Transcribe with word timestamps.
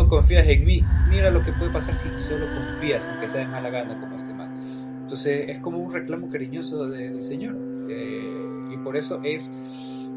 no 0.00 0.08
confías 0.08 0.46
en 0.46 0.64
mí, 0.64 0.82
mira 1.10 1.30
lo 1.30 1.42
que 1.42 1.52
puede 1.52 1.70
pasar 1.70 1.94
si 1.94 2.08
solo 2.18 2.46
confías, 2.46 3.06
aunque 3.10 3.28
sea 3.28 3.40
de 3.40 3.46
mala 3.46 3.68
gana 3.68 4.00
como 4.00 4.16
este 4.16 4.32
man. 4.32 4.50
Entonces 4.98 5.50
es 5.50 5.58
como 5.58 5.78
un 5.78 5.92
reclamo 5.92 6.28
cariñoso 6.28 6.88
del 6.88 7.22
Señor. 7.22 7.54
Eh, 7.90 8.70
y 8.72 8.76
por 8.78 8.96
eso 8.96 9.20
es... 9.22 10.10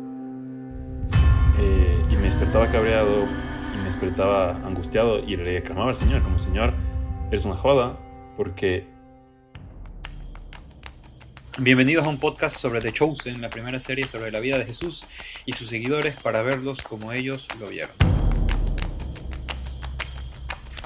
Eh, 1.59 2.05
y 2.09 2.15
me 2.15 2.23
despertaba 2.23 2.71
cabreado, 2.71 3.25
y 3.73 3.77
me 3.79 3.89
despertaba 3.89 4.55
angustiado, 4.65 5.19
y 5.19 5.35
le 5.35 5.59
reclamaba 5.59 5.89
al 5.89 5.97
Señor, 5.97 6.23
como 6.23 6.39
Señor, 6.39 6.73
eres 7.29 7.43
una 7.43 7.57
joda, 7.57 7.99
porque... 8.37 8.87
Bienvenidos 11.59 12.07
a 12.07 12.09
un 12.09 12.19
podcast 12.19 12.57
sobre 12.57 12.79
The 12.79 12.93
Chosen, 12.93 13.41
la 13.41 13.49
primera 13.49 13.79
serie 13.79 14.07
sobre 14.07 14.31
la 14.31 14.39
vida 14.39 14.57
de 14.57 14.65
Jesús 14.65 15.05
y 15.45 15.51
sus 15.51 15.67
seguidores 15.67 16.15
para 16.15 16.41
verlos 16.41 16.81
como 16.81 17.11
ellos 17.11 17.47
lo 17.59 17.67
vieron. 17.67 18.12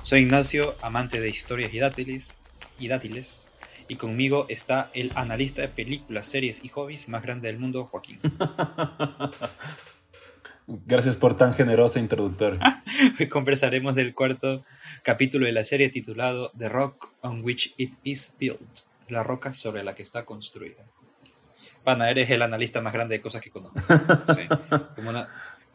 Soy 0.08 0.22
Ignacio, 0.22 0.74
amante 0.82 1.20
de 1.20 1.28
historias 1.28 1.74
y 1.74 1.80
dátiles, 1.80 2.38
y 2.80 2.88
dátiles, 2.88 3.50
y 3.90 3.98
conmigo 3.98 4.46
está 4.48 4.90
el 4.94 5.12
analista 5.16 5.62
de 5.62 5.68
películas, 5.68 6.28
series 6.28 6.64
y 6.64 6.70
hobbies 6.70 7.10
más 7.10 7.22
grande 7.22 7.50
del 7.50 7.60
mundo, 7.60 7.84
Joaquín. 7.88 8.22
Gracias 10.86 11.18
por 11.18 11.36
tan 11.36 11.54
generosa 11.54 12.00
introductor. 12.00 12.58
Hoy 13.20 13.28
conversaremos 13.28 13.96
del 13.96 14.14
cuarto 14.16 14.64
capítulo 15.04 15.46
de 15.46 15.52
la 15.52 15.66
serie 15.66 15.90
titulado 15.90 16.54
The 16.58 16.70
Rock 16.70 17.12
on 17.20 17.44
Which 17.44 17.74
It 17.76 17.96
Is 18.04 18.34
Built, 18.40 18.62
la 19.10 19.24
roca 19.24 19.52
sobre 19.52 19.84
la 19.84 19.94
que 19.94 20.04
está 20.04 20.24
construida. 20.24 20.86
Pana, 21.84 22.10
eres 22.10 22.30
el 22.30 22.42
analista 22.42 22.82
más 22.82 22.94
grande 22.94 23.16
de 23.16 23.22
cosas 23.22 23.42
que 23.42 23.50
conozco. 23.50 23.78
Sí. 24.36 24.48
Como, 24.96 25.10
una, 25.10 25.28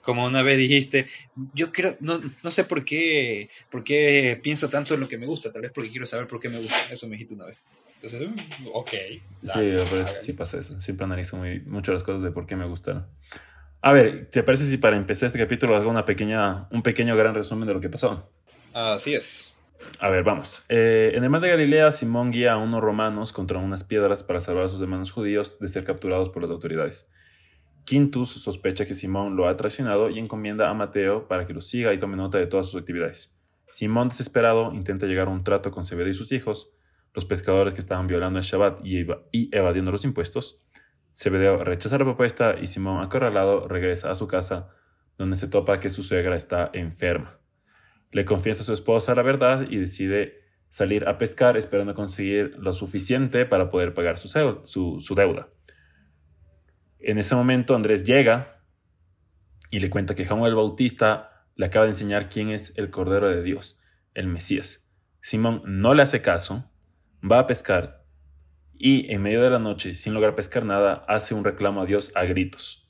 como 0.03 0.27
una 0.27 0.43
vez 0.43 0.59
dijiste, 0.59 1.07
yo 1.55 1.73
creo, 1.73 1.97
no, 2.01 2.21
no 2.43 2.51
sé 2.51 2.65
por 2.65 2.85
qué, 2.85 3.49
por 3.71 3.85
qué 3.85 4.39
pienso 4.43 4.69
tanto 4.69 4.95
en 4.95 5.01
lo 5.01 5.09
que 5.09 5.19
me 5.19 5.27
gusta, 5.27 5.51
tal 5.51 5.63
vez 5.63 5.73
porque 5.73 5.91
quiero 5.91 6.07
saber 6.07 6.27
por 6.27 6.41
qué 6.41 6.49
me 6.49 6.59
gusta. 6.59 6.77
Eso 6.91 7.07
me 7.07 7.13
dijiste 7.13 7.35
una 7.35 7.47
vez. 7.47 7.63
Entonces, 8.03 8.29
mm, 8.29 8.69
ok. 8.73 8.91
dale, 9.43 9.79
sí, 9.79 9.85
pero 9.91 10.07
sí 10.21 10.33
pasa 10.33 10.59
eso. 10.59 10.81
Siempre 10.81 11.05
analizo 11.05 11.37
muy, 11.37 11.61
mucho 11.61 11.93
las 11.93 12.03
cosas 12.03 12.23
de 12.23 12.33
por 12.33 12.47
qué 12.47 12.57
me 12.57 12.67
gustaron. 12.67 13.07
A 13.81 13.93
ver, 13.93 14.29
¿te 14.31 14.43
parece 14.43 14.65
si 14.65 14.77
para 14.77 14.97
empezar 14.97 15.27
este 15.27 15.39
capítulo 15.39 15.77
hago 15.77 15.91
una 15.91 16.05
pequeña, 16.05 16.69
un 16.71 16.83
pequeño 16.83 17.17
gran 17.17 17.35
resumen 17.35 17.67
de 17.67 17.75
lo 17.75 17.81
que 17.81 17.89
pasó? 17.89 18.31
Así 18.73 19.15
es. 19.15 19.53
A 19.99 20.09
ver, 20.09 20.25
vamos. 20.25 20.65
Eh, 20.69 21.13
en 21.15 21.25
el 21.25 21.31
mar 21.31 21.41
de 21.41 21.49
Galilea, 21.49 21.93
Simón 21.93 22.31
guía 22.31 22.53
a 22.53 22.57
unos 22.57 22.81
romanos 22.81 23.33
contra 23.33 23.59
unas 23.59 23.85
piedras 23.85 24.23
para 24.23 24.41
salvar 24.41 24.65
a 24.65 24.69
sus 24.69 24.81
hermanos 24.81 25.11
judíos 25.11 25.59
de 25.59 25.69
ser 25.69 25.85
capturados 25.85 26.29
por 26.31 26.43
las 26.43 26.51
autoridades. 26.51 27.09
Quintus 27.85 28.31
sospecha 28.31 28.87
que 28.87 28.95
Simón 28.95 29.37
lo 29.37 29.49
ha 29.49 29.57
traicionado 29.57 30.09
y 30.09 30.19
encomienda 30.19 30.71
a 30.71 30.75
Mateo 30.75 31.27
para 31.29 31.47
que 31.47 31.53
lo 31.53 31.61
siga 31.61 31.93
y 31.93 31.99
tome 31.99 32.17
nota 32.17 32.39
de 32.39 32.47
todas 32.47 32.67
sus 32.67 32.81
actividades. 32.81 33.37
Simón, 33.71 34.09
desesperado, 34.09 34.73
intenta 34.73 35.07
llegar 35.07 35.29
a 35.29 35.31
un 35.31 35.45
trato 35.45 35.71
con 35.71 35.85
Zebedeo 35.85 36.11
y 36.13 36.15
sus 36.15 36.31
hijos, 36.33 36.73
los 37.15 37.25
pescadores 37.25 37.75
que 37.75 37.81
estaban 37.81 38.07
violando 38.07 38.39
el 38.39 38.45
Shabbat 38.45 38.85
y, 38.85 38.99
eva- 38.99 39.23
y 39.33 39.55
evadiendo 39.57 39.91
los 39.91 40.05
impuestos. 40.05 40.61
Zebedeo 41.15 41.65
rechaza 41.65 41.99
la 41.99 42.05
propuesta 42.05 42.57
y 42.61 42.67
Simón, 42.67 43.03
acorralado, 43.03 43.67
regresa 43.69 44.11
a 44.11 44.15
su 44.15 44.27
casa, 44.27 44.71
donde 45.19 45.37
se 45.37 45.49
topa 45.49 45.81
que 45.81 45.91
su 45.91 46.03
suegra 46.03 46.37
está 46.37 46.71
enferma. 46.73 47.39
Le 48.11 48.25
confiesa 48.25 48.63
a 48.63 48.65
su 48.65 48.73
esposa 48.73 49.15
la 49.15 49.23
verdad 49.23 49.67
y 49.69 49.77
decide 49.77 50.41
salir 50.69 51.07
a 51.07 51.19
pescar 51.19 51.57
esperando 51.57 51.95
conseguir 51.95 52.57
lo 52.59 52.73
suficiente 52.73 53.45
para 53.45 53.71
poder 53.71 53.93
pagar 53.93 54.19
su 54.19 55.15
deuda. 55.15 55.49
En 57.03 57.19
ese 57.19 57.35
momento 57.35 57.75
Andrés 57.75 58.05
llega 58.05 58.61
y 59.71 59.81
le 59.81 59.91
cuenta 59.91 60.15
que 60.15 60.25
Juan 60.25 60.45
el 60.45 60.55
Bautista 60.55 61.47
le 61.57 61.67
acaba 61.67 61.85
de 61.85 61.91
enseñar 61.91 62.29
quién 62.29 62.51
es 62.51 62.73
el 62.77 62.91
Cordero 62.91 63.29
de 63.29 63.43
Dios, 63.43 63.81
el 64.15 64.27
Mesías. 64.27 64.85
Simón 65.21 65.63
no 65.65 65.95
le 65.95 66.03
hace 66.03 66.21
caso, 66.21 66.71
va 67.23 67.41
a 67.41 67.47
pescar 67.47 68.03
y 68.85 69.13
en 69.13 69.23
medio 69.23 69.43
de 69.43 69.51
la 69.51 69.61
noche, 69.61 69.95
sin 69.95 70.13
lograr 70.13 70.35
pescar 70.35 70.65
nada, 70.65 71.05
hace 71.07 71.35
un 71.35 71.45
reclamo 71.45 71.83
a 71.83 71.87
Dios 71.87 72.11
a 72.17 72.25
gritos. 72.25 72.89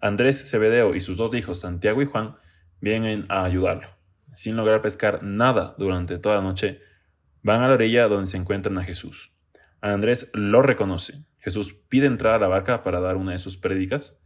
Andrés 0.00 0.50
Zebedeo 0.50 0.96
y 0.96 1.00
sus 1.00 1.16
dos 1.16 1.32
hijos, 1.36 1.60
Santiago 1.60 2.02
y 2.02 2.06
Juan, 2.06 2.34
vienen 2.80 3.24
a 3.28 3.44
ayudarlo. 3.44 3.88
Sin 4.34 4.56
lograr 4.56 4.82
pescar 4.82 5.22
nada 5.22 5.76
durante 5.78 6.18
toda 6.18 6.34
la 6.34 6.42
noche, 6.42 6.80
van 7.44 7.62
a 7.62 7.68
la 7.68 7.74
orilla 7.74 8.08
donde 8.08 8.26
se 8.26 8.36
encuentran 8.36 8.78
a 8.78 8.82
Jesús. 8.82 9.32
Andrés 9.80 10.28
lo 10.32 10.60
reconoce. 10.60 11.24
Jesús 11.46 11.74
pide 11.88 12.08
entrar 12.08 12.34
a 12.34 12.38
la 12.40 12.48
barca 12.48 12.82
para 12.82 12.98
dar 12.98 13.14
una 13.14 13.30
de 13.30 13.38
sus 13.38 13.56
prédicas. 13.56 14.18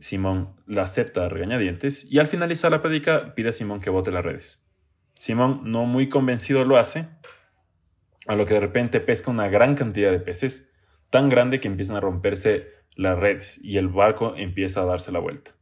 Simón 0.00 0.56
la 0.66 0.82
acepta 0.82 1.24
a 1.24 1.28
regañadientes 1.28 2.04
y 2.10 2.18
al 2.18 2.26
finalizar 2.26 2.72
la 2.72 2.82
prédica 2.82 3.32
pide 3.36 3.50
a 3.50 3.52
Simón 3.52 3.80
que 3.80 3.90
bote 3.90 4.10
las 4.10 4.24
redes. 4.24 4.68
Simón, 5.14 5.60
no 5.70 5.84
muy 5.84 6.08
convencido, 6.08 6.64
lo 6.64 6.78
hace, 6.78 7.06
a 8.26 8.34
lo 8.34 8.44
que 8.44 8.54
de 8.54 8.60
repente 8.60 8.98
pesca 8.98 9.30
una 9.30 9.46
gran 9.46 9.76
cantidad 9.76 10.10
de 10.10 10.18
peces, 10.18 10.68
tan 11.10 11.28
grande 11.28 11.60
que 11.60 11.68
empiezan 11.68 11.94
a 11.94 12.00
romperse 12.00 12.72
las 12.96 13.16
redes 13.16 13.60
y 13.62 13.76
el 13.76 13.86
barco 13.86 14.34
empieza 14.34 14.82
a 14.82 14.84
darse 14.84 15.12
la 15.12 15.20
vuelta. 15.20 15.52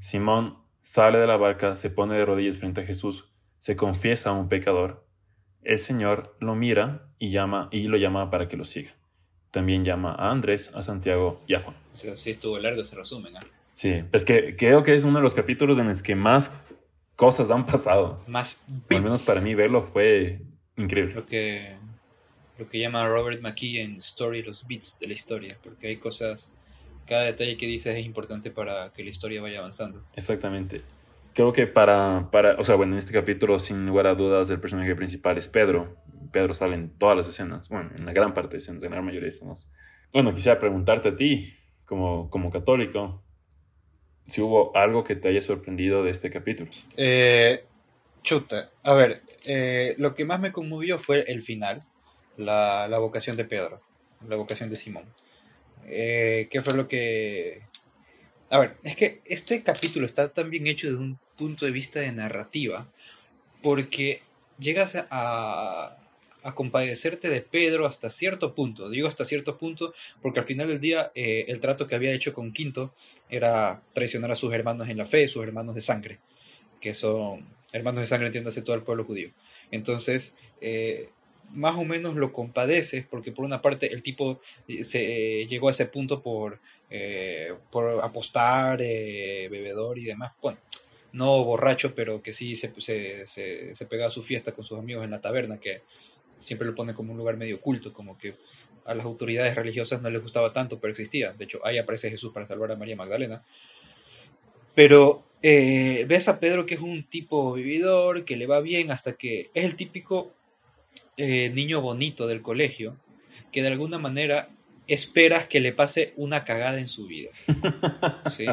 Simón 0.00 0.62
sale 0.80 1.18
de 1.18 1.26
la 1.26 1.36
barca, 1.36 1.74
se 1.74 1.90
pone 1.90 2.16
de 2.16 2.24
rodillas 2.24 2.56
frente 2.56 2.80
a 2.80 2.84
Jesús, 2.84 3.30
se 3.58 3.76
confiesa 3.76 4.30
a 4.30 4.32
un 4.32 4.48
pecador. 4.48 5.06
El 5.60 5.78
Señor 5.78 6.38
lo 6.40 6.54
mira 6.54 7.12
y 7.18 7.28
llama 7.32 7.68
y 7.70 7.86
lo 7.88 7.98
llama 7.98 8.30
para 8.30 8.48
que 8.48 8.56
lo 8.56 8.64
siga. 8.64 8.94
También 9.50 9.84
llama 9.84 10.14
a 10.14 10.30
Andrés, 10.30 10.70
a 10.74 10.82
Santiago 10.82 11.40
y 11.46 11.54
a 11.54 11.60
Juan. 11.60 11.76
O 11.92 11.96
sea, 11.96 12.16
sí 12.16 12.30
estuvo 12.30 12.58
largo 12.58 12.82
ese 12.82 12.96
resumen. 12.96 13.36
¿ah? 13.36 13.44
Sí, 13.72 14.02
es 14.12 14.24
que 14.24 14.56
creo 14.56 14.82
que 14.82 14.94
es 14.94 15.04
uno 15.04 15.18
de 15.18 15.22
los 15.22 15.34
capítulos 15.34 15.78
en 15.78 15.88
los 15.88 16.02
que 16.02 16.14
más 16.14 16.52
cosas 17.16 17.50
han 17.50 17.64
pasado. 17.64 18.22
Más 18.26 18.62
al 18.90 19.02
menos 19.02 19.24
para 19.24 19.40
mí 19.40 19.54
verlo 19.54 19.82
fue 19.82 20.40
increíble. 20.76 21.14
Lo 21.14 21.26
que, 21.26 21.76
lo 22.58 22.68
que 22.68 22.78
llama 22.78 23.06
Robert 23.08 23.40
McKee 23.40 23.80
en 23.80 23.96
Story 23.96 24.42
los 24.42 24.66
beats 24.66 24.98
de 25.00 25.08
la 25.08 25.14
historia, 25.14 25.56
porque 25.62 25.88
hay 25.88 25.96
cosas, 25.96 26.48
cada 27.06 27.24
detalle 27.24 27.56
que 27.56 27.66
dices 27.66 27.96
es 27.96 28.04
importante 28.04 28.50
para 28.50 28.92
que 28.92 29.02
la 29.02 29.10
historia 29.10 29.40
vaya 29.40 29.60
avanzando. 29.60 30.04
Exactamente. 30.14 30.82
Creo 31.38 31.52
que 31.52 31.68
para, 31.68 32.30
para, 32.32 32.56
o 32.56 32.64
sea, 32.64 32.74
bueno, 32.74 32.94
en 32.94 32.98
este 32.98 33.12
capítulo, 33.12 33.60
sin 33.60 33.86
lugar 33.86 34.08
a 34.08 34.16
dudas, 34.16 34.50
el 34.50 34.58
personaje 34.58 34.96
principal 34.96 35.38
es 35.38 35.46
Pedro. 35.46 35.96
Pedro 36.32 36.52
sale 36.52 36.74
en 36.74 36.90
todas 36.98 37.16
las 37.16 37.28
escenas, 37.28 37.68
bueno, 37.68 37.92
en 37.96 38.04
la 38.06 38.12
gran 38.12 38.34
parte 38.34 38.54
de 38.54 38.58
escenas, 38.58 38.82
en 38.82 38.90
la 38.90 39.00
mayoría 39.00 39.22
de 39.22 39.28
escenas. 39.28 39.72
Bueno, 40.12 40.34
quisiera 40.34 40.58
preguntarte 40.58 41.10
a 41.10 41.14
ti, 41.14 41.54
como, 41.84 42.28
como 42.28 42.50
católico, 42.50 43.22
si 44.26 44.40
hubo 44.40 44.76
algo 44.76 45.04
que 45.04 45.14
te 45.14 45.28
haya 45.28 45.40
sorprendido 45.40 46.02
de 46.02 46.10
este 46.10 46.28
capítulo. 46.28 46.72
Eh, 46.96 47.64
chuta, 48.24 48.72
a 48.82 48.94
ver, 48.94 49.22
eh, 49.46 49.94
lo 49.98 50.16
que 50.16 50.24
más 50.24 50.40
me 50.40 50.50
conmovió 50.50 50.98
fue 50.98 51.20
el 51.30 51.42
final, 51.42 51.84
la, 52.36 52.88
la 52.88 52.98
vocación 52.98 53.36
de 53.36 53.44
Pedro, 53.44 53.80
la 54.28 54.34
vocación 54.34 54.70
de 54.70 54.74
Simón. 54.74 55.04
Eh, 55.86 56.48
¿Qué 56.50 56.62
fue 56.62 56.74
lo 56.74 56.88
que... 56.88 57.62
A 58.50 58.58
ver, 58.58 58.78
es 58.82 58.96
que 58.96 59.20
este 59.24 59.62
capítulo 59.62 60.04
está 60.04 60.30
tan 60.30 60.50
bien 60.50 60.66
hecho 60.66 60.88
desde 60.88 61.00
un 61.00 61.16
punto 61.38 61.64
de 61.64 61.70
vista 61.70 62.00
de 62.00 62.12
narrativa, 62.12 62.88
porque 63.62 64.22
llegas 64.58 64.96
a, 65.10 65.94
compadecerte 66.54 67.28
de 67.28 67.42
Pedro 67.42 67.86
hasta 67.86 68.08
cierto 68.08 68.54
punto. 68.54 68.88
Digo 68.88 69.06
hasta 69.06 69.26
cierto 69.26 69.58
punto 69.58 69.92
porque 70.22 70.40
al 70.40 70.46
final 70.46 70.66
del 70.68 70.80
día 70.80 71.12
eh, 71.14 71.44
el 71.48 71.60
trato 71.60 71.86
que 71.86 71.94
había 71.94 72.12
hecho 72.12 72.32
con 72.32 72.52
Quinto 72.52 72.94
era 73.28 73.82
traicionar 73.92 74.30
a 74.30 74.36
sus 74.36 74.54
hermanos 74.54 74.88
en 74.88 74.96
la 74.96 75.04
fe, 75.04 75.28
sus 75.28 75.42
hermanos 75.42 75.74
de 75.74 75.82
sangre, 75.82 76.20
que 76.80 76.94
son 76.94 77.46
hermanos 77.70 78.00
de 78.00 78.06
sangre, 78.06 78.28
entiéndase 78.28 78.62
todo 78.62 78.76
el 78.76 78.82
pueblo 78.82 79.04
judío. 79.04 79.30
Entonces, 79.70 80.34
eh, 80.62 81.10
más 81.52 81.76
o 81.76 81.84
menos 81.84 82.16
lo 82.16 82.32
compadeces 82.32 83.04
porque 83.04 83.30
por 83.30 83.44
una 83.44 83.60
parte 83.60 83.92
el 83.92 84.02
tipo 84.02 84.40
eh, 84.68 84.84
se 84.84 85.46
llegó 85.46 85.68
a 85.68 85.72
ese 85.72 85.84
punto 85.84 86.22
por, 86.22 86.60
apostar, 88.00 88.78
bebedor 88.78 89.98
y 89.98 90.04
demás. 90.04 90.32
Bueno, 90.40 90.58
no 91.12 91.44
borracho, 91.44 91.94
pero 91.94 92.22
que 92.22 92.32
sí 92.32 92.56
se, 92.56 92.72
se, 92.80 93.26
se, 93.26 93.74
se 93.74 93.86
pegaba 93.86 94.08
a 94.08 94.12
su 94.12 94.22
fiesta 94.22 94.52
con 94.52 94.64
sus 94.64 94.78
amigos 94.78 95.04
en 95.04 95.10
la 95.10 95.20
taberna, 95.20 95.58
que 95.58 95.82
siempre 96.38 96.66
lo 96.66 96.74
pone 96.74 96.94
como 96.94 97.12
un 97.12 97.18
lugar 97.18 97.36
medio 97.36 97.56
oculto, 97.56 97.92
como 97.92 98.18
que 98.18 98.34
a 98.84 98.94
las 98.94 99.04
autoridades 99.04 99.54
religiosas 99.54 100.00
no 100.00 100.10
les 100.10 100.22
gustaba 100.22 100.52
tanto, 100.52 100.80
pero 100.80 100.92
existía. 100.92 101.32
De 101.32 101.44
hecho, 101.44 101.60
ahí 101.64 101.78
aparece 101.78 102.10
Jesús 102.10 102.32
para 102.32 102.46
salvar 102.46 102.72
a 102.72 102.76
María 102.76 102.96
Magdalena. 102.96 103.42
Pero 104.74 105.24
eh, 105.42 106.06
ves 106.08 106.28
a 106.28 106.40
Pedro 106.40 106.64
que 106.64 106.74
es 106.74 106.80
un 106.80 107.04
tipo 107.04 107.52
vividor, 107.52 108.24
que 108.24 108.36
le 108.36 108.46
va 108.46 108.60
bien, 108.60 108.90
hasta 108.90 109.12
que 109.12 109.50
es 109.52 109.64
el 109.64 109.76
típico 109.76 110.32
eh, 111.18 111.50
niño 111.50 111.82
bonito 111.82 112.26
del 112.26 112.40
colegio, 112.40 112.96
que 113.52 113.60
de 113.60 113.68
alguna 113.68 113.98
manera 113.98 114.48
esperas 114.86 115.46
que 115.48 115.60
le 115.60 115.72
pase 115.72 116.14
una 116.16 116.44
cagada 116.44 116.78
en 116.78 116.88
su 116.88 117.06
vida. 117.06 117.30
¿sí? 118.36 118.46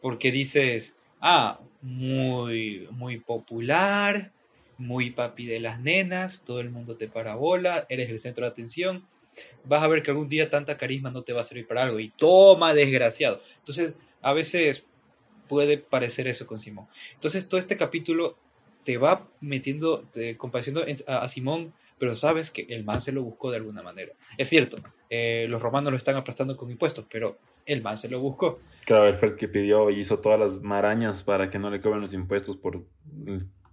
Porque 0.00 0.32
dices, 0.32 0.96
ah, 1.20 1.60
muy, 1.82 2.88
muy 2.90 3.18
popular, 3.18 4.32
muy 4.76 5.10
papi 5.10 5.46
de 5.46 5.60
las 5.60 5.80
nenas, 5.80 6.44
todo 6.44 6.60
el 6.60 6.70
mundo 6.70 6.96
te 6.96 7.08
parabola, 7.08 7.86
eres 7.88 8.10
el 8.10 8.18
centro 8.18 8.44
de 8.44 8.50
atención, 8.50 9.06
vas 9.64 9.82
a 9.82 9.88
ver 9.88 10.02
que 10.02 10.10
algún 10.10 10.28
día 10.28 10.50
tanta 10.50 10.76
carisma 10.76 11.10
no 11.10 11.22
te 11.22 11.32
va 11.32 11.40
a 11.40 11.44
servir 11.44 11.66
para 11.66 11.82
algo 11.82 12.00
y 12.00 12.10
toma, 12.10 12.74
desgraciado. 12.74 13.40
Entonces, 13.58 13.94
a 14.22 14.32
veces 14.32 14.84
puede 15.48 15.78
parecer 15.78 16.28
eso 16.28 16.46
con 16.46 16.58
Simón. 16.58 16.86
Entonces, 17.14 17.48
todo 17.48 17.58
este 17.60 17.76
capítulo 17.76 18.36
te 18.84 18.98
va 18.98 19.28
metiendo, 19.40 20.00
te, 20.12 20.36
compadeciendo 20.36 20.84
a, 21.06 21.18
a 21.18 21.28
Simón 21.28 21.72
pero 21.98 22.14
sabes 22.14 22.50
que 22.50 22.66
el 22.70 22.84
man 22.84 23.00
se 23.00 23.12
lo 23.12 23.22
buscó 23.22 23.50
de 23.50 23.58
alguna 23.58 23.82
manera. 23.82 24.12
Es 24.36 24.48
cierto, 24.48 24.78
eh, 25.10 25.46
los 25.48 25.62
romanos 25.62 25.90
lo 25.90 25.96
están 25.96 26.16
aplastando 26.16 26.56
con 26.56 26.70
impuestos, 26.70 27.06
pero 27.10 27.38
el 27.66 27.82
man 27.82 27.98
se 27.98 28.08
lo 28.08 28.20
buscó. 28.20 28.60
Claro, 28.84 29.06
él 29.06 29.16
fue 29.16 29.28
el 29.28 29.36
que 29.36 29.48
pidió 29.48 29.90
y 29.90 30.00
hizo 30.00 30.18
todas 30.18 30.38
las 30.38 30.62
marañas 30.62 31.22
para 31.22 31.50
que 31.50 31.58
no 31.58 31.70
le 31.70 31.80
cobren 31.80 32.00
los 32.00 32.14
impuestos 32.14 32.56
por 32.56 32.84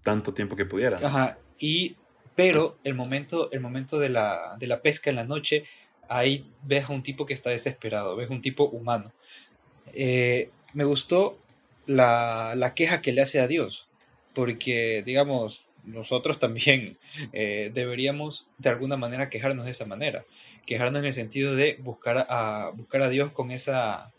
tanto 0.03 0.33
tiempo 0.33 0.55
que 0.55 0.65
pudiera. 0.65 0.97
Ajá, 0.97 1.37
y, 1.59 1.95
pero 2.35 2.77
el 2.83 2.93
momento, 2.93 3.51
el 3.51 3.59
momento 3.59 3.99
de, 3.99 4.09
la, 4.09 4.55
de 4.59 4.67
la 4.67 4.81
pesca 4.81 5.09
en 5.09 5.15
la 5.15 5.23
noche, 5.23 5.65
ahí 6.09 6.45
ves 6.63 6.89
a 6.89 6.93
un 6.93 7.03
tipo 7.03 7.25
que 7.25 7.33
está 7.33 7.49
desesperado, 7.49 8.15
ves 8.15 8.29
un 8.29 8.41
tipo 8.41 8.65
humano. 8.65 9.11
Eh, 9.93 10.49
me 10.73 10.83
gustó 10.83 11.37
la, 11.85 12.53
la 12.55 12.73
queja 12.73 13.01
que 13.01 13.13
le 13.13 13.21
hace 13.21 13.39
a 13.39 13.47
Dios, 13.47 13.87
porque, 14.33 15.03
digamos, 15.05 15.65
nosotros 15.85 16.39
también 16.39 16.97
eh, 17.31 17.71
deberíamos 17.73 18.47
de 18.57 18.69
alguna 18.69 18.97
manera 18.97 19.29
quejarnos 19.29 19.65
de 19.65 19.71
esa 19.71 19.85
manera, 19.85 20.25
quejarnos 20.65 21.01
en 21.01 21.07
el 21.07 21.13
sentido 21.13 21.55
de 21.55 21.77
buscar 21.81 22.25
a, 22.29 22.71
buscar 22.73 23.01
a 23.03 23.09
Dios 23.09 23.31
con 23.31 23.51
esa, 23.51 24.13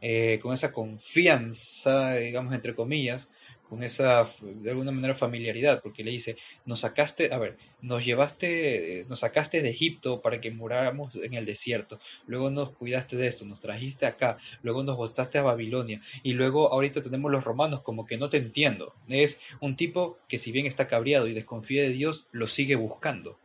eh, 0.00 0.38
con 0.42 0.54
esa 0.54 0.72
confianza, 0.72 2.14
digamos, 2.14 2.54
entre 2.54 2.74
comillas, 2.74 3.30
con 3.70 3.84
esa, 3.84 4.28
de 4.42 4.70
alguna 4.70 4.90
manera, 4.90 5.14
familiaridad, 5.14 5.80
porque 5.80 6.02
le 6.02 6.10
dice, 6.10 6.36
nos 6.66 6.80
sacaste, 6.80 7.32
a 7.32 7.38
ver, 7.38 7.56
nos 7.80 8.04
llevaste, 8.04 9.06
nos 9.08 9.20
sacaste 9.20 9.62
de 9.62 9.70
Egipto 9.70 10.20
para 10.20 10.40
que 10.40 10.50
muráramos 10.50 11.14
en 11.14 11.34
el 11.34 11.46
desierto, 11.46 12.00
luego 12.26 12.50
nos 12.50 12.72
cuidaste 12.72 13.16
de 13.16 13.28
esto, 13.28 13.46
nos 13.46 13.60
trajiste 13.60 14.06
acá, 14.06 14.38
luego 14.62 14.82
nos 14.82 14.96
botaste 14.96 15.38
a 15.38 15.42
Babilonia, 15.42 16.00
y 16.24 16.32
luego 16.32 16.72
ahorita 16.72 17.00
tenemos 17.00 17.30
los 17.30 17.44
romanos 17.44 17.82
como 17.82 18.06
que 18.06 18.18
no 18.18 18.28
te 18.28 18.38
entiendo. 18.38 18.92
Es 19.06 19.40
un 19.60 19.76
tipo 19.76 20.18
que 20.28 20.38
si 20.38 20.50
bien 20.50 20.66
está 20.66 20.88
cabreado 20.88 21.28
y 21.28 21.32
desconfía 21.32 21.82
de 21.82 21.90
Dios, 21.90 22.26
lo 22.32 22.48
sigue 22.48 22.74
buscando 22.74 23.38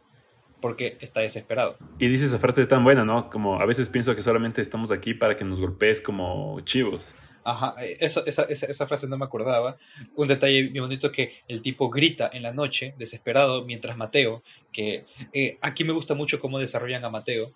porque 0.65 0.97
está 0.99 1.19
desesperado. 1.19 1.77
Y 1.99 2.07
dice 2.07 2.25
esa 2.25 2.39
frase 2.39 2.65
tan 2.65 2.83
buena, 2.83 3.05
¿no? 3.05 3.29
Como 3.29 3.61
a 3.61 3.67
veces 3.67 3.87
pienso 3.87 4.15
que 4.15 4.23
solamente 4.23 4.63
estamos 4.63 4.89
aquí 4.89 5.13
para 5.13 5.37
que 5.37 5.45
nos 5.45 5.59
golpees 5.59 6.01
como 6.01 6.59
chivos. 6.61 7.07
Ajá, 7.43 7.75
eh, 7.83 7.97
eso, 7.99 8.25
esa, 8.25 8.45
esa, 8.45 8.65
esa, 8.65 8.87
frase 8.87 9.07
no 9.07 9.15
me 9.15 9.25
acordaba. 9.25 9.77
Un 10.15 10.27
detalle 10.27 10.63
bien 10.63 10.83
bonito 10.83 11.11
que 11.11 11.33
el 11.47 11.61
tipo 11.61 11.91
grita 11.91 12.31
en 12.33 12.41
la 12.41 12.51
noche, 12.51 12.95
desesperado, 12.97 13.63
mientras 13.63 13.95
Mateo, 13.95 14.41
que 14.71 15.05
eh, 15.33 15.59
aquí 15.61 15.83
me 15.83 15.93
gusta 15.93 16.15
mucho 16.15 16.39
cómo 16.39 16.57
desarrollan 16.57 17.05
a 17.05 17.11
Mateo. 17.11 17.51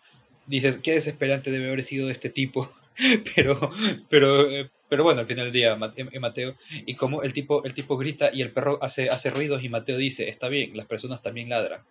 Dices, 0.46 0.78
qué 0.78 0.92
desesperante 0.92 1.50
debe 1.50 1.66
haber 1.66 1.82
sido 1.82 2.12
este 2.12 2.30
tipo, 2.30 2.70
pero, 3.36 3.72
pero, 4.08 4.52
eh, 4.52 4.70
pero 4.88 5.04
bueno, 5.04 5.22
al 5.22 5.26
final 5.26 5.46
del 5.46 5.54
día, 5.54 5.76
Mateo, 5.76 6.54
y 6.86 6.94
como 6.94 7.24
el 7.24 7.34
tipo, 7.34 7.64
el 7.64 7.74
tipo 7.74 7.98
grita 7.98 8.30
y 8.32 8.44
el 8.44 8.52
perro 8.52 8.78
hace, 8.84 9.10
hace 9.10 9.32
ruidos 9.32 9.64
y 9.64 9.70
Mateo 9.70 9.98
dice, 9.98 10.30
está 10.30 10.48
bien, 10.48 10.78
las 10.78 10.86
personas 10.86 11.24
también 11.24 11.50
ladran 11.50 11.82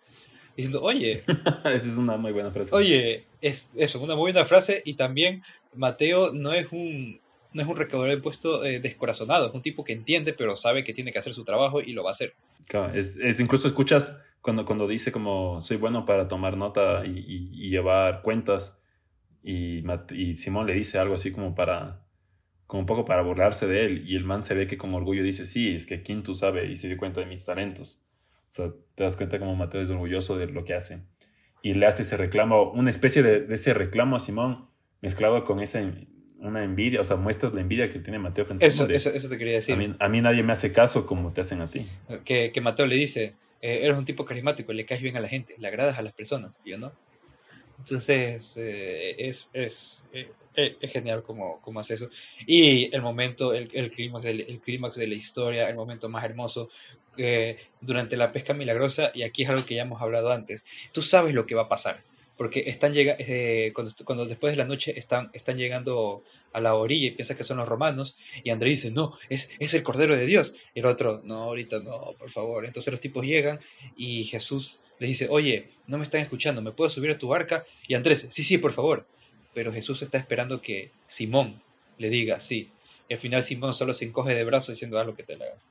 diciendo, 0.61 0.81
oye. 0.81 1.23
Esa 1.27 1.75
es 1.75 1.97
una 1.97 2.17
muy 2.17 2.31
buena 2.31 2.51
frase. 2.51 2.75
Oye, 2.75 3.25
es 3.41 3.69
eso, 3.75 4.01
una 4.01 4.15
muy 4.15 4.31
buena 4.31 4.45
frase. 4.45 4.81
Y 4.85 4.93
también 4.93 5.43
Mateo 5.75 6.31
no 6.33 6.53
es 6.53 6.71
un, 6.71 7.19
no 7.53 7.61
es 7.61 7.67
un 7.67 7.75
recaudador 7.75 8.09
de 8.09 8.15
impuestos 8.15 8.65
eh, 8.65 8.79
descorazonado, 8.79 9.47
es 9.47 9.53
un 9.53 9.61
tipo 9.61 9.83
que 9.83 9.93
entiende, 9.93 10.33
pero 10.33 10.55
sabe 10.55 10.83
que 10.83 10.93
tiene 10.93 11.11
que 11.11 11.19
hacer 11.19 11.33
su 11.33 11.43
trabajo 11.43 11.81
y 11.81 11.93
lo 11.93 12.03
va 12.03 12.09
a 12.09 12.13
hacer. 12.13 12.33
Claro, 12.67 12.93
es, 12.93 13.15
es 13.17 13.39
incluso 13.39 13.67
escuchas 13.67 14.17
cuando, 14.41 14.65
cuando 14.65 14.87
dice 14.87 15.11
como 15.11 15.61
soy 15.61 15.77
bueno 15.77 16.05
para 16.05 16.27
tomar 16.27 16.55
nota 16.55 17.05
y, 17.05 17.51
y, 17.51 17.69
llevar 17.69 18.21
cuentas 18.21 18.77
y, 19.43 19.83
y, 20.11 20.37
Simón 20.37 20.67
le 20.67 20.73
dice 20.73 20.97
algo 20.97 21.15
así 21.15 21.31
como 21.31 21.55
para 21.55 22.05
como 22.67 22.81
un 22.81 22.85
poco 22.85 23.05
para 23.05 23.23
burlarse 23.23 23.67
de 23.67 23.85
él 23.85 24.03
y 24.07 24.15
el 24.15 24.23
man 24.23 24.43
se 24.43 24.53
ve 24.53 24.67
que 24.67 24.77
con 24.77 24.93
orgullo 24.93 25.23
dice 25.23 25.45
sí, 25.45 25.75
es 25.75 25.85
que 25.85 26.03
Quinto 26.03 26.35
sabe 26.35 26.71
y 26.71 26.75
se 26.75 26.87
dio 26.87 26.97
cuenta 26.97 27.19
de 27.19 27.25
mis 27.25 27.43
talentos. 27.43 28.05
O 28.49 28.53
sea, 28.53 28.71
te 28.95 29.03
das 29.03 29.15
cuenta 29.17 29.39
como 29.39 29.55
Mateo 29.55 29.81
es 29.81 29.89
orgulloso 29.89 30.37
de 30.37 30.47
lo 30.47 30.65
que 30.65 30.73
hace. 30.73 31.01
Y 31.61 31.73
le 31.73 31.85
hace 31.85 32.03
ese 32.03 32.17
reclamo, 32.17 32.71
una 32.71 32.89
especie 32.89 33.21
de, 33.21 33.41
de 33.41 33.55
ese 33.55 33.73
reclamo 33.73 34.15
a 34.15 34.19
Simón 34.19 34.69
mezclado 35.01 35.45
con 35.45 35.59
ese 35.59 36.07
una 36.39 36.63
envidia, 36.63 37.01
o 37.01 37.03
sea, 37.03 37.17
muestras 37.17 37.53
la 37.53 37.61
envidia 37.61 37.89
que 37.89 37.99
tiene 37.99 38.17
Mateo 38.17 38.45
frente 38.45 38.65
eso, 38.65 38.85
a 38.85 38.93
eso, 38.93 39.09
eso 39.09 39.29
te 39.29 39.37
quería 39.37 39.55
decir. 39.55 39.75
A 39.99 40.09
mí, 40.09 40.21
nadie 40.21 40.41
me 40.41 40.53
hace 40.53 40.71
caso 40.71 41.05
como 41.05 41.33
te 41.33 41.41
hacen 41.41 41.61
a 41.61 41.69
ti. 41.69 41.85
Que, 42.23 42.51
que 42.53 42.61
Mateo 42.61 42.85
le 42.85 42.95
dice, 42.95 43.35
eh, 43.61 43.79
eres 43.83 43.97
un 43.97 44.05
tipo 44.05 44.25
carismático, 44.25 44.71
le 44.71 44.85
caes 44.85 45.01
bien 45.01 45.17
a 45.17 45.19
la 45.19 45.27
gente, 45.27 45.55
le 45.57 45.67
agradas 45.67 45.97
a 45.99 46.01
las 46.01 46.13
personas, 46.13 46.51
yo 46.65 46.77
no. 46.77 46.91
Entonces, 47.79 48.57
eh, 48.57 49.15
es, 49.17 49.49
es, 49.53 50.03
eh, 50.13 50.31
es, 50.53 50.91
genial 50.91 51.23
como, 51.23 51.59
como 51.61 51.79
hace 51.79 51.95
eso. 51.95 52.09
Y 52.45 52.93
el 52.93 53.01
momento, 53.01 53.53
el, 53.53 53.69
el 53.73 53.91
clímax 53.91 54.25
el, 54.25 54.59
clímax 54.59 54.97
de 54.97 55.07
la 55.07 55.15
historia, 55.15 55.69
el 55.69 55.75
momento 55.75 56.09
más 56.09 56.23
hermoso, 56.23 56.69
durante 57.81 58.15
la 58.15 58.31
pesca 58.31 58.53
milagrosa, 58.53 59.11
y 59.13 59.23
aquí 59.23 59.43
es 59.43 59.49
algo 59.49 59.65
que 59.65 59.75
ya 59.75 59.81
hemos 59.81 60.01
hablado 60.01 60.31
antes, 60.31 60.63
tú 60.93 61.01
sabes 61.01 61.33
lo 61.33 61.45
que 61.45 61.53
va 61.53 61.63
a 61.63 61.67
pasar 61.67 62.01
porque 62.39 62.69
están 62.69 62.93
llegando, 62.93 63.21
eh, 63.27 63.73
cuando, 63.75 63.91
cuando, 64.05 64.25
después 64.25 64.53
de 64.53 64.57
la 64.57 64.63
noche 64.63 64.97
están, 64.97 65.29
están 65.33 65.57
llegando 65.57 66.23
a 66.53 66.61
la 66.61 66.73
orilla 66.73 67.07
y 67.07 67.11
piensan 67.11 67.35
que 67.35 67.43
son 67.43 67.57
los 67.57 67.67
romanos, 67.67 68.17
y 68.45 68.49
Andrés 68.49 68.81
dice, 68.81 68.91
no, 68.91 69.17
es, 69.27 69.51
es 69.59 69.73
el 69.73 69.83
Cordero 69.83 70.15
de 70.15 70.25
Dios, 70.25 70.55
y 70.73 70.79
el 70.79 70.85
otro, 70.85 71.19
no, 71.25 71.43
ahorita 71.43 71.79
no, 71.79 72.15
por 72.17 72.31
favor. 72.31 72.63
Entonces 72.63 72.91
los 72.91 73.01
tipos 73.01 73.25
llegan 73.25 73.59
y 73.97 74.23
Jesús 74.23 74.79
les 74.99 75.09
dice, 75.09 75.27
oye, 75.29 75.69
no 75.87 75.97
me 75.97 76.03
están 76.03 76.21
escuchando, 76.21 76.61
¿me 76.61 76.71
puedo 76.71 76.89
subir 76.89 77.11
a 77.11 77.17
tu 77.17 77.27
barca? 77.27 77.65
Y 77.87 77.95
Andrés, 77.95 78.27
sí, 78.29 78.43
sí, 78.43 78.57
por 78.57 78.73
favor. 78.73 79.07
Pero 79.53 79.73
Jesús 79.73 80.01
está 80.01 80.17
esperando 80.17 80.61
que 80.61 80.91
Simón 81.07 81.61
le 81.97 82.09
diga, 82.09 82.39
sí. 82.39 82.69
Y 83.07 83.13
al 83.13 83.19
final 83.19 83.43
Simón 83.43 83.73
solo 83.73 83.93
se 83.93 84.05
encoge 84.05 84.35
de 84.35 84.43
brazos 84.43 84.75
diciendo, 84.75 84.99
haz 84.99 85.07
lo 85.07 85.15
que 85.15 85.23
te 85.23 85.37
la 85.37 85.45
hagas. 85.45 85.63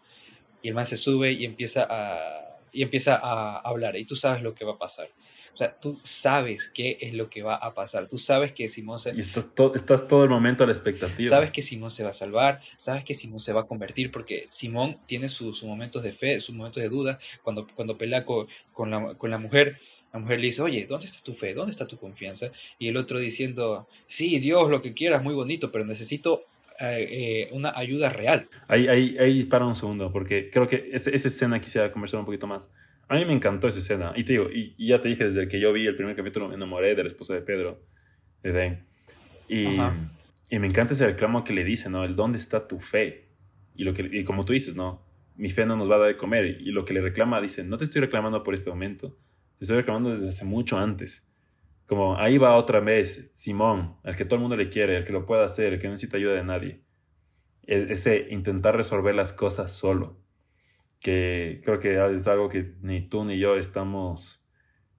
Y 0.62 0.68
el 0.68 0.74
man 0.74 0.86
se 0.86 0.96
sube 0.96 1.32
y 1.32 1.44
empieza 1.44 1.86
a, 1.88 2.58
y 2.72 2.82
empieza 2.82 3.16
a 3.16 3.58
hablar, 3.58 3.96
y 3.96 4.04
tú 4.04 4.16
sabes 4.16 4.42
lo 4.42 4.54
que 4.54 4.64
va 4.64 4.72
a 4.72 4.78
pasar. 4.78 5.08
O 5.54 5.56
sea, 5.56 5.78
tú 5.78 5.96
sabes 6.02 6.70
qué 6.72 6.98
es 7.00 7.14
lo 7.14 7.28
que 7.28 7.42
va 7.42 7.56
a 7.56 7.74
pasar. 7.74 8.08
Tú 8.08 8.18
sabes 8.18 8.52
que 8.52 8.68
Simón 8.68 8.98
se... 8.98 9.14
Y 9.14 9.20
estás, 9.20 9.46
estás 9.74 10.08
todo 10.08 10.24
el 10.24 10.30
momento 10.30 10.64
a 10.64 10.66
la 10.66 10.72
expectativa. 10.72 11.30
Sabes 11.30 11.50
que 11.50 11.62
Simón 11.62 11.90
se 11.90 12.04
va 12.04 12.10
a 12.10 12.14
salvar, 12.14 12.60
sabes 12.76 13.04
que 13.04 13.14
Simón 13.14 13.40
se 13.40 13.52
va 13.52 13.62
a 13.62 13.64
convertir, 13.64 14.10
porque 14.10 14.46
Simón 14.50 14.98
tiene 15.06 15.28
sus, 15.28 15.62
momentos 15.64 16.02
de 16.02 16.12
fe, 16.12 16.40
sus 16.40 16.54
momentos 16.54 16.82
de 16.82 16.88
duda. 16.88 17.18
Cuando, 17.42 17.66
cuando 17.74 17.98
pelea 17.98 18.24
con, 18.24 18.46
con, 18.72 18.90
la, 18.90 19.14
con 19.14 19.30
la 19.30 19.38
mujer, 19.38 19.78
la 20.12 20.18
mujer 20.20 20.40
le 20.40 20.46
dice, 20.46 20.62
oye, 20.62 20.86
¿dónde 20.86 21.06
está 21.06 21.22
tu 21.22 21.34
fe? 21.34 21.54
¿Dónde 21.54 21.72
está 21.72 21.86
tu 21.86 21.98
confianza? 21.98 22.50
Y 22.78 22.88
el 22.88 22.96
otro 22.96 23.18
diciendo, 23.18 23.88
sí, 24.06 24.38
Dios, 24.38 24.70
lo 24.70 24.80
que 24.80 24.94
quieras, 24.94 25.22
muy 25.22 25.34
bonito, 25.34 25.70
pero 25.70 25.84
necesito 25.84 26.46
eh, 26.80 27.08
eh, 27.10 27.48
una 27.52 27.72
ayuda 27.74 28.08
real. 28.08 28.48
Ahí, 28.68 28.88
ahí, 28.88 29.18
ahí 29.18 29.44
para 29.44 29.66
un 29.66 29.76
segundo, 29.76 30.12
porque 30.12 30.50
creo 30.50 30.66
que 30.66 30.90
esa, 30.92 31.10
esa 31.10 31.28
escena 31.28 31.60
quisiera 31.60 31.92
conversar 31.92 32.20
un 32.20 32.26
poquito 32.26 32.46
más. 32.46 32.70
A 33.08 33.14
mí 33.14 33.24
me 33.24 33.32
encantó 33.32 33.68
esa 33.68 33.78
escena. 33.78 34.12
Y 34.14 34.24
te 34.24 34.34
digo, 34.34 34.50
y, 34.50 34.74
ya 34.86 35.00
te 35.00 35.08
dije 35.08 35.24
desde 35.24 35.48
que 35.48 35.58
yo 35.58 35.72
vi 35.72 35.86
el 35.86 35.96
primer 35.96 36.14
capítulo, 36.14 36.48
me 36.48 36.54
enamoré 36.54 36.94
de 36.94 37.02
la 37.02 37.08
esposa 37.08 37.34
de 37.34 37.40
Pedro, 37.40 37.82
de 38.42 38.52
Den. 38.52 38.86
Y, 39.48 39.78
y, 40.50 40.58
me 40.58 40.66
encanta 40.66 40.92
ese 40.92 41.06
reclamo 41.06 41.42
que 41.42 41.54
le 41.54 41.64
dice, 41.64 41.88
¿no? 41.88 42.04
El 42.04 42.16
dónde 42.16 42.38
está 42.38 42.68
tu 42.68 42.80
fe. 42.80 43.28
Y, 43.74 43.84
lo 43.84 43.94
que, 43.94 44.08
y 44.12 44.24
como 44.24 44.44
tú 44.44 44.52
dices, 44.52 44.76
¿no? 44.76 45.02
Mi 45.36 45.48
fe 45.50 45.64
no 45.64 45.76
nos 45.76 45.90
va 45.90 45.96
a 45.96 45.98
dar 45.98 46.08
de 46.08 46.16
comer. 46.18 46.60
Y 46.60 46.70
lo 46.70 46.84
que 46.84 46.92
le 46.92 47.00
reclama, 47.00 47.40
dice, 47.40 47.64
no 47.64 47.78
te 47.78 47.84
estoy 47.84 48.02
reclamando 48.02 48.42
por 48.42 48.52
este 48.52 48.68
momento. 48.68 49.16
Te 49.56 49.64
estoy 49.64 49.78
reclamando 49.78 50.10
desde 50.10 50.28
hace 50.28 50.44
mucho 50.44 50.76
antes. 50.76 51.26
Como 51.86 52.18
ahí 52.18 52.36
va 52.36 52.56
otra 52.56 52.80
vez 52.80 53.30
Simón, 53.32 53.96
al 54.04 54.14
que 54.14 54.24
todo 54.24 54.34
el 54.34 54.42
mundo 54.42 54.56
le 54.56 54.68
quiere, 54.68 54.98
el 54.98 55.06
que 55.06 55.12
lo 55.12 55.24
pueda 55.24 55.46
hacer, 55.46 55.72
el 55.72 55.78
que 55.80 55.86
no 55.86 55.94
necesita 55.94 56.18
ayuda 56.18 56.34
de 56.34 56.44
nadie. 56.44 56.82
E, 57.66 57.86
ese 57.90 58.26
intentar 58.28 58.76
resolver 58.76 59.14
las 59.14 59.32
cosas 59.32 59.72
solo 59.72 60.18
que 61.00 61.60
creo 61.64 61.78
que 61.78 62.14
es 62.14 62.26
algo 62.26 62.48
que 62.48 62.74
ni 62.82 63.02
tú 63.02 63.24
ni 63.24 63.38
yo 63.38 63.56
estamos 63.56 64.44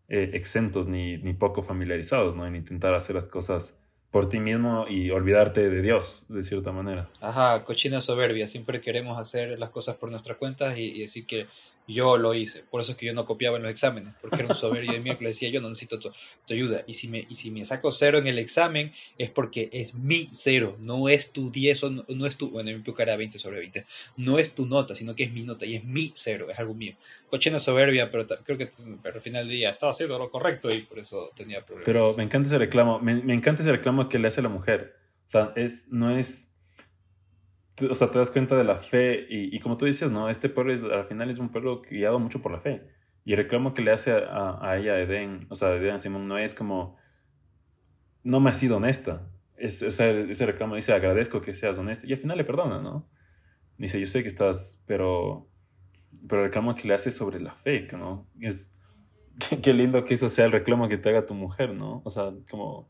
eh, 0.08 0.32
exentos 0.34 0.88
ni, 0.88 1.18
ni, 1.18 1.34
poco 1.34 1.62
familiarizados, 1.62 2.36
¿no? 2.36 2.48
En 2.48 2.56
intentar 2.56 2.94
hacer 2.94 3.16
las 3.16 3.30
cosas 3.30 3.78
por 4.12 4.28
ti 4.28 4.40
mismo 4.40 4.88
y 4.88 5.12
olvidarte 5.12 5.70
de 5.70 5.82
Dios, 5.82 6.26
de 6.30 6.44
cierta 6.44 6.72
manera. 6.72 7.10
Ajá, 7.22 7.64
cochina 7.64 8.02
soberbia, 8.02 8.48
siempre 8.48 8.82
queremos 8.82 9.20
hacer 9.20 9.60
las 9.60 9.70
cosas 9.70 9.98
por 9.98 10.10
nuestra 10.10 10.36
cuenta 10.36 10.78
y, 10.80 10.86
y 10.86 11.02
decir 11.02 11.28
que 11.28 11.48
yo 11.94 12.18
lo 12.18 12.34
hice. 12.34 12.64
Por 12.70 12.82
eso 12.82 12.92
es 12.92 12.98
que 12.98 13.06
yo 13.06 13.14
no 13.14 13.26
copiaba 13.26 13.58
en 13.58 13.64
los 13.64 13.72
exámenes, 13.72 14.14
porque 14.22 14.38
era 14.38 14.48
un 14.48 14.56
soberbio 14.56 14.94
de 14.94 15.00
le 15.00 15.28
decía, 15.28 15.50
yo 15.50 15.62
no 15.62 15.70
necesito 15.70 16.00
tu, 16.00 16.12
ayuda. 16.52 16.84
Y 16.88 16.94
si, 16.94 17.08
me, 17.08 17.26
y 17.30 17.36
si 17.36 17.52
me 17.52 17.66
saco 17.66 17.92
cero 17.92 18.18
en 18.18 18.28
el 18.28 18.38
examen, 18.38 18.94
es 19.18 19.30
porque 19.30 19.70
es 19.72 19.94
mi 19.94 20.30
cero, 20.32 20.78
no 20.80 21.10
es 21.10 21.32
tu 21.32 21.52
10 21.52 21.84
o 21.84 21.90
no, 21.90 22.26
es 22.26 22.38
tu, 22.38 22.50
bueno, 22.50 22.70
en 22.70 22.84
mi 22.86 22.94
era 23.00 23.16
20 23.16 23.40
sobre 23.40 23.60
20, 23.60 23.86
no 24.18 24.40
es 24.40 24.54
tu 24.54 24.66
nota, 24.66 24.96
sino 24.96 25.16
que 25.16 25.24
es 25.24 25.32
mi 25.32 25.44
nota 25.44 25.66
y 25.66 25.76
es 25.76 25.84
mi 25.84 26.12
cero, 26.16 26.48
es 26.52 26.60
algo 26.60 26.74
mío. 26.74 26.96
Cochina 27.30 27.60
soberbia, 27.60 28.10
pero 28.12 28.26
creo 28.44 28.58
que 28.58 28.70
pero 29.02 29.16
al 29.16 29.22
final 29.22 29.48
del 29.48 29.58
día 29.58 29.70
estaba 29.70 29.92
haciendo 29.92 30.18
lo 30.18 30.30
correcto 30.30 30.74
y 30.74 30.82
por 30.82 31.00
eso 31.00 31.32
tenía 31.36 31.64
problemas. 31.64 31.86
Pero 31.86 32.14
me 32.16 32.24
encanta 32.24 32.48
ese 32.48 32.58
reclamo, 32.58 33.00
me, 33.00 33.16
me 33.16 33.34
encanta 33.34 33.62
ese 33.62 33.72
reclamo 33.72 34.10
que 34.10 34.20
le 34.20 34.28
hace 34.28 34.42
la 34.42 34.50
mujer. 34.50 34.96
O 35.28 35.30
sea, 35.30 35.54
es, 35.56 35.88
no 35.90 36.18
es 36.18 36.49
o 37.90 37.96
sea, 37.96 38.12
te 38.12 38.18
das 38.18 38.32
cuenta 38.32 38.56
de 38.56 38.64
la 38.64 38.78
fe 38.78 39.26
y, 39.30 39.56
y, 39.56 39.60
como 39.60 39.78
tú 39.78 39.86
dices, 39.86 40.12
¿no? 40.12 40.30
Este 40.30 40.50
pueblo 40.50 40.74
es, 40.74 40.84
al 40.84 41.06
final 41.06 41.30
es 41.30 41.40
un 41.40 41.50
pueblo 41.50 41.82
guiado 41.82 42.20
mucho 42.20 42.42
por 42.42 42.52
la 42.52 42.60
fe. 42.60 42.84
Y 43.26 43.34
el 43.34 43.38
reclamo 43.38 43.74
que 43.74 43.82
le 43.82 43.92
hace 43.92 44.12
a, 44.12 44.60
a 44.62 44.78
ella, 44.78 45.00
Eden, 45.00 45.48
o 45.50 45.56
sea, 45.56 45.76
Eden 45.76 46.00
Simón, 46.00 46.28
no 46.28 46.38
es 46.38 46.56
como, 46.56 46.98
no 48.24 48.40
me 48.40 48.50
has 48.50 48.58
sido 48.58 48.78
honesta. 48.78 49.30
Es, 49.58 49.82
o 49.82 49.92
sea, 49.92 50.10
ese 50.10 50.46
reclamo 50.46 50.76
dice, 50.76 50.94
agradezco 50.94 51.42
que 51.42 51.54
seas 51.54 51.78
honesta. 51.78 52.08
Y 52.08 52.14
al 52.14 52.20
final 52.20 52.38
le 52.38 52.46
perdona, 52.46 52.80
¿no? 52.82 53.10
Dice, 53.78 54.00
yo 54.00 54.08
sé 54.08 54.22
que 54.22 54.28
estás, 54.28 54.84
pero 54.86 55.50
pero 56.28 56.42
el 56.42 56.48
reclamo 56.48 56.76
que 56.76 56.88
le 56.88 56.94
hace 56.94 57.12
sobre 57.12 57.40
la 57.40 57.54
fe, 57.56 57.88
¿no? 57.94 58.28
Es, 58.40 58.74
qué 59.64 59.74
lindo 59.74 60.04
que 60.04 60.16
eso 60.16 60.30
sea 60.30 60.46
el 60.46 60.52
reclamo 60.52 60.90
que 60.90 60.98
te 60.98 61.10
haga 61.10 61.26
tu 61.26 61.34
mujer, 61.34 61.74
¿no? 61.74 62.02
O 62.04 62.10
sea, 62.10 62.34
como 62.50 62.90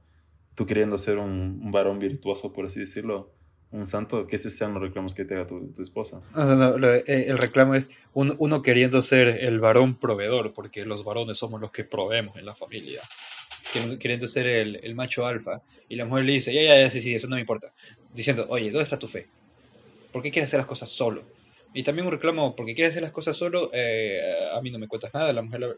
tú 0.55 0.65
queriendo 0.65 0.98
ser 0.98 1.17
un, 1.17 1.60
un 1.62 1.72
varón 1.72 2.00
virtuoso, 2.00 2.53
por 2.53 2.65
así 2.65 2.79
decirlo, 2.79 3.34
un 3.71 3.85
santo, 3.88 4.25
que 4.27 4.35
ese 4.38 4.49
sean 4.49 4.73
los 4.73 4.81
reclamos 4.81 5.13
que 5.13 5.25
te 5.25 5.35
haga 5.35 5.45
tu, 5.47 5.71
tu 5.73 5.81
esposa. 5.81 6.21
No, 6.33 6.55
no, 6.77 6.89
eh, 6.93 7.03
el 7.05 7.38
reclamo 7.38 7.75
es 7.75 7.89
un- 8.13 8.35
uno 8.39 8.61
queriendo 8.61 9.01
ser 9.01 9.27
el 9.27 9.59
varón 9.59 9.95
proveedor, 9.95 10.53
porque 10.53 10.85
los 10.85 11.03
varones 11.03 11.38
somos 11.38 11.61
los 11.61 11.71
que 11.71 11.83
proveemos 11.83 12.35
en 12.38 12.45
la 12.45 12.55
familia. 12.55 13.01
Queriendo- 13.99 14.27
ser 14.27 14.47
el, 14.47 14.79
el 14.83 14.95
macho 14.95 15.27
alfa. 15.27 15.61
Y 15.88 15.95
la 15.95 16.05
mujer 16.05 16.25
le 16.25 16.33
dice, 16.33 16.53
ya, 16.53 16.61
ya, 16.63 16.79
ya, 16.81 16.89
sí, 16.89 17.01
sí, 17.01 17.13
eso 17.13 17.27
no 17.27 17.35
me 17.35 17.41
importa. 17.41 17.71
Diciendo, 18.13 18.45
oye, 18.49 18.71
¿dónde 18.71 18.83
está 18.83 18.97
tu 18.97 19.07
fe? 19.07 19.27
¿Por 20.11 20.23
qué 20.23 20.31
quieres 20.31 20.49
hacer 20.49 20.57
las 20.59 20.67
cosas 20.67 20.89
solo? 20.89 21.21
Y 21.73 21.83
también 21.83 22.07
un 22.07 22.11
reclamo, 22.11 22.55
porque 22.55 22.73
quieres 22.73 22.93
hacer 22.93 23.03
las 23.03 23.11
cosas 23.11 23.38
solo, 23.38 23.69
eh, 23.73 24.19
a 24.51 24.59
mí 24.61 24.71
no 24.71 24.79
me 24.79 24.88
cuentas 24.88 25.13
nada, 25.13 25.31
la 25.31 25.43
mujer 25.43 25.59
lo 25.59 25.75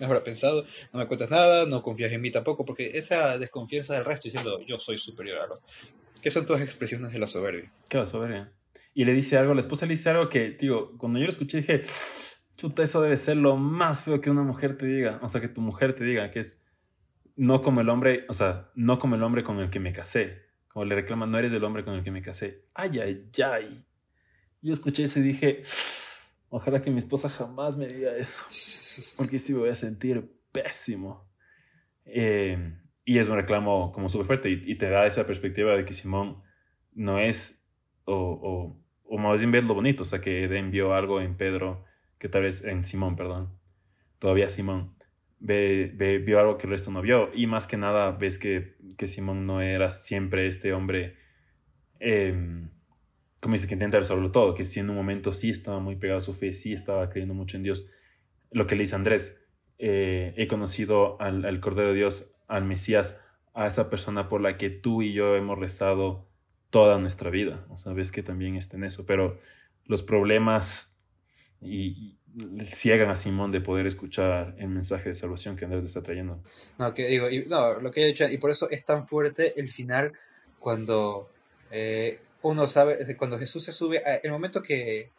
habrá 0.00 0.24
pensado, 0.24 0.64
no 0.92 0.98
me 1.00 1.06
cuentas 1.06 1.28
nada, 1.28 1.66
no 1.66 1.82
confías 1.82 2.10
en 2.12 2.22
mí 2.22 2.30
tampoco, 2.30 2.64
porque 2.64 2.96
esa 2.96 3.36
desconfianza 3.36 3.92
del 3.94 4.06
resto 4.06 4.28
diciendo, 4.30 4.60
yo 4.66 4.78
soy 4.78 4.96
superior 4.96 5.40
a 5.40 5.46
los... 5.48 5.58
Que 6.22 6.30
son 6.30 6.46
todas 6.46 6.62
expresiones 6.62 7.12
de 7.12 7.18
la 7.18 7.26
soberbia. 7.26 7.70
Qué 7.88 8.06
soberbia. 8.06 8.52
Y 8.94 9.04
le 9.04 9.12
dice 9.12 9.36
algo, 9.36 9.54
la 9.54 9.60
esposa 9.60 9.86
le 9.86 9.90
dice 9.90 10.10
algo 10.10 10.28
que, 10.28 10.50
digo, 10.50 10.96
cuando 10.98 11.18
yo 11.18 11.26
lo 11.26 11.30
escuché 11.30 11.58
dije, 11.58 11.82
chuta, 12.56 12.82
eso 12.82 13.00
debe 13.00 13.16
ser 13.16 13.36
lo 13.36 13.56
más 13.56 14.02
feo 14.02 14.20
que 14.20 14.30
una 14.30 14.42
mujer 14.42 14.76
te 14.76 14.86
diga, 14.86 15.20
o 15.22 15.28
sea, 15.28 15.40
que 15.40 15.48
tu 15.48 15.60
mujer 15.60 15.94
te 15.94 16.04
diga, 16.04 16.30
que 16.30 16.40
es 16.40 16.60
no 17.36 17.62
como 17.62 17.80
el 17.80 17.88
hombre, 17.88 18.26
o 18.28 18.34
sea, 18.34 18.70
no 18.74 18.98
como 18.98 19.14
el 19.14 19.22
hombre 19.22 19.44
con 19.44 19.60
el 19.60 19.70
que 19.70 19.78
me 19.78 19.92
casé. 19.92 20.42
Como 20.66 20.84
le 20.84 20.96
reclama, 20.96 21.26
no 21.26 21.38
eres 21.38 21.52
el 21.52 21.62
hombre 21.62 21.84
con 21.84 21.94
el 21.94 22.02
que 22.02 22.10
me 22.10 22.20
casé. 22.20 22.64
Ay, 22.74 22.98
ay, 22.98 23.30
ay. 23.44 23.84
Yo 24.60 24.72
escuché 24.72 25.04
eso 25.04 25.20
y 25.20 25.22
dije, 25.22 25.62
ojalá 26.48 26.82
que 26.82 26.90
mi 26.90 26.98
esposa 26.98 27.28
jamás 27.28 27.76
me 27.76 27.86
diga 27.86 28.16
eso, 28.16 28.42
porque 29.16 29.38
sí 29.38 29.52
me 29.52 29.60
voy 29.60 29.70
a 29.70 29.76
sentir 29.76 30.28
pésimo. 30.50 31.30
Eh, 32.04 32.74
y 33.08 33.18
es 33.18 33.28
un 33.28 33.36
reclamo 33.36 33.92
como 33.92 34.08
súper 34.08 34.26
fuerte 34.26 34.50
y, 34.50 34.62
y 34.66 34.74
te 34.76 34.90
da 34.90 35.06
esa 35.06 35.26
perspectiva 35.26 35.74
de 35.76 35.84
que 35.84 35.94
Simón 35.94 36.42
no 36.94 37.18
es, 37.18 37.64
o, 38.04 38.14
o, 38.14 38.80
o 39.04 39.18
más 39.18 39.38
bien 39.38 39.50
ves 39.52 39.64
lo 39.64 39.74
bonito, 39.74 40.02
o 40.02 40.06
sea, 40.06 40.20
que 40.20 40.44
Eden 40.44 40.70
vio 40.70 40.94
algo 40.94 41.20
en 41.20 41.36
Pedro, 41.36 41.84
que 42.18 42.28
tal 42.28 42.42
vez 42.42 42.64
en 42.64 42.84
Simón, 42.84 43.16
perdón, 43.16 43.50
todavía 44.18 44.48
Simón, 44.48 44.94
ve, 45.38 45.92
ve- 45.94 46.18
vio 46.18 46.40
algo 46.40 46.58
que 46.58 46.66
el 46.66 46.72
resto 46.72 46.90
no 46.90 47.02
vio. 47.02 47.30
Y 47.34 47.46
más 47.46 47.66
que 47.66 47.76
nada 47.76 48.12
ves 48.12 48.38
que, 48.38 48.76
que 48.98 49.08
Simón 49.08 49.46
no 49.46 49.60
era 49.62 49.90
siempre 49.90 50.46
este 50.48 50.72
hombre, 50.72 51.16
eh, 52.00 52.34
como 53.40 53.54
dice, 53.54 53.68
que 53.68 53.74
intenta 53.74 53.98
resolverlo 53.98 54.32
todo, 54.32 54.54
que 54.54 54.64
sí 54.64 54.80
en 54.80 54.90
un 54.90 54.96
momento 54.96 55.32
sí 55.32 55.50
estaba 55.50 55.78
muy 55.80 55.96
pegado 55.96 56.18
a 56.18 56.22
su 56.22 56.34
fe, 56.34 56.52
sí 56.54 56.72
estaba 56.72 57.08
creyendo 57.08 57.34
mucho 57.34 57.56
en 57.56 57.62
Dios. 57.62 57.86
Lo 58.50 58.66
que 58.66 58.74
le 58.76 58.82
dice 58.82 58.96
Andrés, 58.96 59.36
eh, 59.78 60.34
he 60.36 60.48
conocido 60.48 61.20
al, 61.20 61.44
al 61.44 61.60
Cordero 61.60 61.90
de 61.90 61.94
Dios, 61.96 62.34
al 62.48 62.64
Mesías, 62.64 63.16
a 63.54 63.66
esa 63.66 63.88
persona 63.90 64.28
por 64.28 64.40
la 64.40 64.56
que 64.56 64.70
tú 64.70 65.02
y 65.02 65.12
yo 65.12 65.36
hemos 65.36 65.58
rezado 65.58 66.26
toda 66.70 66.98
nuestra 66.98 67.30
vida. 67.30 67.66
O 67.70 67.76
sea, 67.76 67.92
ves 67.92 68.12
que 68.12 68.22
también 68.22 68.56
está 68.56 68.76
en 68.76 68.84
eso, 68.84 69.06
pero 69.06 69.38
los 69.84 70.02
problemas 70.02 70.98
y, 71.60 72.16
ciegan 72.72 73.10
a 73.10 73.16
Simón 73.16 73.50
de 73.50 73.60
poder 73.60 73.86
escuchar 73.86 74.54
el 74.58 74.68
mensaje 74.68 75.08
de 75.08 75.14
salvación 75.14 75.56
que 75.56 75.64
Andrés 75.64 75.84
está 75.84 76.02
trayendo. 76.02 76.40
No, 76.78 76.94
que 76.94 77.06
digo, 77.08 77.28
y- 77.30 77.46
no, 77.46 77.80
lo 77.80 77.90
que 77.90 78.02
he 78.02 78.06
dicho, 78.06 78.28
y 78.28 78.38
por 78.38 78.50
eso 78.50 78.70
es 78.70 78.84
tan 78.84 79.06
fuerte 79.06 79.58
el 79.58 79.68
final 79.68 80.12
cuando 80.58 81.30
eh, 81.70 82.20
uno 82.42 82.66
sabe, 82.66 83.16
cuando 83.16 83.38
Jesús 83.38 83.64
se 83.64 83.72
sube, 83.72 83.98
a- 84.04 84.16
el 84.16 84.30
momento 84.30 84.62
que, 84.62 85.10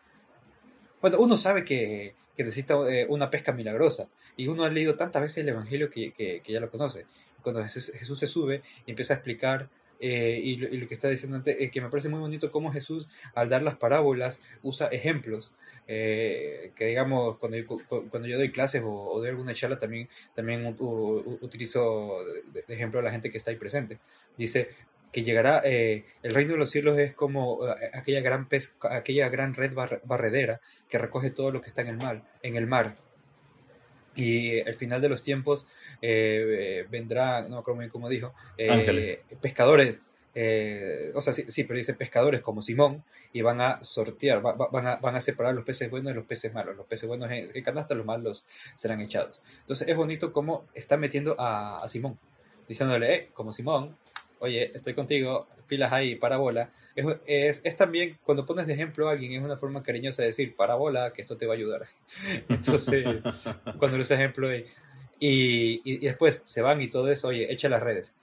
cuando 1.00 1.20
uno 1.20 1.38
sabe 1.38 1.64
que, 1.64 2.16
que 2.36 2.44
necesita 2.44 2.76
eh, 2.90 3.06
una 3.10 3.30
pesca 3.30 3.52
milagrosa, 3.54 4.08
y 4.38 4.48
uno 4.48 4.64
ha 4.64 4.70
leído 4.70 4.96
tantas 4.96 5.22
veces 5.22 5.40
el 5.40 5.50
Evangelio 5.50 5.90
que, 5.90 6.12
que, 6.12 6.42
que 6.42 6.54
ya 6.54 6.60
lo 6.60 6.70
conoce, 6.70 7.06
cuando 7.42 7.64
Jesús, 7.64 7.92
Jesús 7.98 8.20
se 8.20 8.28
sube 8.28 8.62
y 8.86 8.92
empieza 8.92 9.14
a 9.14 9.18
explicar, 9.18 9.70
eh, 10.02 10.40
y, 10.42 10.56
lo, 10.56 10.68
y 10.70 10.78
lo 10.78 10.88
que 10.88 10.94
está 10.94 11.10
diciendo 11.10 11.36
antes, 11.36 11.58
eh, 11.60 11.72
que 11.72 11.82
me 11.82 11.90
parece 11.90 12.08
muy 12.08 12.22
bonito 12.22 12.52
cómo 12.52 12.72
Jesús, 12.72 13.10
al 13.36 13.50
dar 13.50 13.62
las 13.64 13.76
parábolas, 13.76 14.40
usa 14.64 14.88
ejemplos, 14.88 15.52
eh, 15.88 16.72
que 16.76 16.86
digamos, 16.86 17.38
cuando 17.38 17.58
yo, 17.58 17.66
cu- 17.68 17.84
cuando 18.10 18.28
yo 18.28 18.38
doy 18.38 18.50
clases 18.50 18.82
o, 18.82 18.90
o 18.90 19.20
doy 19.20 19.30
alguna 19.30 19.54
charla, 19.54 19.78
también 19.78 20.08
también 20.34 20.66
u- 20.66 20.76
u- 20.80 21.40
utilizo 21.42 22.16
de, 22.54 22.64
de 22.66 22.74
ejemplo 22.74 23.00
a 23.00 23.04
la 23.04 23.12
gente 23.12 23.30
que 23.30 23.38
está 23.38 23.52
ahí 23.52 23.58
presente. 23.58 24.00
Dice 24.38 24.70
que 25.12 25.24
llegará, 25.24 25.62
eh, 25.66 26.06
el 26.22 26.34
reino 26.34 26.54
de 26.54 26.58
los 26.60 26.70
cielos 26.70 26.98
es 27.00 27.14
como 27.14 27.68
eh, 27.68 27.74
aquella 27.94 28.22
gran 28.22 28.48
pez, 28.48 28.76
aquella 28.82 29.30
gran 29.30 29.54
red 29.54 29.74
barre- 29.74 30.02
barredera 30.04 30.60
que 30.88 30.98
recoge 30.98 31.32
todo 31.32 31.52
lo 31.52 31.62
que 31.62 31.68
está 31.68 31.82
en 31.82 31.88
el 31.88 31.98
mar, 31.98 32.24
en 32.44 32.56
el 32.56 32.68
mar. 32.68 32.96
Y 34.16 34.60
al 34.62 34.74
final 34.76 35.02
de 35.02 35.10
los 35.10 35.24
tiempos 35.24 35.66
eh, 36.02 36.86
vendrán, 36.90 37.50
no 37.50 37.64
bien 37.64 37.90
cómo 37.90 38.10
dijo, 38.10 38.34
eh, 38.58 39.24
pescadores, 39.42 40.00
eh, 40.36 41.12
o 41.16 41.22
sea, 41.22 41.32
sí, 41.34 41.46
sí, 41.48 41.64
pero 41.64 41.78
dice 41.78 41.94
pescadores 41.94 42.42
como 42.42 42.62
Simón, 42.62 43.04
y 43.34 43.42
van 43.42 43.62
a 43.62 43.84
sortear, 43.84 44.46
va- 44.46 44.54
va- 44.56 44.68
van, 44.72 44.88
a, 44.88 44.96
van 44.98 45.16
a 45.16 45.22
separar 45.22 45.56
los 45.56 45.64
peces 45.64 45.90
buenos 45.90 46.10
de 46.12 46.16
los 46.16 46.26
peces 46.26 46.54
malos. 46.54 46.76
Los 46.76 46.86
peces 46.86 47.08
buenos 47.08 47.32
en, 47.32 47.48
en 47.54 47.64
canasta, 47.64 47.96
los 47.96 48.06
malos 48.06 48.46
serán 48.76 49.00
echados. 49.00 49.42
Entonces 49.62 49.88
es 49.88 49.96
bonito 49.96 50.32
cómo 50.32 50.66
está 50.74 50.98
metiendo 50.98 51.36
a, 51.40 51.84
a 51.84 51.88
Simón, 51.88 52.20
diciéndole, 52.68 53.14
eh, 53.16 53.30
como 53.34 53.52
Simón, 53.54 53.98
oye, 54.40 54.72
estoy 54.74 54.94
contigo, 54.94 55.48
pilas 55.68 55.92
ahí, 55.92 56.16
parábola. 56.16 56.70
Es, 57.26 57.62
es, 57.64 57.76
también, 57.76 58.18
cuando 58.24 58.46
pones 58.46 58.68
de 58.68 58.74
ejemplo 58.74 59.08
a 59.08 59.12
alguien, 59.12 59.32
es 59.34 59.42
una 59.42 59.58
forma 59.58 59.84
cariñosa 59.84 60.22
de 60.22 60.30
decir, 60.30 60.56
parábola, 60.56 61.14
que 61.14 61.22
esto 61.22 61.38
te 61.38 61.46
va 61.46 61.54
a 61.54 61.58
ayudar. 61.58 61.86
Entonces, 62.50 63.06
cuando 63.78 63.98
usa 63.98 64.16
ejemplo 64.16 64.54
y, 64.54 64.66
y, 65.20 65.98
después 66.00 66.42
se 66.44 66.62
van 66.62 66.82
y 66.82 66.90
todo 66.90 67.12
eso, 67.12 67.30
oye, 67.30 67.52
echa 67.52 67.70
las 67.70 67.84
redes. 67.84 68.16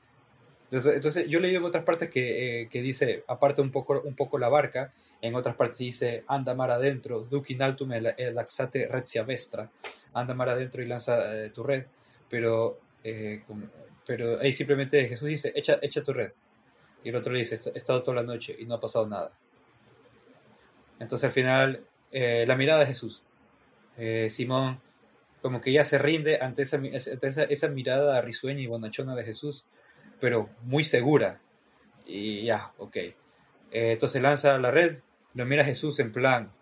Entonces, 0.65 0.95
entonces 0.95 1.29
yo 1.29 1.39
he 1.39 1.43
leído 1.43 1.61
en 1.61 1.65
otras 1.65 1.85
partes 1.85 2.11
que, 2.11 2.63
eh, 2.63 2.69
que 2.69 2.83
dice, 2.83 3.23
aparte 3.29 3.61
un 3.61 3.71
poco, 3.71 4.01
un 4.01 4.17
poco 4.17 4.37
la 4.37 4.49
barca, 4.49 4.91
en 5.23 5.37
otras 5.37 5.55
partes 5.55 5.79
dice, 5.79 6.25
anda 6.27 6.57
mar 6.57 6.73
adentro, 6.73 7.21
duc 7.21 7.51
in 7.51 7.63
altum 7.63 7.93
el, 7.93 8.13
el 8.19 8.37
axate 8.37 8.89
retia 8.89 9.23
vestra, 9.23 9.71
anda 10.13 10.35
mar 10.35 10.49
adentro 10.49 10.83
y 10.83 10.87
lanza 10.87 11.45
eh, 11.45 11.51
tu 11.51 11.63
red, 11.63 11.85
pero, 12.29 12.81
eh, 13.05 13.45
pero 14.07 14.41
ahí 14.41 14.53
simplemente 14.53 15.09
Jesús 15.09 15.29
dice, 15.29 15.53
echa, 15.55 15.79
echa 15.83 16.03
tu 16.03 16.13
red. 16.13 16.33
Y 17.03 17.11
el 17.11 17.17
otro 17.17 17.33
le 17.33 17.41
dice, 17.41 17.59
he 17.75 17.79
estado 17.79 18.03
toda 18.03 18.17
la 18.17 18.23
noche 18.23 18.55
y 18.59 18.65
no 18.65 18.75
ha 18.75 18.81
pasado 18.81 19.07
nada. 19.07 19.33
Entonces 20.99 21.25
al 21.25 21.33
final, 21.33 21.85
eh, 22.13 22.45
la 22.47 22.57
mirada 22.57 22.81
de 22.81 22.87
Jesús, 22.87 23.23
eh, 23.97 24.29
Simón 24.31 24.81
como 25.43 25.61
que 25.61 25.71
ya 25.71 25.85
se 25.85 25.99
rinde 25.99 26.39
ante 26.41 26.63
esa, 26.63 26.77
ante 26.77 27.27
esa, 27.29 27.45
esa 27.45 27.69
mirada 27.69 28.21
risueña 28.21 28.61
y 28.61 28.67
bonachona 28.67 29.15
de 29.15 29.23
Jesús, 29.23 29.65
pero 30.19 30.51
muy 30.63 30.83
segura. 30.83 31.41
Y 32.05 32.45
ya, 32.45 32.73
ok. 32.79 32.97
Eh, 32.97 33.15
entonces 33.71 34.21
lanza 34.23 34.59
la 34.59 34.71
red, 34.71 34.99
lo 35.35 35.47
mira 35.47 35.65
Jesús 35.65 36.01
en 36.01 36.13
plan, 36.13 36.53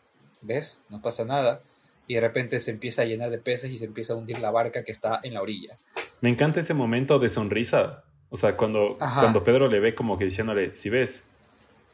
¿ves? 0.43 0.83
No 0.89 1.01
pasa 1.01 1.25
nada. 1.25 1.63
Y 2.07 2.15
de 2.15 2.21
repente 2.21 2.61
se 2.61 2.71
empieza 2.71 3.03
a 3.03 3.05
llenar 3.07 3.31
de 3.31 3.39
peces 3.39 3.71
y 3.71 3.79
se 3.79 3.87
empieza 3.87 4.13
a 4.13 4.17
hundir 4.17 4.39
la 4.39 4.51
barca 4.51 4.85
que 4.85 4.93
está 4.93 5.21
en 5.23 5.35
la 5.35 5.43
orilla. 5.43 5.75
Me 6.21 6.29
encanta 6.31 6.61
ese 6.61 6.75
momento 6.75 7.19
de 7.19 7.29
sonrisa. 7.29 8.05
O 8.31 8.37
sea, 8.37 8.57
cuando, 8.57 8.97
Ajá. 9.01 9.21
cuando 9.23 9.45
Pedro 9.45 9.69
le 9.69 9.81
ve 9.81 9.95
como 9.95 10.19
que 10.19 10.25
diciéndole, 10.25 10.77
si 10.77 10.91
ves. 10.91 11.23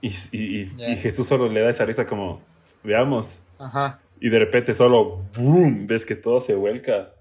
Y, 0.00 0.08
y- 0.32 0.66
Jesús 0.96 1.26
solo 1.26 1.48
le 1.48 1.60
da 1.60 1.70
esa 1.70 1.84
risa 1.84 2.06
como, 2.06 2.40
veamos. 2.82 3.38
Ajá. 3.58 4.00
Y 4.20 4.30
de 4.30 4.38
repente 4.38 4.74
solo, 4.74 5.22
¡boom! 5.36 5.86
Ves 5.86 6.04
que 6.06 6.14
todo 6.16 6.40
se 6.40 6.54
vuelca. 6.54 7.12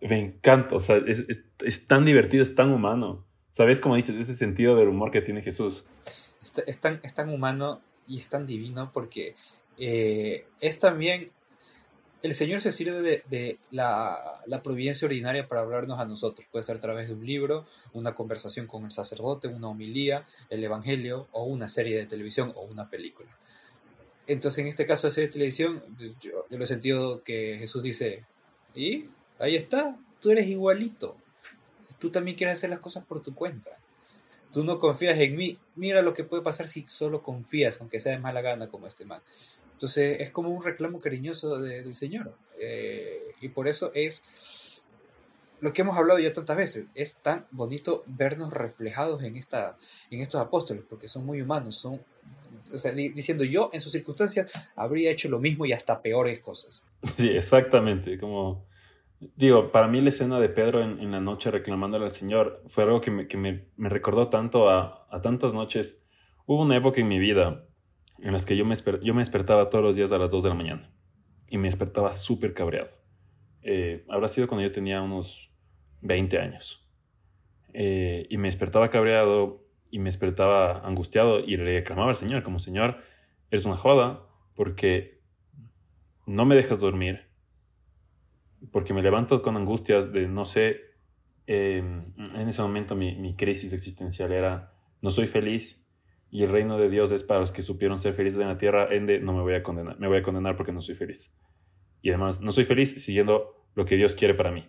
Me 0.00 0.18
encanta. 0.18 0.74
O 0.74 0.80
sea, 0.80 0.96
es, 1.06 1.20
es- 1.28 1.42
es 1.64 1.86
tan 1.86 2.04
divertido, 2.04 2.42
es 2.42 2.54
tan 2.54 2.72
humano. 2.72 3.24
¿Sabes 3.52 3.80
cómo 3.80 3.96
dices? 3.96 4.16
Ese 4.16 4.34
sentido 4.34 4.76
del 4.76 4.88
humor 4.88 5.10
que 5.10 5.22
tiene 5.22 5.42
Jesús. 5.42 5.84
Es, 6.42 6.52
es 6.66 6.78
tan, 6.80 7.00
es 7.02 7.14
tan 7.14 7.28
humano 7.30 7.80
y 8.06 8.18
es 8.18 8.28
tan 8.28 8.46
divino 8.46 8.90
porque 8.92 9.34
eh, 9.78 10.46
es 10.60 10.78
también... 10.78 11.30
El 12.22 12.34
Señor 12.34 12.60
se 12.60 12.70
sirve 12.70 13.24
de, 13.28 13.58
la 13.70 14.60
providencia 14.62 15.06
ordinaria 15.06 15.48
para 15.48 15.62
hablarnos 15.62 15.98
a 15.98 16.04
nosotros. 16.04 16.46
Puede 16.50 16.64
ser 16.64 16.76
a 16.76 16.80
través 16.80 17.08
de 17.08 17.14
un 17.14 17.24
libro, 17.24 17.64
una 17.94 18.14
conversación 18.14 18.66
con 18.66 18.84
el 18.84 18.90
sacerdote, 18.90 19.48
una 19.48 19.68
homilía, 19.68 20.24
el 20.50 20.62
Evangelio 20.62 21.28
o 21.32 21.44
una 21.44 21.68
serie 21.68 21.96
de 21.96 22.06
televisión 22.06 22.52
o 22.56 22.62
una 22.62 22.90
película. 22.90 23.30
Entonces, 24.26 24.58
en 24.58 24.66
este 24.66 24.84
caso 24.84 25.06
de 25.06 25.14
serie 25.14 25.28
de 25.28 25.32
televisión, 25.32 25.82
yo, 25.98 26.46
yo 26.48 26.58
lo 26.58 26.64
he 26.64 26.66
sentido 26.66 27.22
que 27.22 27.56
Jesús 27.58 27.82
dice, 27.82 28.24
y 28.74 29.06
ahí 29.38 29.56
está, 29.56 29.98
tú 30.20 30.30
eres 30.30 30.46
igualito. 30.46 31.16
Tú 31.98 32.10
también 32.10 32.36
quieres 32.36 32.58
hacer 32.58 32.70
las 32.70 32.80
cosas 32.80 33.04
por 33.04 33.20
tu 33.20 33.34
cuenta. 33.34 33.70
Tú 34.52 34.64
no 34.64 34.78
confías 34.78 35.18
en 35.18 35.36
mí. 35.36 35.58
Mira 35.74 36.02
lo 36.02 36.12
que 36.12 36.24
puede 36.24 36.42
pasar 36.42 36.68
si 36.68 36.84
solo 36.84 37.22
confías, 37.22 37.80
aunque 37.80 38.00
sea 38.00 38.12
de 38.12 38.18
mala 38.18 38.40
gana 38.40 38.68
como 38.68 38.86
este 38.86 39.04
man. 39.04 39.22
Entonces 39.80 40.20
es 40.20 40.30
como 40.30 40.50
un 40.50 40.62
reclamo 40.62 41.00
cariñoso 41.00 41.58
de- 41.58 41.82
del 41.82 41.94
Señor. 41.94 42.34
Eh, 42.58 43.32
y 43.40 43.48
por 43.48 43.66
eso 43.66 43.90
es 43.94 44.84
lo 45.62 45.72
que 45.72 45.80
hemos 45.80 45.96
hablado 45.96 46.18
ya 46.18 46.34
tantas 46.34 46.54
veces. 46.54 46.88
Es 46.94 47.16
tan 47.16 47.46
bonito 47.50 48.04
vernos 48.06 48.52
reflejados 48.52 49.22
en, 49.22 49.36
esta, 49.36 49.78
en 50.10 50.20
estos 50.20 50.38
apóstoles, 50.38 50.84
porque 50.86 51.08
son 51.08 51.24
muy 51.24 51.40
humanos, 51.40 51.76
son 51.76 51.98
o 52.70 52.76
sea, 52.76 52.92
diciendo 52.92 53.42
yo 53.42 53.70
en 53.72 53.80
sus 53.80 53.92
circunstancias 53.92 54.52
habría 54.76 55.10
hecho 55.10 55.30
lo 55.30 55.38
mismo 55.38 55.64
y 55.64 55.72
hasta 55.72 56.02
peores 56.02 56.40
cosas. 56.40 56.84
Sí, 57.16 57.28
exactamente, 57.30 58.18
como 58.18 58.66
digo, 59.36 59.72
para 59.72 59.88
mí 59.88 60.02
la 60.02 60.10
escena 60.10 60.38
de 60.38 60.50
Pedro 60.50 60.82
en, 60.82 61.10
la 61.10 61.20
noche 61.20 61.50
reclamándole 61.50 62.04
al 62.04 62.10
Señor 62.10 62.62
fue 62.68 62.84
algo 62.84 63.00
que 63.00 63.10
me, 63.10 63.26
que 63.26 63.38
me, 63.38 63.64
me 63.76 63.88
recordó 63.88 64.28
tanto 64.28 64.68
a, 64.68 65.06
a, 65.10 65.22
tantas 65.22 65.54
noches. 65.54 66.02
Hubo 66.44 66.62
una 66.62 66.76
época 66.76 67.00
en 67.00 67.08
mi 67.08 67.18
vida 67.18 67.64
en 68.22 68.32
las 68.32 68.44
que 68.44 68.56
yo 68.56 68.64
me, 68.64 68.74
yo 69.02 69.14
me 69.14 69.20
despertaba 69.20 69.70
todos 69.70 69.84
los 69.84 69.96
días 69.96 70.12
a 70.12 70.18
las 70.18 70.30
2 70.30 70.42
de 70.42 70.48
la 70.48 70.54
mañana 70.54 70.90
y 71.48 71.58
me 71.58 71.68
despertaba 71.68 72.14
súper 72.14 72.54
cabreado. 72.54 72.90
Eh, 73.62 74.04
habrá 74.08 74.28
sido 74.28 74.46
cuando 74.46 74.66
yo 74.66 74.72
tenía 74.72 75.02
unos 75.02 75.50
20 76.02 76.38
años. 76.38 76.88
Eh, 77.72 78.26
y 78.30 78.36
me 78.36 78.48
despertaba 78.48 78.90
cabreado 78.90 79.64
y 79.90 79.98
me 79.98 80.06
despertaba 80.06 80.80
angustiado 80.86 81.40
y 81.40 81.56
le 81.56 81.80
reclamaba 81.80 82.10
al 82.10 82.16
Señor 82.16 82.42
como, 82.42 82.58
Señor, 82.58 82.98
eres 83.50 83.64
una 83.64 83.76
joda 83.76 84.26
porque 84.54 85.20
no 86.26 86.44
me 86.44 86.54
dejas 86.54 86.80
dormir, 86.80 87.26
porque 88.70 88.94
me 88.94 89.02
levanto 89.02 89.42
con 89.42 89.56
angustias 89.56 90.12
de 90.12 90.28
no 90.28 90.44
sé, 90.44 90.80
em, 91.46 92.12
en 92.16 92.48
ese 92.48 92.62
momento 92.62 92.94
mi, 92.94 93.16
mi, 93.16 93.34
crisis 93.34 93.72
existencial 93.72 94.32
era, 94.32 94.72
no 95.00 95.10
soy 95.10 95.26
feliz 95.26 95.79
y 96.30 96.44
el 96.44 96.50
reino 96.50 96.78
de 96.78 96.88
Dios 96.88 97.10
es 97.12 97.22
para 97.22 97.40
los 97.40 97.52
que 97.52 97.62
supieron 97.62 98.00
ser 98.00 98.14
felices 98.14 98.40
en 98.40 98.48
la 98.48 98.58
tierra, 98.58 98.88
ende 98.90 99.18
no 99.18 99.32
me 99.32 99.42
voy 99.42 99.54
a 99.54 99.62
condenar, 99.62 99.98
me 99.98 100.08
voy 100.08 100.18
a 100.18 100.22
condenar 100.22 100.56
porque 100.56 100.72
no 100.72 100.80
soy 100.80 100.94
feliz. 100.94 101.36
Y 102.02 102.10
además 102.10 102.40
no 102.40 102.52
soy 102.52 102.64
feliz 102.64 103.02
siguiendo 103.02 103.66
lo 103.74 103.84
que 103.84 103.96
Dios 103.96 104.14
quiere 104.14 104.34
para 104.34 104.52
mí. 104.52 104.66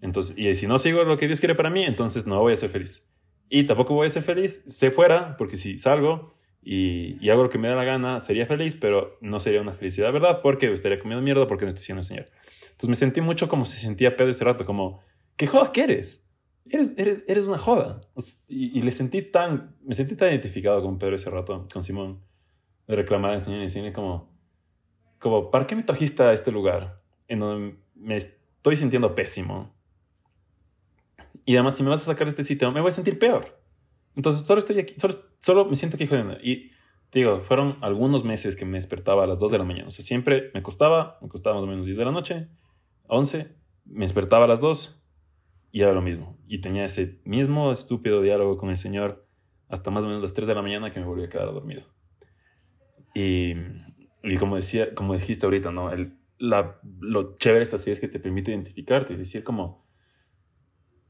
Entonces, 0.00 0.36
y 0.38 0.54
si 0.54 0.66
no 0.66 0.78
sigo 0.78 1.04
lo 1.04 1.16
que 1.16 1.26
Dios 1.26 1.40
quiere 1.40 1.54
para 1.54 1.68
mí, 1.68 1.84
entonces 1.84 2.26
no 2.26 2.40
voy 2.40 2.52
a 2.52 2.56
ser 2.56 2.70
feliz. 2.70 3.06
Y 3.48 3.64
tampoco 3.64 3.94
voy 3.94 4.06
a 4.06 4.10
ser 4.10 4.22
feliz, 4.22 4.62
sé 4.66 4.90
fuera, 4.90 5.36
porque 5.36 5.56
si 5.56 5.76
salgo 5.78 6.34
y, 6.62 7.28
hago 7.28 7.42
lo 7.42 7.48
que 7.48 7.58
me 7.58 7.68
da 7.68 7.74
la 7.74 7.84
gana, 7.84 8.20
sería 8.20 8.46
feliz, 8.46 8.76
pero 8.80 9.18
no 9.20 9.40
sería 9.40 9.60
una 9.60 9.72
felicidad, 9.72 10.12
¿verdad? 10.12 10.40
Porque 10.42 10.72
estaría 10.72 10.98
comiendo 10.98 11.22
mierda 11.22 11.46
porque 11.48 11.64
no 11.64 11.70
estoy 11.70 11.82
siendo 11.82 12.00
el 12.00 12.04
Señor. 12.04 12.28
Entonces 12.62 12.88
me 12.88 12.94
sentí 12.94 13.20
mucho 13.20 13.48
como 13.48 13.66
se 13.66 13.78
sentía 13.78 14.16
Pedro 14.16 14.30
ese 14.30 14.44
rato, 14.44 14.64
como, 14.64 15.00
¿qué 15.36 15.46
joda 15.46 15.72
que 15.72 15.82
eres? 16.72 16.92
Eres, 16.96 17.22
eres, 17.26 17.46
una 17.46 17.58
joda. 17.58 18.00
Y, 18.48 18.80
le 18.82 18.92
sentí 18.92 19.22
tan, 19.22 19.76
me 19.82 19.94
sentí 19.94 20.16
tan 20.16 20.30
identificado 20.30 20.82
con 20.82 20.98
Pedro 20.98 21.16
ese 21.16 21.30
rato, 21.30 21.66
con 21.72 21.82
Simón, 21.82 22.20
de 22.86 22.96
reclamar 22.96 23.40
Señor 23.40 23.60
y 23.60 23.64
decirle 23.64 23.92
como, 23.92 24.32
como, 25.18 25.50
¿para 25.50 25.66
qué 25.66 25.76
me 25.76 25.82
trajiste 25.82 26.22
a 26.22 26.32
este 26.32 26.50
lugar 26.50 27.00
en 27.28 27.40
donde 27.40 27.76
me 27.94 28.16
estoy 28.16 28.76
sintiendo 28.76 29.14
pésimo? 29.14 29.74
Y 31.44 31.54
además, 31.56 31.76
si 31.76 31.82
me 31.82 31.90
vas 31.90 32.02
a 32.02 32.06
sacar 32.06 32.26
de 32.26 32.30
este 32.30 32.42
sitio, 32.42 32.70
me 32.72 32.80
voy 32.80 32.90
a 32.90 32.92
sentir 32.92 33.18
peor. 33.18 33.60
Entonces, 34.16 34.46
solo 34.46 34.58
estoy 34.58 34.78
aquí, 34.78 34.94
solo, 34.98 35.14
solo 35.38 35.64
me 35.64 35.76
siento 35.76 35.96
aquí 35.96 36.06
jodiendo. 36.06 36.34
Y 36.42 36.70
digo, 37.12 37.40
fueron 37.42 37.78
algunos 37.80 38.24
meses 38.24 38.56
que 38.56 38.64
me 38.64 38.78
despertaba 38.78 39.24
a 39.24 39.26
las 39.26 39.38
2 39.38 39.50
de 39.50 39.58
la 39.58 39.64
mañana. 39.64 39.88
O 39.88 39.90
sea, 39.90 40.04
siempre 40.04 40.50
me 40.54 40.62
costaba, 40.62 41.18
me 41.22 41.28
costaba 41.28 41.56
más 41.56 41.64
o 41.64 41.66
menos 41.66 41.86
10 41.86 41.98
de 41.98 42.04
la 42.04 42.12
noche, 42.12 42.48
11, 43.08 43.54
me 43.86 44.04
despertaba 44.04 44.44
a 44.44 44.48
las 44.48 44.60
2 44.60 44.99
y 45.72 45.82
era 45.82 45.92
lo 45.92 46.02
mismo. 46.02 46.38
Y 46.46 46.60
tenía 46.60 46.84
ese 46.84 47.20
mismo 47.24 47.72
estúpido 47.72 48.22
diálogo 48.22 48.56
con 48.56 48.70
el 48.70 48.78
Señor 48.78 49.26
hasta 49.68 49.90
más 49.90 50.02
o 50.02 50.06
menos 50.06 50.22
las 50.22 50.34
3 50.34 50.48
de 50.48 50.54
la 50.54 50.62
mañana 50.62 50.92
que 50.92 51.00
me 51.00 51.06
volví 51.06 51.24
a 51.24 51.28
quedar 51.28 51.52
dormido. 51.52 51.84
Y, 53.14 53.54
y 54.22 54.36
como, 54.38 54.56
decía, 54.56 54.94
como 54.94 55.14
dijiste 55.14 55.46
ahorita, 55.46 55.70
¿no? 55.70 55.92
El, 55.92 56.18
la, 56.38 56.80
lo 56.98 57.36
chévere 57.36 57.58
de 57.58 57.64
esta 57.64 57.78
serie 57.78 57.94
es 57.94 58.00
que 58.00 58.08
te 58.08 58.18
permite 58.18 58.50
identificarte 58.50 59.14
y 59.14 59.16
decir 59.16 59.44
como, 59.44 59.86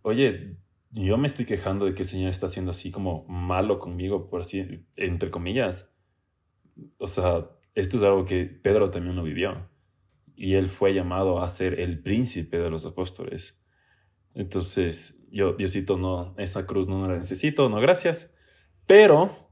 oye, 0.02 0.56
yo 0.90 1.16
me 1.16 1.26
estoy 1.26 1.44
quejando 1.44 1.86
de 1.86 1.94
que 1.94 2.02
el 2.02 2.08
Señor 2.08 2.30
está 2.30 2.46
haciendo 2.46 2.72
así 2.72 2.90
como 2.90 3.24
malo 3.28 3.78
conmigo, 3.78 4.28
por 4.28 4.40
así, 4.42 4.84
entre 4.96 5.30
comillas. 5.30 5.90
O 6.98 7.08
sea, 7.08 7.48
esto 7.74 7.96
es 7.96 8.02
algo 8.02 8.24
que 8.24 8.44
Pedro 8.44 8.90
también 8.90 9.16
lo 9.16 9.22
vivió. 9.22 9.68
Y 10.34 10.54
él 10.54 10.68
fue 10.68 10.94
llamado 10.94 11.42
a 11.42 11.48
ser 11.48 11.80
el 11.80 12.02
príncipe 12.02 12.58
de 12.58 12.70
los 12.70 12.84
apóstoles. 12.84 13.59
Entonces, 14.34 15.20
yo, 15.30 15.54
Diosito, 15.54 15.96
no, 15.96 16.34
esa 16.38 16.66
cruz 16.66 16.88
no 16.88 17.06
la 17.06 17.18
necesito, 17.18 17.68
no 17.68 17.80
gracias. 17.80 18.34
Pero 18.86 19.50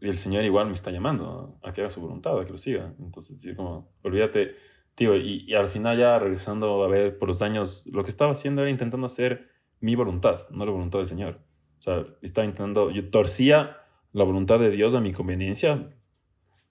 el 0.00 0.16
Señor 0.18 0.44
igual 0.44 0.66
me 0.66 0.72
está 0.72 0.90
llamando 0.90 1.58
a 1.62 1.72
que 1.72 1.82
haga 1.82 1.90
su 1.90 2.00
voluntad, 2.00 2.38
a 2.38 2.44
que 2.44 2.52
lo 2.52 2.58
siga. 2.58 2.94
Entonces, 2.98 3.44
como, 3.56 3.92
olvídate, 4.02 4.56
tío, 4.94 5.16
y, 5.16 5.44
y 5.46 5.54
al 5.54 5.68
final 5.68 5.98
ya 5.98 6.18
regresando 6.18 6.82
a 6.84 6.88
ver 6.88 7.18
por 7.18 7.28
los 7.28 7.42
años, 7.42 7.86
lo 7.92 8.04
que 8.04 8.10
estaba 8.10 8.32
haciendo 8.32 8.62
era 8.62 8.70
intentando 8.70 9.06
hacer 9.06 9.48
mi 9.80 9.94
voluntad, 9.94 10.48
no 10.50 10.64
la 10.64 10.72
voluntad 10.72 10.98
del 10.98 11.08
Señor. 11.08 11.40
O 11.78 11.82
sea, 11.82 12.04
estaba 12.22 12.44
intentando, 12.44 12.90
yo 12.90 13.08
torcía 13.10 13.78
la 14.12 14.24
voluntad 14.24 14.58
de 14.58 14.70
Dios 14.70 14.94
a 14.94 15.00
mi 15.00 15.12
conveniencia, 15.12 15.90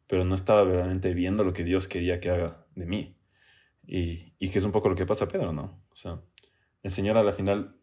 pero 0.08 0.26
no 0.26 0.36
estaba 0.36 0.64
verdaderamente 0.64 1.14
viendo 1.14 1.44
lo 1.44 1.54
que 1.54 1.64
Dios 1.64 1.88
quería 1.88 2.20
que 2.20 2.30
haga 2.30 2.66
de 2.76 2.86
mí. 2.86 3.16
Y, 3.86 4.34
y 4.38 4.50
que 4.50 4.60
es 4.60 4.66
un 4.66 4.72
poco 4.72 4.90
lo 4.90 4.96
que 4.96 5.06
pasa 5.06 5.26
a 5.26 5.28
Pedro, 5.28 5.52
¿no? 5.52 5.82
O 5.92 5.96
sea, 5.96 6.22
el 6.84 6.92
Señor 6.92 7.18
a 7.18 7.24
la 7.24 7.34
final 7.34 7.76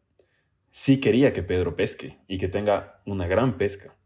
sí 0.70 1.00
quería 1.00 1.32
que 1.32 1.42
Pedro 1.42 1.76
pesque 1.76 2.18
y 2.28 2.38
que 2.38 2.48
tenga 2.48 3.00
una 3.06 3.26
gran 3.26 3.58
pesca, 3.58 3.96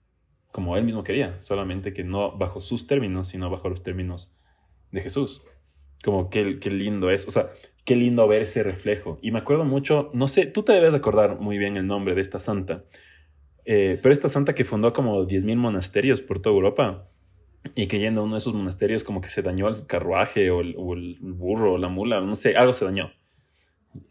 como 0.52 0.76
él 0.76 0.84
mismo 0.84 1.04
quería, 1.04 1.40
solamente 1.42 1.92
que 1.92 2.04
no 2.04 2.36
bajo 2.36 2.60
sus 2.60 2.86
términos, 2.86 3.28
sino 3.28 3.50
bajo 3.50 3.68
los 3.68 3.82
términos 3.82 4.36
de 4.92 5.00
Jesús. 5.00 5.42
Como 6.02 6.30
qué, 6.30 6.58
qué 6.58 6.70
lindo 6.70 7.10
es, 7.10 7.28
o 7.28 7.30
sea, 7.30 7.50
qué 7.84 7.96
lindo 7.96 8.26
ver 8.28 8.42
ese 8.42 8.62
reflejo. 8.62 9.18
Y 9.22 9.30
me 9.30 9.40
acuerdo 9.40 9.64
mucho, 9.64 10.10
no 10.14 10.28
sé, 10.28 10.46
tú 10.46 10.62
te 10.62 10.72
debes 10.72 10.94
acordar 10.94 11.40
muy 11.40 11.58
bien 11.58 11.76
el 11.76 11.86
nombre 11.86 12.14
de 12.14 12.20
esta 12.20 12.40
santa, 12.40 12.84
eh, 13.64 13.98
pero 14.02 14.12
esta 14.12 14.28
santa 14.28 14.54
que 14.54 14.64
fundó 14.64 14.92
como 14.92 15.26
10.000 15.26 15.56
monasterios 15.56 16.20
por 16.20 16.40
toda 16.40 16.54
Europa 16.54 17.08
y 17.74 17.86
que 17.86 17.98
yendo 17.98 18.20
a 18.20 18.24
uno 18.24 18.34
de 18.34 18.38
esos 18.38 18.54
monasterios 18.54 19.04
como 19.04 19.20
que 19.20 19.28
se 19.28 19.42
dañó 19.42 19.68
el 19.68 19.86
carruaje 19.86 20.50
o 20.50 20.60
el, 20.60 21.18
burro 21.20 21.74
o 21.74 21.78
la 21.78 21.88
mula, 21.88 22.20
no 22.20 22.36
sé, 22.36 22.56
algo 22.56 22.72
se 22.72 22.84
dañó. 22.84 23.12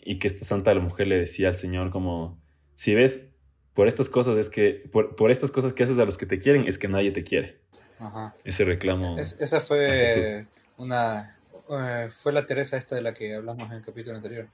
Y 0.02 0.20
que 0.20 0.28
esta 0.28 0.46
santa 0.46 0.74
la 0.74 0.82
mujer 0.82 1.08
le 1.08 1.18
decía 1.18 1.50
al 1.50 1.56
Señor 1.56 1.92
como, 1.92 2.38
si 2.76 2.96
ves, 2.96 3.26
por 3.74 3.88
estas 3.88 4.10
cosas 4.10 4.38
es 4.38 4.50
que, 4.50 4.90
por, 4.92 5.32
estas 5.32 5.52
cosas 5.52 5.74
que 5.74 5.84
haces 5.84 5.98
a 5.98 6.06
los 6.06 6.18
que 6.18 6.26
te 6.26 6.40
quieren, 6.40 6.68
es 6.68 6.78
que 6.78 6.88
nadie 6.88 7.12
te 7.12 7.24
quiere. 7.24 7.60
Ajá. 8.00 8.36
Ese 8.44 8.66
reclamo. 8.66 9.18
esa 9.18 9.60
fue 9.60 10.46
una 10.78 11.36
eh, 11.70 12.10
fue 12.10 12.34
la 12.34 12.46
Teresa 12.46 12.78
esta 12.78 12.96
de 12.96 13.02
la 13.02 13.14
que 13.14 13.36
hablamos 13.36 13.70
en 13.70 13.78
el 13.78 13.84
capítulo 13.84 14.16
anterior. 14.16 14.48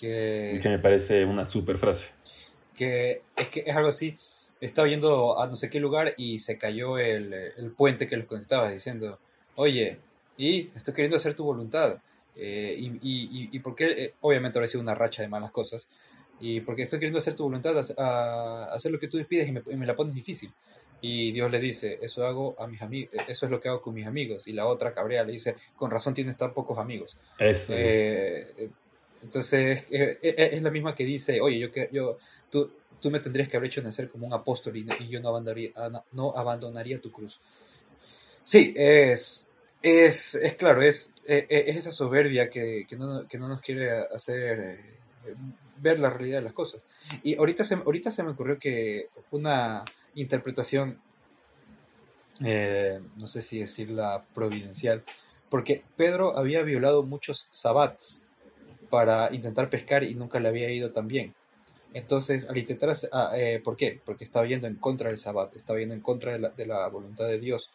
Que, 0.00 0.58
que 0.62 0.68
me 0.68 0.78
parece 0.78 1.24
una 1.24 1.44
super 1.44 1.78
frase. 1.78 2.08
Que 2.74 3.22
es 3.36 3.48
que 3.48 3.60
es 3.66 3.76
algo 3.76 3.90
así. 3.90 4.16
Estaba 4.60 4.88
yendo 4.88 5.38
a 5.38 5.46
no 5.46 5.56
sé 5.56 5.68
qué 5.68 5.80
lugar 5.80 6.14
y 6.16 6.38
se 6.38 6.56
cayó 6.56 6.98
el, 6.98 7.32
el 7.34 7.70
puente 7.72 8.06
que 8.06 8.16
los 8.16 8.26
conectaba 8.26 8.70
diciendo, 8.70 9.18
oye, 9.56 9.98
y 10.36 10.70
estoy 10.74 10.94
queriendo 10.94 11.16
hacer 11.16 11.34
tu 11.34 11.44
voluntad. 11.44 12.00
Eh, 12.36 12.74
y, 12.78 12.86
y, 12.86 13.48
y, 13.52 13.58
porque 13.60 13.84
eh, 13.84 14.14
obviamente 14.20 14.58
habrá 14.58 14.68
sido 14.68 14.80
una 14.80 14.94
racha 14.94 15.22
de 15.22 15.28
malas 15.28 15.50
cosas. 15.50 15.88
Y 16.40 16.60
porque 16.60 16.82
estoy 16.82 16.98
queriendo 16.98 17.18
hacer 17.18 17.34
tu 17.34 17.44
voluntad, 17.44 17.74
a, 17.98 18.64
hacer 18.64 18.90
lo 18.90 18.98
que 18.98 19.08
tú 19.08 19.24
pides 19.26 19.48
y 19.48 19.52
me, 19.52 19.62
y 19.70 19.76
me 19.76 19.86
la 19.86 19.94
pones 19.94 20.14
difícil. 20.14 20.52
Y 21.04 21.32
Dios 21.32 21.50
le 21.50 21.58
dice, 21.58 21.98
eso 22.00 22.24
hago 22.24 22.54
a 22.60 22.68
mis 22.68 22.80
amigos, 22.80 23.12
eso 23.26 23.46
es 23.46 23.50
lo 23.50 23.60
que 23.60 23.68
hago 23.68 23.82
con 23.82 23.92
mis 23.92 24.06
amigos. 24.06 24.46
Y 24.46 24.52
la 24.52 24.66
otra 24.66 24.92
cabrea 24.92 25.24
le 25.24 25.32
dice, 25.32 25.56
con 25.74 25.90
razón 25.90 26.14
tienes 26.14 26.36
tan 26.36 26.54
pocos 26.54 26.78
amigos. 26.78 27.18
Eso 27.40 27.72
eh, 27.76 28.70
Entonces, 29.20 29.84
eh, 29.90 30.18
eh, 30.22 30.50
es 30.52 30.62
la 30.62 30.70
misma 30.70 30.94
que 30.94 31.04
dice, 31.04 31.40
oye, 31.40 31.58
yo, 31.58 31.68
yo, 31.90 32.18
tú, 32.48 32.70
tú 33.00 33.10
me 33.10 33.18
tendrías 33.18 33.48
que 33.48 33.56
haber 33.56 33.68
hecho 33.68 33.82
nacer 33.82 34.08
como 34.08 34.28
un 34.28 34.32
apóstol 34.32 34.76
y, 34.76 34.86
yo 35.08 35.20
no 35.20 35.30
abandonaría, 35.30 35.70
ah, 35.74 36.04
no 36.12 36.32
abandonaría 36.36 37.00
tu 37.00 37.10
cruz. 37.10 37.40
Sí, 38.44 38.72
es, 38.76 39.48
es, 39.82 40.34
es 40.36 40.54
claro, 40.54 40.82
es, 40.82 41.14
es, 41.26 41.76
esa 41.76 41.90
soberbia 41.90 42.48
que, 42.48 42.84
que, 42.88 42.96
no, 42.96 43.26
que, 43.28 43.38
no, 43.38 43.48
nos 43.48 43.60
quiere 43.60 43.90
hacer 43.90 44.78
ver 45.78 45.98
la 45.98 46.10
realidad 46.10 46.38
de 46.38 46.44
las 46.44 46.52
cosas. 46.52 46.82
Y 47.22 47.36
ahorita 47.36 47.64
se, 47.64 47.74
ahorita 47.74 48.10
se 48.10 48.22
me 48.22 48.30
ocurrió 48.30 48.58
que 48.58 49.08
una 49.30 49.84
interpretación, 50.14 51.00
eh, 52.44 53.00
no 53.16 53.26
sé 53.26 53.42
si 53.42 53.58
decirla 53.58 54.24
providencial, 54.34 55.02
porque 55.50 55.84
Pedro 55.96 56.38
había 56.38 56.62
violado 56.62 57.02
muchos 57.02 57.46
sabbats 57.50 58.22
para 58.88 59.32
intentar 59.34 59.68
pescar 59.70 60.04
y 60.04 60.14
nunca 60.14 60.40
le 60.40 60.48
había 60.48 60.70
ido 60.70 60.92
tan 60.92 61.08
bien. 61.08 61.34
Entonces, 61.94 62.48
al 62.48 62.56
intentar, 62.56 62.94
ah, 63.12 63.32
eh, 63.34 63.60
¿por 63.62 63.76
qué? 63.76 64.00
Porque 64.04 64.24
estaba 64.24 64.46
yendo 64.46 64.66
en 64.66 64.76
contra 64.76 65.08
del 65.08 65.18
sabbat, 65.18 65.54
estaba 65.56 65.78
yendo 65.78 65.94
en 65.94 66.00
contra 66.00 66.38
de 66.38 66.66
la, 66.66 66.88
voluntad 66.88 67.26
de 67.26 67.38
Dios. 67.38 67.70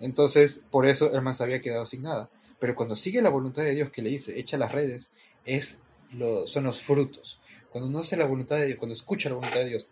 Entonces, 0.00 0.62
por 0.70 0.86
eso 0.86 1.12
el 1.12 1.22
man 1.22 1.34
se 1.34 1.44
había 1.44 1.60
quedado 1.60 1.86
sin 1.86 2.02
nada. 2.02 2.30
Pero 2.58 2.74
cuando 2.74 2.96
sigue 2.96 3.22
la 3.22 3.30
voluntad 3.30 3.62
de 3.62 3.74
Dios 3.74 3.90
que 3.90 4.02
le 4.02 4.10
dice, 4.10 4.38
echa 4.38 4.56
las 4.56 4.72
redes, 4.72 5.10
es 5.44 5.78
lo, 6.12 6.46
son 6.46 6.64
los 6.64 6.80
frutos. 6.80 7.40
Cuando 7.70 7.90
no 7.90 8.00
hace 8.00 8.16
la 8.16 8.26
voluntad 8.26 8.56
de 8.56 8.66
Dios, 8.66 8.78
cuando 8.78 8.94
escucha 8.94 9.28
la 9.28 9.36
voluntad 9.36 9.60
de 9.60 9.68
Dios, 9.68 9.88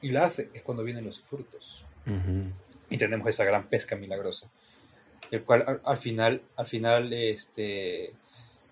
y 0.00 0.10
la 0.10 0.24
hace, 0.24 0.50
es 0.54 0.62
cuando 0.62 0.84
vienen 0.84 1.04
los 1.04 1.20
frutos. 1.20 1.84
Y 2.88 2.96
tenemos 2.96 3.26
esa 3.26 3.44
gran 3.44 3.68
pesca 3.68 3.96
milagrosa. 3.96 4.50
El 5.30 5.44
cual 5.44 5.80
al, 5.84 5.96
final, 5.98 6.42
al 6.56 6.66
final, 6.66 7.12
este, 7.12 8.06
es 8.06 8.14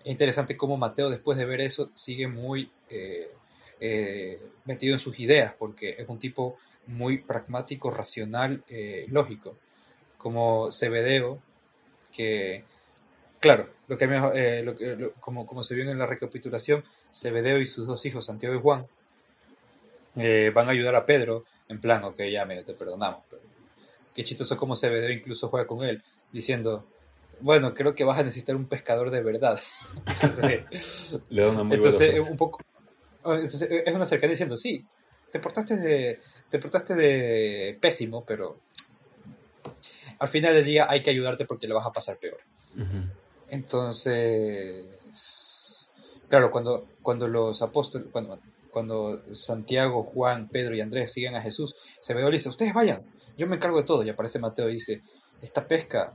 interesante 0.05 0.57
cómo 0.57 0.77
Mateo, 0.77 1.09
después 1.09 1.37
de 1.37 1.45
ver 1.45 1.61
eso, 1.61 1.91
sigue 1.93 2.27
muy 2.27 2.71
eh, 2.89 3.29
eh, 3.79 4.39
metido 4.65 4.93
en 4.93 4.99
sus 4.99 5.19
ideas, 5.19 5.53
porque 5.53 5.95
es 5.99 6.09
un 6.09 6.17
tipo 6.17 6.57
muy 6.87 7.19
pragmático, 7.19 7.91
racional, 7.91 8.63
eh, 8.69 9.05
lógico. 9.09 9.57
Como 10.27 10.73
Cebedeo, 10.73 11.41
que, 12.11 12.65
claro, 13.39 13.69
lo 13.87 13.97
que, 13.97 14.03
eh, 14.33 14.61
lo 14.61 14.75
que 14.75 15.13
como, 15.21 15.45
como 15.45 15.63
se 15.63 15.73
vio 15.73 15.89
en 15.89 15.97
la 15.97 16.05
recapitulación, 16.05 16.83
Cebedeo 17.09 17.59
y 17.59 17.65
sus 17.65 17.87
dos 17.87 18.05
hijos, 18.05 18.25
Santiago 18.25 18.53
y 18.53 18.59
Juan, 18.59 18.87
eh, 20.17 20.51
van 20.53 20.67
a 20.67 20.71
ayudar 20.71 20.95
a 20.95 21.05
Pedro, 21.05 21.45
en 21.69 21.79
plan, 21.79 22.03
ok, 22.03 22.23
ya 22.23 22.43
medio 22.45 22.65
te 22.65 22.73
perdonamos, 22.73 23.21
pero 23.29 23.41
qué 24.13 24.25
chistoso 24.25 24.57
como 24.57 24.75
Cebedeo 24.75 25.11
incluso 25.11 25.47
juega 25.47 25.65
con 25.65 25.81
él, 25.85 26.03
diciendo, 26.33 26.85
bueno, 27.39 27.73
creo 27.73 27.95
que 27.95 28.03
vas 28.03 28.19
a 28.19 28.23
necesitar 28.23 28.57
un 28.57 28.65
pescador 28.65 29.11
de 29.11 29.23
verdad. 29.23 29.57
entonces, 30.21 31.21
Le 31.29 31.41
da 31.41 31.51
una 31.51 31.63
muy 31.63 31.75
entonces 31.75 32.19
un 32.19 32.35
poco, 32.35 32.59
entonces, 33.23 33.65
es 33.71 33.95
una 33.95 34.05
cercanía 34.05 34.31
diciendo, 34.31 34.57
sí, 34.57 34.85
te 35.31 35.39
portaste 35.39 35.77
de, 35.77 36.19
te 36.49 36.59
portaste 36.59 36.95
de 36.95 37.77
pésimo, 37.79 38.25
pero 38.25 38.59
al 40.19 40.27
final 40.27 40.53
del 40.53 40.65
día 40.65 40.87
hay 40.89 41.03
que 41.03 41.09
ayudarte 41.09 41.45
porque 41.45 41.67
le 41.67 41.73
vas 41.73 41.85
a 41.85 41.91
pasar 41.91 42.17
peor. 42.17 42.39
Entonces, 43.49 44.85
claro, 46.29 46.51
cuando, 46.51 46.87
cuando 47.01 47.27
los 47.27 47.61
apóstoles, 47.61 48.07
cuando, 48.11 48.39
cuando 48.71 49.33
Santiago, 49.33 50.03
Juan, 50.03 50.49
Pedro 50.49 50.75
y 50.75 50.81
Andrés 50.81 51.13
siguen 51.13 51.35
a 51.35 51.41
Jesús, 51.41 51.75
se 51.99 52.13
ve 52.13 52.27
y 52.27 52.31
dice, 52.31 52.49
ustedes 52.49 52.73
vayan, 52.73 53.03
yo 53.37 53.47
me 53.47 53.55
encargo 53.55 53.77
de 53.77 53.83
todo. 53.83 54.03
Y 54.03 54.09
aparece 54.09 54.39
Mateo 54.39 54.69
y 54.69 54.73
dice, 54.73 55.01
esta 55.41 55.67
pesca 55.67 56.13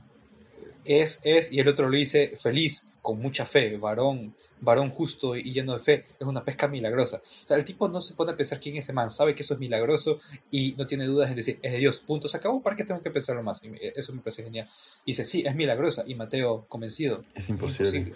es, 0.85 1.19
es, 1.23 1.51
y 1.51 1.59
el 1.59 1.67
otro 1.67 1.89
le 1.89 1.97
dice, 1.99 2.33
feliz, 2.35 2.87
con 3.03 3.19
mucha 3.19 3.45
fe, 3.45 3.77
varón, 3.77 4.33
varón 4.61 4.89
justo 4.89 5.35
y 5.35 5.51
lleno 5.51 5.73
de 5.73 5.79
fe, 5.79 6.05
es 6.19 6.25
una 6.25 6.45
pesca 6.45 6.69
milagrosa. 6.69 7.17
O 7.17 7.47
sea, 7.47 7.57
el 7.57 7.65
tipo 7.65 7.89
no 7.89 7.99
se 7.99 8.13
pone 8.13 8.31
a 8.31 8.35
pensar 8.35 8.61
quién 8.61 8.77
es 8.77 8.85
ese 8.85 8.93
man, 8.93 9.11
sabe 9.11 9.35
que 9.35 9.43
eso 9.43 9.55
es 9.55 9.59
milagroso 9.59 10.19
y 10.49 10.73
no 10.77 10.87
tiene 10.87 11.05
dudas 11.05 11.29
en 11.29 11.35
decir, 11.35 11.59
es 11.61 11.73
de 11.73 11.79
Dios, 11.79 11.99
punto, 11.99 12.29
se 12.29 12.37
acabó, 12.37 12.61
¿para 12.61 12.77
qué 12.77 12.85
tengo 12.85 13.01
que 13.01 13.11
pensarlo 13.11 13.43
más? 13.43 13.61
Y 13.61 13.71
eso 13.95 14.13
me 14.13 14.21
parece 14.21 14.43
genial. 14.43 14.69
Y 15.03 15.11
dice, 15.11 15.25
sí, 15.25 15.43
es 15.45 15.53
milagrosa, 15.53 16.05
y 16.07 16.15
Mateo, 16.15 16.65
convencido, 16.69 17.21
Es 17.35 17.49
imposible. 17.49 18.15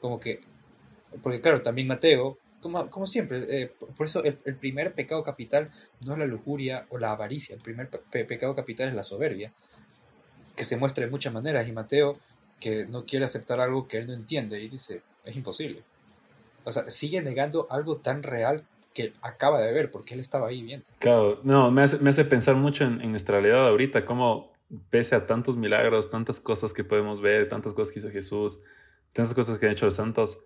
Como 0.00 0.20
que, 0.20 0.40
porque 1.20 1.40
claro, 1.40 1.60
también 1.60 1.88
Mateo, 1.88 2.38
como, 2.60 2.88
como 2.88 3.06
siempre, 3.06 3.62
eh, 3.62 3.72
por 3.96 4.06
eso 4.06 4.22
el, 4.22 4.38
el, 4.44 4.56
primer 4.56 4.94
pecado 4.94 5.22
capital 5.22 5.70
no 6.06 6.12
es 6.12 6.18
la 6.18 6.26
lujuria 6.26 6.86
o 6.88 6.98
la 6.98 7.10
avaricia, 7.10 7.54
el 7.56 7.60
primer 7.60 7.90
pe 7.90 8.24
pecado 8.24 8.54
capital 8.54 8.88
es 8.88 8.94
la 8.94 9.02
soberbia, 9.02 9.52
que 10.56 10.64
se 10.64 10.76
muestra 10.76 11.04
de 11.04 11.10
muchas 11.10 11.32
maneras, 11.32 11.66
y 11.68 11.72
Mateo 11.72 12.16
que 12.60 12.86
no 12.86 13.04
quiere 13.04 13.24
aceptar 13.24 13.60
algo 13.60 13.88
que 13.88 13.98
él 13.98 14.06
no 14.06 14.14
entiende 14.14 14.62
y 14.62 14.68
dice, 14.68 15.02
es 15.24 15.36
imposible. 15.36 15.82
O 16.64 16.72
sea, 16.72 16.88
sigue 16.90 17.20
negando 17.20 17.66
algo 17.70 17.96
tan 17.96 18.22
real 18.22 18.64
que 18.94 19.12
acaba 19.22 19.60
de 19.60 19.72
ver, 19.72 19.90
porque 19.90 20.14
él 20.14 20.20
estaba 20.20 20.48
ahí 20.48 20.62
viendo. 20.62 20.86
Claro, 20.98 21.40
no, 21.42 21.70
me 21.70 21.82
hace, 21.82 21.98
me 21.98 22.10
hace 22.10 22.24
pensar 22.24 22.54
mucho 22.54 22.84
en, 22.84 23.00
en, 23.00 23.10
nuestra 23.10 23.40
realidad 23.40 23.68
ahorita, 23.68 24.06
cómo 24.06 24.52
pese 24.88 25.14
a 25.14 25.26
tantos 25.26 25.56
milagros, 25.56 26.10
tantas 26.10 26.40
cosas 26.40 26.72
que 26.72 26.84
podemos 26.84 27.20
ver, 27.20 27.48
tantas 27.48 27.74
cosas 27.74 27.92
que 27.92 27.98
hizo 27.98 28.10
Jesús, 28.10 28.60
tantas 29.12 29.34
cosas 29.34 29.58
que 29.58 29.66
han 29.66 29.72
hecho 29.72 29.84
los 29.84 29.94
santos, 29.94 30.38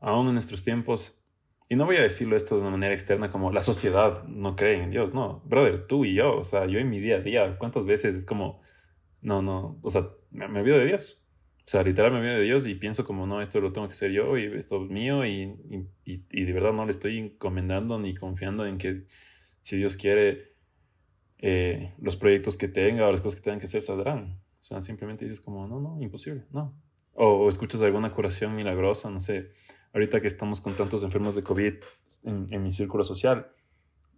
aún 0.00 0.28
en 0.28 0.34
nuestros 0.34 0.64
tiempos, 0.64 1.20
y 1.68 1.76
no 1.76 1.86
voy 1.86 1.98
a 1.98 2.02
decirlo 2.02 2.36
esto 2.36 2.56
de 2.56 2.62
una 2.62 2.70
manera 2.70 2.94
externa 2.94 3.30
como 3.30 3.52
la 3.52 3.62
sociedad 3.62 4.24
no 4.24 4.56
cree 4.56 4.82
en 4.82 4.90
Dios, 4.90 5.14
no, 5.14 5.40
brother, 5.44 5.86
tú 5.86 6.04
y 6.04 6.14
yo, 6.14 6.38
o 6.38 6.44
sea, 6.44 6.66
yo 6.66 6.80
en 6.80 6.90
mi 6.90 6.98
día 6.98 7.16
a 7.16 7.20
día, 7.20 7.56
¿cuántas 7.58 7.86
veces 7.86 8.16
es 8.16 8.24
como, 8.24 8.60
no, 9.22 9.42
no, 9.42 9.78
o 9.82 9.90
sea, 9.90 10.08
me, 10.30 10.48
me 10.48 10.60
olvido 10.60 10.78
de 10.78 10.86
Dios? 10.86 11.20
O 11.58 11.70
sea, 11.70 11.82
literal 11.82 12.10
me 12.10 12.18
olvido 12.18 12.34
de 12.34 12.42
Dios 12.42 12.66
y 12.66 12.74
pienso 12.74 13.04
como, 13.04 13.26
no, 13.26 13.40
esto 13.40 13.60
lo 13.60 13.72
tengo 13.72 13.86
que 13.86 13.92
hacer 13.92 14.10
yo 14.10 14.36
y 14.36 14.46
esto 14.58 14.84
es 14.84 14.90
mío 14.90 15.24
y, 15.24 15.56
y, 16.04 16.44
de 16.44 16.52
verdad 16.52 16.72
no 16.72 16.84
le 16.84 16.90
estoy 16.90 17.18
encomendando 17.18 17.98
ni 17.98 18.14
confiando 18.14 18.66
en 18.66 18.76
que 18.76 19.04
si 19.62 19.76
Dios 19.76 19.96
quiere, 19.96 20.54
eh, 21.38 21.94
los 22.00 22.16
proyectos 22.16 22.56
que 22.56 22.66
tenga 22.66 23.06
o 23.06 23.12
las 23.12 23.20
cosas 23.20 23.38
que 23.38 23.44
tengan 23.44 23.60
que 23.60 23.66
hacer 23.66 23.82
saldrán. 23.82 24.40
O 24.60 24.62
sea, 24.62 24.82
simplemente 24.82 25.24
dices 25.24 25.40
como, 25.40 25.66
no, 25.68 25.80
no, 25.80 26.02
imposible, 26.02 26.44
no. 26.50 26.74
O, 27.14 27.44
o 27.44 27.48
escuchas 27.48 27.80
alguna 27.82 28.12
curación 28.12 28.56
milagrosa, 28.56 29.08
no 29.10 29.20
sé. 29.20 29.52
Ahorita 29.92 30.20
que 30.20 30.26
estamos 30.26 30.60
con 30.60 30.76
tantos 30.76 31.02
enfermos 31.04 31.34
de 31.36 31.44
COVID 31.44 31.74
en, 32.24 32.46
en 32.50 32.62
mi 32.62 32.72
círculo 32.72 33.04
social, 33.04 33.46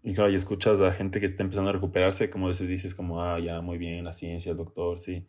y 0.02 0.14
claro, 0.14 0.30
y 0.30 0.34
escuchas 0.34 0.80
a 0.80 0.90
gente 0.92 1.20
que 1.20 1.26
está 1.26 1.42
empezando 1.42 1.70
a 1.70 1.72
recuperarse, 1.72 2.28
como 2.28 2.46
a 2.46 2.48
veces 2.48 2.68
dices 2.68 2.94
como, 2.94 3.22
ah, 3.22 3.38
ya, 3.38 3.60
muy 3.60 3.78
bien, 3.78 4.04
la 4.04 4.12
ciencia, 4.12 4.50
el 4.50 4.56
doctor, 4.56 4.98
sí. 4.98 5.26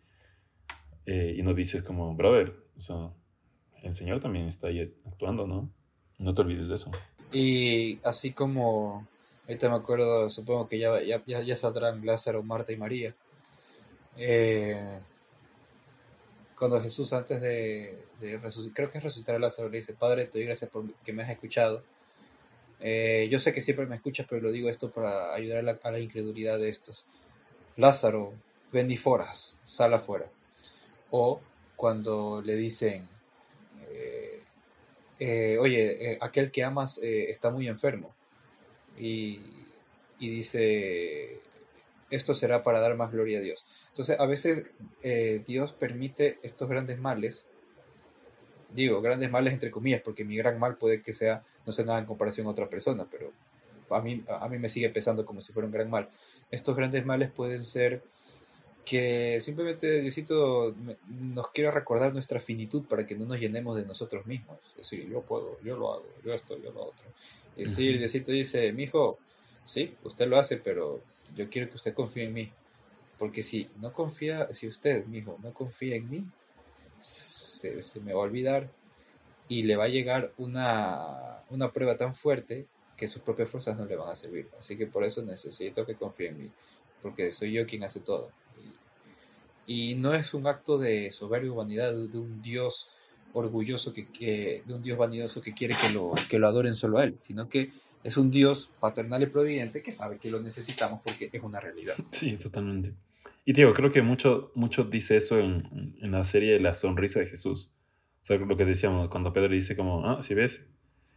Eh, 1.06 1.36
y 1.38 1.44
no 1.44 1.54
dices 1.54 1.84
como, 1.84 2.16
brother, 2.16 2.56
o 2.76 2.82
sea, 2.82 3.12
el 3.84 3.94
Señor 3.94 4.20
también 4.20 4.48
está 4.48 4.68
ahí 4.68 4.94
actuando, 5.06 5.46
¿no? 5.46 5.70
No 6.18 6.34
te 6.34 6.42
olvides 6.42 6.70
de 6.70 6.76
eso. 6.76 6.90
Y 7.32 8.00
así 8.04 8.32
como, 8.32 9.08
ahorita 9.48 9.70
me 9.70 9.76
acuerdo, 9.76 10.30
supongo 10.30 10.68
que 10.68 10.80
ya, 10.80 11.04
ya, 11.04 11.24
ya, 11.26 11.42
ya 11.42 11.56
saldrán 11.56 12.04
Lázaro, 12.04 12.42
Marta 12.42 12.72
y 12.72 12.78
María. 12.78 13.14
Eh, 14.18 14.98
cuando 16.58 16.82
Jesús 16.82 17.14
antes 17.14 17.42
de, 17.42 18.06
de 18.20 18.38
resucitar, 18.38 18.76
creo 18.76 18.90
que 18.90 18.98
es 18.98 19.04
resucitar 19.04 19.36
a 19.36 19.40
Lázaro, 19.40 19.70
le 19.70 19.78
dice, 19.78 19.94
Padre, 19.94 20.26
te 20.26 20.40
doy 20.40 20.46
gracias 20.46 20.72
por 20.72 20.92
que 21.04 21.14
me 21.14 21.22
has 21.22 21.30
escuchado. 21.30 21.84
Eh, 22.80 23.28
yo 23.30 23.40
sé 23.40 23.54
que 23.54 23.62
siempre 23.62 23.86
me 23.86 23.96
escuchas, 23.96 24.26
pero 24.30 24.42
lo 24.42 24.52
digo 24.52 24.70
esto 24.70 24.92
para 24.92 25.34
ayudar 25.34 25.60
a 25.84 25.92
la, 25.92 26.00
incredulidad 26.00 26.60
de 26.60 26.70
estos. 26.70 27.06
Lázaro, 27.78 28.34
ven 28.72 28.92
y 28.92 28.98
foras, 28.98 29.60
sal 29.64 29.94
afuera. 29.94 30.30
O 31.10 31.42
cuando 31.76 32.42
le 32.42 32.56
dicen, 32.56 33.08
eh, 33.90 34.40
eh, 35.20 35.58
oye, 35.60 36.18
aquel 36.22 36.52
que 36.52 36.64
amas 36.64 36.98
está 36.98 37.52
muy 37.52 37.68
enfermo. 37.68 38.14
Y, 38.98 39.40
y, 40.20 40.30
dice, 40.30 41.40
esto 42.10 42.36
será 42.36 42.64
para 42.64 42.80
dar 42.80 42.96
más 42.96 43.12
gloria 43.12 43.40
a 43.40 43.42
Dios. 43.42 43.66
Entonces, 43.90 44.20
a 44.20 44.26
veces 44.26 44.66
Dios 45.48 45.74
permite 45.74 46.40
estos 46.44 46.70
grandes 46.70 47.00
males 47.00 47.48
digo, 48.74 49.02
grandes 49.02 49.30
males 49.32 49.54
entre 49.54 49.72
comillas, 49.72 50.02
porque 50.04 50.26
mi 50.26 50.36
gran 50.36 50.60
mal 50.60 50.78
puede 50.78 51.02
que 51.02 51.14
sea, 51.14 51.44
no 51.66 51.72
sea 51.72 51.86
nada 51.86 52.00
en 52.00 52.06
comparación 52.06 52.48
a 52.48 52.52
otra 52.52 52.70
persona, 52.70 53.08
pero 53.10 53.32
a 53.90 54.02
mí, 54.02 54.24
a 54.28 54.50
mí 54.50 54.58
me 54.60 54.70
sigue 54.70 54.90
pesando 54.90 55.26
como 55.26 55.42
si 55.42 55.54
fuera 55.54 55.68
un 55.68 55.74
gran 55.74 55.90
mal. 55.90 56.10
Estos 56.52 56.76
grandes 56.76 57.06
males 57.06 57.32
pueden 57.32 57.62
ser 57.62 58.04
que 58.86 59.40
simplemente 59.40 60.02
Diosito 60.02 60.76
nos 61.08 61.48
quiere 61.50 61.72
recordar 61.72 62.12
nuestra 62.12 62.40
finitud 62.40 62.84
para 62.84 63.06
que 63.06 63.16
no 63.16 63.26
nos 63.26 63.40
llenemos 63.40 63.78
de 63.78 63.86
nosotros 63.86 64.26
mismos. 64.26 64.58
Es 64.72 64.90
decir, 64.90 65.10
yo 65.10 65.22
puedo, 65.22 65.58
yo 65.62 65.76
lo 65.76 65.94
hago, 65.94 66.06
yo 66.24 66.34
esto, 66.34 66.58
yo 66.62 66.72
lo 66.72 66.84
otro. 66.88 67.06
Es 67.56 67.70
decir, 67.70 67.98
Diosito 67.98 68.32
dice, 68.32 68.74
mi 68.74 68.84
hijo, 68.84 69.20
sí, 69.64 69.96
usted 70.04 70.28
lo 70.28 70.38
hace, 70.38 70.58
pero 70.58 71.02
yo 71.36 71.50
quiero 71.50 71.70
que 71.70 71.76
usted 71.76 71.94
confíe 71.94 72.26
en 72.26 72.34
mí. 72.34 72.52
Porque 73.18 73.44
si 73.44 73.70
no 73.80 73.94
confía, 73.94 74.52
si 74.52 74.68
usted, 74.68 75.06
mi 75.06 75.20
hijo, 75.20 75.38
no 75.42 75.54
confía 75.54 75.96
en 75.96 76.10
mí, 76.10 76.26
se, 77.04 78.00
me 78.02 78.14
va 78.14 78.22
a 78.22 78.24
olvidar 78.24 78.70
y 79.48 79.64
le 79.64 79.76
va 79.76 79.86
a 79.86 79.90
llegar 79.90 80.34
una, 80.38 81.44
una 81.50 81.72
prueba 81.72 81.98
tan 81.98 82.14
fuerte 82.14 82.66
que 82.96 83.08
sus 83.08 83.22
propias 83.22 83.50
fuerzas 83.50 83.78
no 83.78 83.86
le 83.86 83.96
van 83.96 84.10
a 84.10 84.16
servir. 84.16 84.50
Así 84.58 84.78
que 84.78 84.88
por 84.88 85.04
eso 85.04 85.22
necesito 85.24 85.86
que 85.86 85.96
confíe 85.96 86.30
en 86.30 86.38
mí, 86.38 86.52
porque 87.02 87.32
soy 87.32 87.52
yo 87.52 87.66
quien 87.66 87.84
hace 87.84 88.00
todo. 88.00 88.32
Y, 89.68 89.92
y 89.92 89.96
no 89.96 90.14
es 90.14 90.34
un 90.34 90.48
acto 90.48 90.78
de 90.78 91.12
soberbia 91.12 91.52
o 91.52 91.56
vanidad 91.56 91.94
de 91.94 92.18
un 92.18 92.42
Dios 92.42 92.90
orgulloso, 93.34 93.94
que, 93.94 94.08
que, 94.08 94.64
de 94.66 94.74
un 94.74 94.82
Dios 94.82 94.98
vanidoso 94.98 95.42
que 95.42 95.54
quiere 95.54 95.76
que 95.76 95.90
lo, 95.90 96.14
que 96.30 96.40
lo 96.40 96.48
adoren 96.48 96.76
solo 96.76 97.00
a 97.00 97.04
Él, 97.04 97.18
sino 97.20 97.50
que 97.50 97.74
es 98.04 98.18
un 98.18 98.30
Dios 98.30 98.70
paternal 98.80 99.24
y 99.24 99.28
providente 99.28 99.82
que 99.82 99.92
sabe 99.92 100.20
que 100.20 100.30
lo 100.30 100.40
necesitamos 100.40 101.02
porque 101.04 101.30
es 101.32 101.44
una 101.44 101.60
realidad. 101.60 101.96
Sí, 102.12 102.38
totalmente. 102.38 102.94
Y 103.46 103.54
digo, 103.54 103.74
creo 103.74 103.92
que 103.92 104.02
mucho, 104.02 104.52
mucho 104.56 104.86
dice 104.86 105.18
eso 105.18 105.40
en, 105.40 105.98
en, 106.02 106.12
la 106.12 106.24
serie 106.24 106.60
La 106.60 106.76
sonrisa 106.76 107.20
de 107.20 107.28
Jesús. 107.28 107.74
O 108.22 108.26
sea, 108.26 108.38
lo 108.38 108.56
que 108.56 108.66
decíamos, 108.66 109.10
cuando 109.10 109.34
Pedro 109.34 109.50
dice 109.50 109.76
como, 109.76 110.08
ah, 110.08 110.24
si 110.24 110.34
ves. 110.34 110.66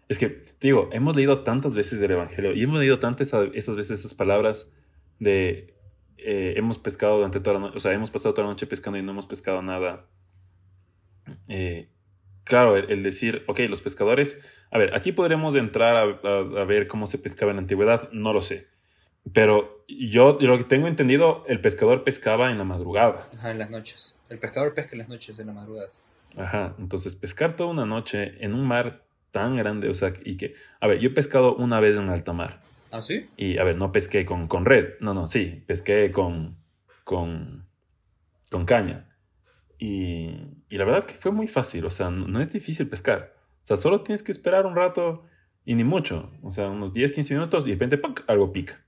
Es 0.08 0.18
que, 0.18 0.42
digo, 0.60 0.88
hemos 0.92 1.16
leído 1.16 1.42
tantas 1.42 1.74
veces 1.74 2.00
del 2.00 2.12
Evangelio 2.12 2.52
y 2.54 2.62
hemos 2.62 2.78
leído 2.78 2.98
tantas 2.98 3.32
esas 3.54 3.76
veces 3.76 4.00
esas 4.00 4.14
palabras 4.14 4.72
de 5.18 5.74
eh, 6.18 6.54
hemos 6.56 6.78
pescado 6.78 7.16
durante 7.16 7.40
toda 7.40 7.54
la 7.54 7.60
noche, 7.60 7.76
o 7.76 7.80
sea, 7.80 7.92
hemos 7.92 8.10
pasado 8.10 8.34
toda 8.34 8.46
la 8.46 8.52
noche 8.52 8.66
pescando 8.66 8.98
y 8.98 9.02
no 9.02 9.12
hemos 9.12 9.26
pescado 9.26 9.62
nada. 9.62 10.06
Eh, 11.48 11.88
claro, 12.44 12.76
el, 12.76 13.02
decir, 13.02 13.42
ok, 13.46 13.60
los 13.68 13.80
pescadores, 13.80 14.40
a 14.70 14.78
ver, 14.78 14.94
aquí 14.94 15.12
podremos 15.12 15.54
entrar 15.56 15.96
a 16.24 16.64
ver 16.64 16.88
cómo 16.88 17.06
se 17.06 17.18
pescaba 17.18 17.50
en 17.50 17.56
la 17.56 17.62
antigüedad, 17.62 18.10
no 18.12 18.32
lo 18.32 18.42
sé. 18.42 18.68
Pero 19.32 19.84
yo, 19.88 20.38
lo 20.40 20.58
que 20.58 20.64
tengo 20.64 20.86
entendido, 20.86 21.44
el 21.48 21.60
pescador 21.60 22.04
pescaba 22.04 22.50
en 22.50 22.58
la 22.58 22.64
madrugada. 22.64 23.28
Ajá, 23.34 23.50
en 23.50 23.58
las 23.58 23.70
noches. 23.70 24.18
El 24.28 24.38
pescador 24.38 24.74
pesca 24.74 24.92
en 24.92 24.98
las 24.98 25.08
noches, 25.08 25.38
en 25.38 25.46
la 25.48 25.52
madrugada. 25.52 25.88
Ajá, 26.36 26.74
entonces 26.78 27.14
pescar 27.14 27.56
toda 27.56 27.70
una 27.70 27.86
noche 27.86 28.44
en 28.44 28.54
un 28.54 28.66
mar 28.66 29.04
tan 29.30 29.56
grande, 29.56 29.88
o 29.88 29.94
sea, 29.94 30.12
y 30.24 30.36
que, 30.36 30.54
a 30.80 30.86
ver, 30.86 30.98
yo 30.98 31.08
he 31.08 31.12
pescado 31.12 31.54
una 31.56 31.80
vez 31.80 31.96
en 31.96 32.08
alta 32.08 32.32
mar. 32.32 32.60
¿Ah, 32.90 33.02
sí? 33.02 33.28
Y, 33.36 33.58
a 33.58 33.64
ver, 33.64 33.76
no 33.76 33.92
pesqué 33.92 34.24
con, 34.24 34.48
con 34.48 34.64
red, 34.64 34.94
no, 35.00 35.12
no, 35.12 35.26
sí, 35.26 35.62
pesqué 35.66 36.10
con, 36.12 36.56
con, 37.04 37.66
con 38.50 38.64
caña. 38.64 39.08
Y, 39.78 40.30
y 40.68 40.78
la 40.78 40.84
verdad 40.84 41.04
que 41.04 41.14
fue 41.14 41.32
muy 41.32 41.48
fácil, 41.48 41.84
o 41.84 41.90
sea, 41.90 42.10
no, 42.10 42.26
no 42.26 42.40
es 42.40 42.52
difícil 42.52 42.88
pescar. 42.88 43.34
O 43.62 43.66
sea, 43.66 43.76
solo 43.76 44.02
tienes 44.02 44.22
que 44.22 44.32
esperar 44.32 44.66
un 44.66 44.76
rato 44.76 45.24
y 45.64 45.74
ni 45.74 45.84
mucho, 45.84 46.30
o 46.42 46.52
sea, 46.52 46.68
unos 46.68 46.92
10, 46.92 47.12
15 47.12 47.34
minutos 47.34 47.64
y 47.64 47.70
de 47.70 47.74
repente, 47.74 47.98
¡pac! 47.98 48.24
algo 48.28 48.52
pica 48.52 48.86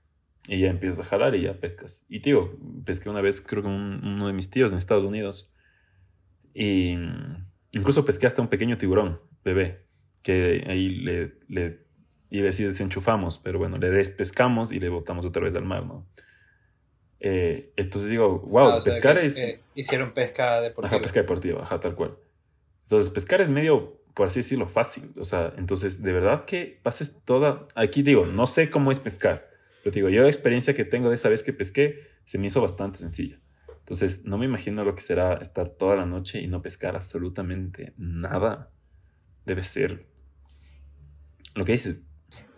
Y 0.51 0.61
ya 0.61 0.69
empiezas 0.69 1.05
a 1.05 1.07
jalar 1.07 1.35
y 1.35 1.43
ya 1.43 1.59
pescas. 1.59 2.07
Y 2.09 2.21
tío, 2.21 2.57
pesqué 2.83 3.07
una 3.07 3.21
vez, 3.21 3.39
creo 3.39 3.61
que 3.61 3.69
uno 3.69 4.25
de 4.25 4.33
mis 4.33 4.49
tíos 4.49 4.71
en 4.71 4.79
Estados 4.79 5.05
Unidos. 5.05 5.53
Y 6.55 6.95
incluso 7.71 8.03
pesqué 8.03 8.25
hasta 8.25 8.41
un 8.41 8.47
pequeño 8.47 8.79
tiburón, 8.79 9.21
bebé, 9.45 9.85
que 10.23 10.65
ahí 10.67 10.89
le, 10.89 11.35
le 11.49 11.85
iba 12.31 12.43
a 12.43 12.45
decir 12.47 12.67
desenchufamos, 12.67 13.37
pero 13.37 13.59
bueno, 13.59 13.77
le 13.77 13.91
despescamos 13.91 14.71
y 14.71 14.79
le 14.79 14.89
botamos 14.89 15.23
otra 15.23 15.43
vez 15.43 15.55
al 15.55 15.65
mar, 15.65 15.85
¿no? 15.85 16.07
Eh, 17.19 17.71
entonces 17.75 18.09
digo, 18.09 18.39
wow, 18.39 18.69
Ah, 18.69 18.75
o 18.77 18.81
sea, 18.81 18.93
pescar 18.93 19.17
que 19.17 19.27
es... 19.27 19.37
eh, 19.37 19.61
hicieron 19.75 20.13
pesca 20.13 20.61
deportiva. 20.61 20.95
Ajá, 20.95 21.03
pesca 21.03 21.19
deportiva, 21.21 21.61
ajá, 21.61 21.79
tal 21.79 21.93
cual. 21.93 22.17
Entonces, 22.83 23.11
pescar 23.11 23.39
es 23.41 23.49
medio, 23.49 24.01
por 24.15 24.25
así 24.27 24.39
decirlo, 24.39 24.67
fácil. 24.67 25.11
O 25.19 25.25
sea, 25.25 25.53
entonces, 25.57 26.01
de 26.01 26.11
verdad 26.11 26.45
que 26.45 26.79
pases 26.81 27.15
toda... 27.23 27.67
Aquí 27.75 28.01
digo, 28.01 28.25
no 28.25 28.47
sé 28.47 28.71
cómo 28.71 28.91
es 28.91 28.99
pescar, 28.99 29.47
pero 29.83 29.93
digo, 29.93 30.09
yo 30.09 30.21
la 30.21 30.27
experiencia 30.27 30.73
que 30.73 30.85
tengo 30.85 31.09
de 31.09 31.15
esa 31.15 31.29
vez 31.29 31.43
que 31.43 31.53
pesqué 31.53 31.99
se 32.25 32.37
me 32.37 32.47
hizo 32.47 32.61
bastante 32.61 32.99
sencilla. 32.99 33.39
Entonces, 33.79 34.23
no 34.25 34.37
me 34.37 34.45
imagino 34.45 34.83
lo 34.83 34.93
que 34.93 35.01
será 35.01 35.35
estar 35.35 35.69
toda 35.69 35.95
la 35.95 36.05
noche 36.05 36.39
y 36.39 36.47
no 36.47 36.61
pescar 36.61 36.95
absolutamente 36.95 37.93
nada. 37.97 38.71
Debe 39.45 39.63
ser... 39.63 40.05
Lo 41.55 41.65
que 41.65 41.71
dices, 41.71 41.99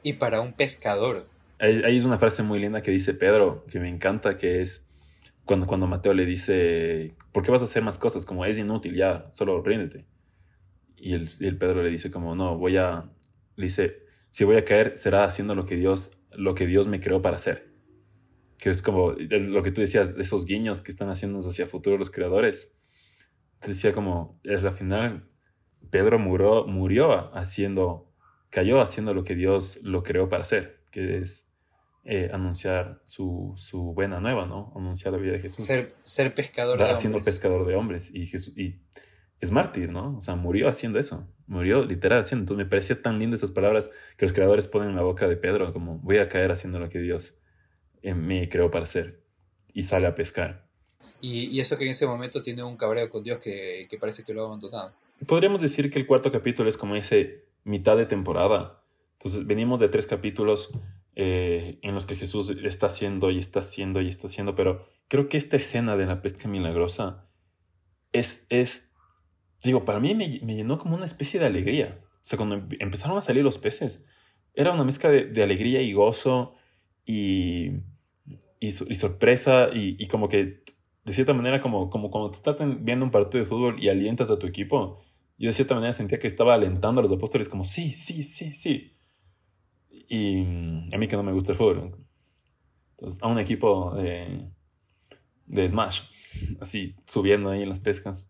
Y 0.03 0.13
para 0.13 0.41
un 0.41 0.53
pescador. 0.53 1.23
Ahí, 1.59 1.81
ahí 1.85 1.97
es 1.97 2.03
una 2.03 2.19
frase 2.19 2.43
muy 2.43 2.59
linda 2.59 2.81
que 2.81 2.91
dice 2.91 3.13
Pedro, 3.13 3.65
que 3.67 3.79
me 3.79 3.87
encanta, 3.87 4.35
que 4.35 4.61
es 4.61 4.85
cuando, 5.45 5.67
cuando 5.67 5.87
Mateo 5.87 6.13
le 6.13 6.25
dice, 6.25 7.15
¿por 7.31 7.43
qué 7.43 7.51
vas 7.51 7.61
a 7.61 7.65
hacer 7.65 7.83
más 7.83 7.97
cosas? 7.97 8.25
Como 8.25 8.45
es 8.45 8.57
inútil, 8.57 8.95
ya, 8.95 9.29
solo 9.31 9.61
ríndete. 9.61 10.05
Y 10.97 11.13
el, 11.13 11.29
y 11.39 11.47
el 11.47 11.57
Pedro 11.57 11.81
le 11.83 11.89
dice 11.89 12.11
como, 12.11 12.35
no, 12.35 12.57
voy 12.57 12.77
a, 12.77 13.09
le 13.55 13.63
dice, 13.65 14.03
si 14.29 14.43
voy 14.43 14.57
a 14.57 14.65
caer, 14.65 14.97
será 14.97 15.23
haciendo 15.23 15.55
lo 15.55 15.65
que 15.65 15.75
Dios, 15.75 16.11
lo 16.33 16.55
que 16.55 16.67
Dios 16.67 16.87
me 16.87 16.99
creó 16.99 17.21
para 17.21 17.35
hacer. 17.37 17.71
Que 18.57 18.69
es 18.69 18.81
como 18.81 19.11
lo 19.13 19.63
que 19.63 19.71
tú 19.71 19.81
decías, 19.81 20.15
de 20.15 20.21
esos 20.21 20.45
guiños 20.45 20.81
que 20.81 20.91
están 20.91 21.09
haciendo 21.09 21.39
hacia 21.47 21.65
futuro 21.67 21.97
los 21.97 22.11
creadores. 22.11 22.73
Te 23.59 23.69
decía 23.69 23.93
como, 23.93 24.39
es 24.43 24.63
la 24.63 24.71
final, 24.73 25.29
Pedro 25.89 26.19
murió, 26.19 26.65
murió 26.65 27.35
haciendo, 27.35 28.11
cayó 28.49 28.81
haciendo 28.81 29.13
lo 29.13 29.23
que 29.23 29.35
Dios 29.35 29.79
lo 29.83 30.03
creó 30.03 30.29
para 30.29 30.43
hacer, 30.43 30.83
que 30.91 31.17
es 31.19 31.47
eh, 32.05 32.29
anunciar 32.33 33.01
su, 33.05 33.53
su 33.57 33.93
buena 33.93 34.19
nueva, 34.19 34.45
¿no? 34.47 34.73
Anunciar 34.75 35.13
la 35.13 35.19
vida 35.19 35.33
de 35.33 35.39
Jesús. 35.39 35.63
Ser, 35.63 35.93
ser 36.03 36.33
pescador 36.33 36.79
Da- 36.79 36.95
de 36.95 37.05
hombres. 37.07 37.23
pescador 37.25 37.67
de 37.67 37.75
hombres. 37.75 38.09
Y, 38.13 38.25
Jesús, 38.25 38.57
y 38.57 38.79
es 39.41 39.51
mártir, 39.51 39.89
¿no? 39.89 40.17
O 40.17 40.21
sea, 40.21 40.35
murió 40.35 40.69
haciendo 40.69 40.99
eso. 40.99 41.27
Murió 41.47 41.83
literal 41.83 42.21
haciendo. 42.21 42.43
Entonces 42.43 42.65
me 42.65 42.69
parecía 42.69 43.01
tan 43.01 43.19
linda 43.19 43.35
esas 43.35 43.51
palabras 43.51 43.89
que 44.15 44.25
los 44.25 44.33
creadores 44.33 44.67
ponen 44.67 44.89
en 44.89 44.95
la 44.95 45.01
boca 45.01 45.27
de 45.27 45.35
Pedro, 45.35 45.73
como 45.73 45.97
voy 45.97 46.19
a 46.19 46.29
caer 46.29 46.51
haciendo 46.51 46.79
lo 46.79 46.89
que 46.89 46.99
Dios 46.99 47.35
me 48.03 48.47
creó 48.47 48.71
para 48.71 48.83
hacer. 48.83 49.23
Y 49.73 49.83
sale 49.83 50.07
a 50.07 50.15
pescar. 50.15 50.65
Y, 51.21 51.45
y 51.45 51.59
eso 51.59 51.77
que 51.77 51.85
en 51.85 51.91
ese 51.91 52.05
momento 52.05 52.41
tiene 52.41 52.63
un 52.63 52.77
cabreo 52.77 53.09
con 53.09 53.23
Dios 53.23 53.39
que, 53.39 53.87
que 53.89 53.97
parece 53.97 54.23
que 54.23 54.33
lo 54.33 54.43
ha 54.43 54.45
abandonado. 54.45 54.93
Podríamos 55.27 55.61
decir 55.61 55.91
que 55.91 55.99
el 55.99 56.07
cuarto 56.07 56.31
capítulo 56.31 56.69
es 56.69 56.77
como 56.77 56.95
ese 56.95 57.45
mitad 57.63 57.97
de 57.97 58.05
temporada. 58.05 58.83
Entonces, 59.17 59.45
venimos 59.45 59.79
de 59.79 59.89
tres 59.89 60.07
capítulos 60.07 60.71
eh, 61.15 61.77
en 61.81 61.93
los 61.93 62.05
que 62.05 62.15
Jesús 62.15 62.49
está 62.63 62.87
haciendo 62.87 63.31
y 63.31 63.37
está 63.37 63.59
haciendo 63.59 64.01
y 64.01 64.07
está 64.07 64.27
haciendo, 64.27 64.55
pero 64.55 64.87
creo 65.07 65.27
que 65.29 65.37
esta 65.37 65.57
escena 65.57 65.97
de 65.97 66.05
la 66.05 66.21
pesca 66.21 66.47
milagrosa 66.47 67.27
es, 68.13 68.45
es 68.49 68.90
digo, 69.63 69.85
para 69.85 69.99
mí 69.99 70.15
me, 70.15 70.39
me 70.43 70.55
llenó 70.55 70.79
como 70.79 70.95
una 70.95 71.05
especie 71.05 71.39
de 71.39 71.45
alegría. 71.47 71.99
O 72.03 72.19
sea, 72.23 72.37
cuando 72.37 72.55
em- 72.55 72.69
empezaron 72.79 73.17
a 73.17 73.21
salir 73.21 73.43
los 73.43 73.57
peces, 73.57 74.05
era 74.53 74.71
una 74.73 74.83
mezcla 74.83 75.09
de, 75.09 75.25
de 75.25 75.43
alegría 75.43 75.81
y 75.81 75.93
gozo 75.93 76.55
y, 77.05 77.67
y, 78.59 78.67
y 78.67 78.71
sorpresa 78.95 79.69
y, 79.73 79.95
y 79.99 80.07
como 80.07 80.29
que, 80.29 80.63
de 81.03 81.13
cierta 81.13 81.33
manera, 81.33 81.61
como, 81.61 81.89
como 81.89 82.11
cuando 82.11 82.31
te 82.31 82.37
estás 82.37 82.57
viendo 82.83 83.05
un 83.05 83.11
partido 83.11 83.43
de 83.43 83.49
fútbol 83.49 83.81
y 83.83 83.89
alientas 83.89 84.29
a 84.31 84.37
tu 84.39 84.47
equipo, 84.47 85.01
yo 85.37 85.47
de 85.47 85.53
cierta 85.53 85.73
manera 85.75 85.93
sentía 85.93 86.19
que 86.19 86.27
estaba 86.27 86.53
alentando 86.53 86.99
a 86.99 87.03
los 87.03 87.11
apóstoles 87.11 87.49
como, 87.49 87.63
sí, 87.65 87.93
sí, 87.93 88.23
sí, 88.23 88.53
sí. 88.53 88.93
Y 89.89 90.41
mm, 90.43 90.93
a 90.93 90.97
mí 90.97 91.07
que 91.07 91.15
no 91.15 91.23
me 91.23 91.33
gusta 91.33 91.51
el 91.53 91.57
fútbol. 91.57 91.95
Entonces, 92.97 93.21
a 93.23 93.27
un 93.27 93.39
equipo 93.39 93.95
de, 93.95 94.49
de 95.47 95.69
Smash, 95.69 96.01
así, 96.61 96.95
subiendo 97.07 97.51
ahí 97.51 97.63
en 97.63 97.69
las 97.69 97.81
pescas. 97.81 98.29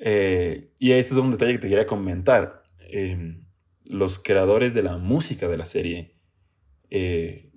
Eh, 0.00 0.72
y 0.78 0.92
ese 0.92 1.14
es 1.14 1.20
un 1.20 1.30
detalle 1.30 1.52
que 1.54 1.58
te 1.60 1.68
quería 1.68 1.86
comentar. 1.86 2.62
Eh, 2.88 3.36
los 3.84 4.18
creadores 4.18 4.72
de 4.74 4.82
la 4.82 4.96
música 4.96 5.48
de 5.48 5.56
la 5.56 5.64
serie, 5.64 6.16
eh, 6.90 7.50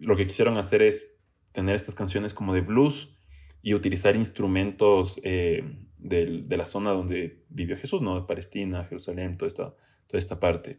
lo 0.00 0.16
que 0.16 0.26
quisieron 0.26 0.56
hacer 0.58 0.82
es 0.82 1.16
tener 1.52 1.74
estas 1.74 1.94
canciones 1.94 2.34
como 2.34 2.54
de 2.54 2.60
blues 2.60 3.14
y 3.62 3.74
utilizar 3.74 4.14
instrumentos 4.16 5.20
eh, 5.24 5.64
del- 5.98 6.48
de 6.48 6.56
la 6.56 6.64
zona 6.64 6.90
donde 6.92 7.44
vivió 7.48 7.76
Jesús, 7.76 8.00
¿no? 8.02 8.26
Palestina, 8.26 8.84
Jerusalén, 8.84 9.36
toda 9.36 9.48
esta, 9.48 9.74
toda 10.06 10.18
esta 10.18 10.38
parte. 10.38 10.78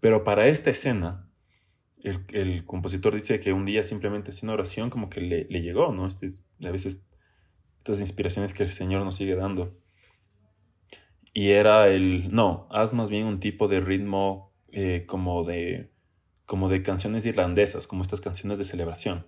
Pero 0.00 0.22
para 0.22 0.46
esta 0.46 0.70
escena, 0.70 1.28
el, 2.02 2.20
el 2.32 2.64
compositor 2.64 3.14
dice 3.14 3.40
que 3.40 3.52
un 3.52 3.64
día 3.64 3.82
simplemente 3.82 4.30
haciendo 4.30 4.52
oración 4.54 4.90
como 4.90 5.08
que 5.10 5.20
le, 5.20 5.44
le 5.48 5.62
llegó, 5.62 5.92
¿no? 5.92 6.06
Este 6.06 6.26
es- 6.26 6.44
a 6.64 6.70
veces 6.70 7.02
estas 7.78 8.00
inspiraciones 8.00 8.52
que 8.52 8.62
el 8.62 8.70
Señor 8.70 9.04
nos 9.04 9.16
sigue 9.16 9.34
dando. 9.34 9.76
Y 11.36 11.50
era 11.50 11.88
el, 11.88 12.32
no, 12.34 12.66
haz 12.70 12.94
más 12.94 13.10
bien 13.10 13.26
un 13.26 13.40
tipo 13.40 13.68
de 13.68 13.80
ritmo 13.80 14.54
eh, 14.72 15.04
como, 15.06 15.44
de, 15.44 15.90
como 16.46 16.70
de 16.70 16.82
canciones 16.82 17.26
irlandesas, 17.26 17.86
como 17.86 18.00
estas 18.00 18.22
canciones 18.22 18.56
de 18.56 18.64
celebración. 18.64 19.26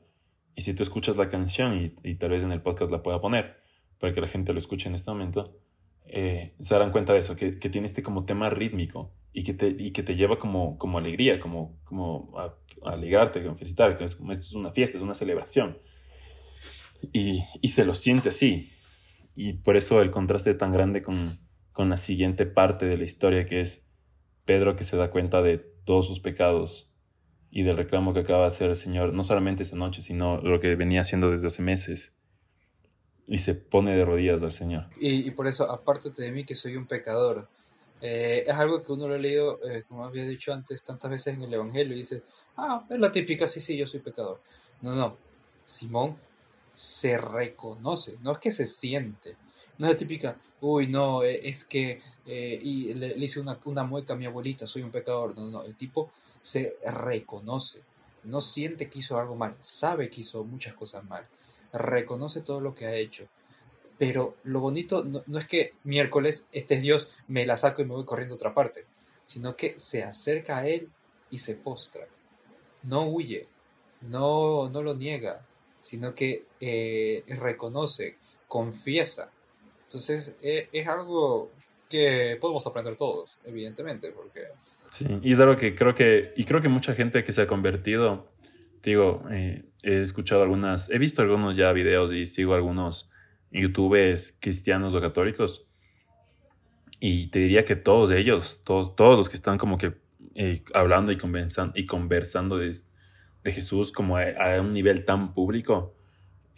Y 0.57 0.62
si 0.62 0.73
tú 0.73 0.83
escuchas 0.83 1.18
la 1.18 1.29
canción, 1.29 1.77
y, 1.77 1.94
y 2.09 2.14
tal 2.14 2.31
vez 2.31 2.42
en 2.42 2.53
el 2.53 2.62
podcast 2.62 2.90
la 2.90 3.03
pueda 3.03 3.21
poner, 3.21 3.59
para 4.01 4.14
que 4.14 4.23
la 4.23 4.27
gente 4.27 4.55
lo 4.55 4.59
escuche 4.59 4.88
en 4.88 4.94
este 4.94 5.11
momento, 5.11 5.59
eh, 6.07 6.55
se 6.59 6.73
darán 6.73 6.92
cuenta 6.92 7.12
de 7.12 7.18
eso, 7.18 7.37
que, 7.37 7.59
que 7.59 7.68
tiene 7.68 7.85
este 7.85 8.03
como 8.03 8.25
tema 8.25 8.49
rítmico 8.49 9.12
y 9.35 9.44
que 9.44 9.53
te, 9.53 9.68
y 9.68 9.90
que 9.90 10.03
te 10.03 10.16
lleva 10.16 10.38
como, 10.38 10.79
como 10.79 10.97
alegría, 10.97 11.38
como, 11.38 11.79
como 11.85 12.33
a, 12.38 12.55
a 12.88 12.92
alegrarte, 12.92 13.47
a 13.47 13.55
felicitar, 13.55 13.99
que 13.99 14.05
es 14.05 14.14
esto 14.14 14.33
es 14.33 14.53
una 14.55 14.71
fiesta, 14.71 14.97
es 14.97 15.03
una 15.03 15.14
celebración. 15.14 15.77
Y, 17.12 17.44
y 17.61 17.68
se 17.68 17.85
lo 17.85 17.94
siente 17.94 18.31
así. 18.31 18.71
Y 19.37 19.53
por 19.53 19.77
eso 19.77 20.01
el 20.01 20.11
contraste 20.11 20.55
tan 20.55 20.73
grande 20.73 21.03
con, 21.03 21.47
con 21.78 21.90
la 21.90 21.96
siguiente 21.96 22.44
parte 22.44 22.86
de 22.86 22.96
la 22.96 23.04
historia, 23.04 23.46
que 23.46 23.60
es 23.60 23.86
Pedro 24.44 24.74
que 24.74 24.82
se 24.82 24.96
da 24.96 25.12
cuenta 25.12 25.42
de 25.42 25.58
todos 25.58 26.08
sus 26.08 26.18
pecados 26.18 26.90
y 27.52 27.62
del 27.62 27.76
reclamo 27.76 28.12
que 28.12 28.18
acaba 28.18 28.40
de 28.40 28.48
hacer 28.48 28.70
el 28.70 28.74
Señor, 28.74 29.12
no 29.12 29.22
solamente 29.22 29.62
esa 29.62 29.76
noche, 29.76 30.02
sino 30.02 30.38
lo 30.38 30.58
que 30.58 30.74
venía 30.74 31.02
haciendo 31.02 31.30
desde 31.30 31.46
hace 31.46 31.62
meses. 31.62 32.12
Y 33.28 33.38
se 33.38 33.54
pone 33.54 33.96
de 33.96 34.04
rodillas 34.04 34.42
al 34.42 34.50
Señor. 34.50 34.86
Y, 34.98 35.30
por 35.30 35.46
eso, 35.46 35.70
apártate 35.70 36.20
de 36.20 36.32
mí 36.32 36.42
que 36.42 36.56
soy 36.56 36.74
un 36.74 36.88
pecador. 36.88 37.48
Eh, 38.00 38.42
es 38.44 38.54
algo 38.54 38.82
que 38.82 38.90
uno 38.90 39.06
lo 39.06 39.14
ha 39.14 39.18
leído, 39.18 39.60
eh, 39.64 39.84
como 39.86 40.04
había 40.04 40.24
dicho 40.24 40.52
antes, 40.52 40.82
tantas 40.82 41.12
veces 41.12 41.36
en 41.36 41.42
el 41.42 41.54
Evangelio 41.54 41.94
y 41.94 41.98
dice, 41.98 42.24
ah, 42.56 42.84
es 42.90 42.98
la 42.98 43.12
típica, 43.12 43.46
sí, 43.46 43.60
sí, 43.60 43.78
yo 43.78 43.86
soy 43.86 44.00
pecador. 44.00 44.40
No, 44.82 44.96
no, 44.96 45.16
Simón 45.64 46.16
se 46.74 47.18
reconoce, 47.18 48.18
no 48.20 48.32
es 48.32 48.38
que 48.38 48.50
se 48.50 48.66
siente. 48.66 49.36
No 49.78 49.86
es 49.86 49.92
la 49.92 49.96
típica, 49.96 50.36
uy, 50.60 50.88
no, 50.88 51.22
eh, 51.22 51.40
es 51.48 51.64
que 51.64 52.00
eh, 52.26 52.58
y 52.60 52.94
le, 52.94 53.16
hice 53.16 53.40
una, 53.40 53.58
una 53.64 53.84
mueca 53.84 54.14
a 54.14 54.16
mi 54.16 54.26
abuelita, 54.26 54.66
soy 54.66 54.82
un 54.82 54.90
pecador. 54.90 55.36
No, 55.36 55.44
no, 55.46 55.50
no, 55.50 55.64
el 55.64 55.76
tipo 55.76 56.10
se 56.42 56.76
reconoce, 56.84 57.82
no 58.24 58.40
siente 58.40 58.88
que 58.88 58.98
hizo 58.98 59.18
algo 59.18 59.36
mal, 59.36 59.56
sabe 59.60 60.10
que 60.10 60.22
hizo 60.22 60.44
muchas 60.44 60.74
cosas 60.74 61.04
mal, 61.04 61.26
reconoce 61.72 62.40
todo 62.40 62.60
lo 62.60 62.74
que 62.74 62.86
ha 62.86 62.94
hecho. 62.94 63.28
Pero 63.98 64.36
lo 64.44 64.60
bonito 64.60 65.04
no, 65.04 65.22
no 65.26 65.38
es 65.38 65.46
que 65.46 65.74
miércoles 65.84 66.46
este 66.52 66.76
es 66.76 66.82
Dios, 66.82 67.08
me 67.26 67.46
la 67.46 67.56
saco 67.56 67.82
y 67.82 67.84
me 67.84 67.94
voy 67.94 68.04
corriendo 68.04 68.34
a 68.34 68.36
otra 68.36 68.54
parte, 68.54 68.86
sino 69.24 69.56
que 69.56 69.78
se 69.78 70.02
acerca 70.02 70.58
a 70.58 70.66
Él 70.66 70.90
y 71.30 71.38
se 71.38 71.54
postra. 71.54 72.06
No 72.82 73.06
huye, 73.08 73.48
no, 74.00 74.70
no 74.70 74.82
lo 74.82 74.94
niega, 74.94 75.46
sino 75.80 76.14
que 76.14 76.46
eh, 76.60 77.24
reconoce, 77.26 78.18
confiesa. 78.46 79.32
Entonces 79.88 80.37
eh, 80.42 80.68
es 80.70 80.87
algo 80.87 81.51
que 81.88 82.37
podemos 82.38 82.66
aprender 82.66 82.94
todos, 82.94 83.38
evidentemente, 83.46 84.12
porque 84.12 84.48
Sí, 84.90 85.07
y 85.22 85.33
es 85.33 85.40
algo 85.40 85.57
que 85.57 85.74
creo 85.74 85.94
que, 85.94 86.33
y 86.37 86.44
creo 86.44 86.61
que 86.61 86.68
mucha 86.68 86.94
gente 86.94 87.24
que 87.24 87.33
se 87.33 87.42
ha 87.42 87.46
convertido, 87.46 88.27
digo, 88.83 89.24
eh, 89.31 89.64
he 89.83 90.01
escuchado 90.01 90.42
algunas, 90.42 90.90
he 90.90 90.98
visto 90.98 91.22
algunos 91.22 91.57
ya 91.57 91.72
videos 91.72 92.12
y 92.12 92.27
sigo 92.27 92.55
algunos 92.55 93.11
youtubers 93.51 94.37
cristianos 94.40 94.94
o 94.94 95.01
católicos, 95.01 95.66
y 97.01 97.29
te 97.29 97.40
diría 97.40 97.64
que 97.64 97.77
todos 97.77 98.11
ellos, 98.11 98.62
todos, 98.64 98.96
todos 98.96 99.16
los 99.16 99.29
que 99.29 99.37
están 99.37 99.59
como 99.59 99.79
que 99.79 99.94
eh, 100.35 100.62
hablando 100.74 101.12
y, 101.12 101.18
y 101.74 101.87
conversando 101.87 102.59
de, 102.59 102.77
de 103.44 103.53
Jesús 103.53 103.92
como 103.92 104.16
a 104.16 104.61
un 104.61 104.72
nivel 104.72 105.05
tan 105.05 105.33
público, 105.33 105.94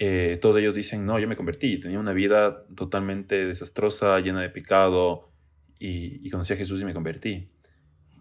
eh, 0.02 0.38
todos 0.40 0.56
ellos 0.56 0.74
dicen, 0.74 1.04
no, 1.04 1.18
yo 1.18 1.28
me 1.28 1.36
convertí, 1.36 1.78
tenía 1.78 2.00
una 2.00 2.14
vida 2.14 2.64
totalmente 2.74 3.44
desastrosa, 3.44 4.18
llena 4.20 4.40
de 4.40 4.48
pecado, 4.48 5.30
y, 5.78 6.26
y 6.26 6.30
conocí 6.30 6.54
a 6.54 6.56
Jesús 6.56 6.80
y 6.80 6.86
me 6.86 6.94
convertí. 6.94 7.50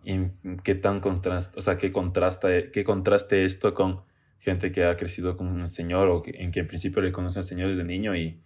Y 0.03 0.17
qué 0.63 0.75
tan 0.75 0.99
contraste, 0.99 1.57
o 1.57 1.61
sea, 1.61 1.77
qué 1.77 1.93
contraste, 1.93 2.69
qué 2.71 2.83
contraste 2.83 3.45
esto 3.45 3.73
con 3.73 4.01
gente 4.39 4.73
que 4.73 4.83
ha 4.83 4.97
crecido 4.97 5.37
con 5.37 5.61
el 5.61 5.69
Señor 5.69 6.09
o 6.09 6.21
que, 6.21 6.31
en 6.31 6.51
que 6.51 6.59
en 6.59 6.67
principio 6.67 7.01
le 7.01 7.13
conoce 7.13 7.39
al 7.39 7.45
Señor 7.45 7.69
desde 7.69 7.85
niño 7.85 8.13
y, 8.13 8.41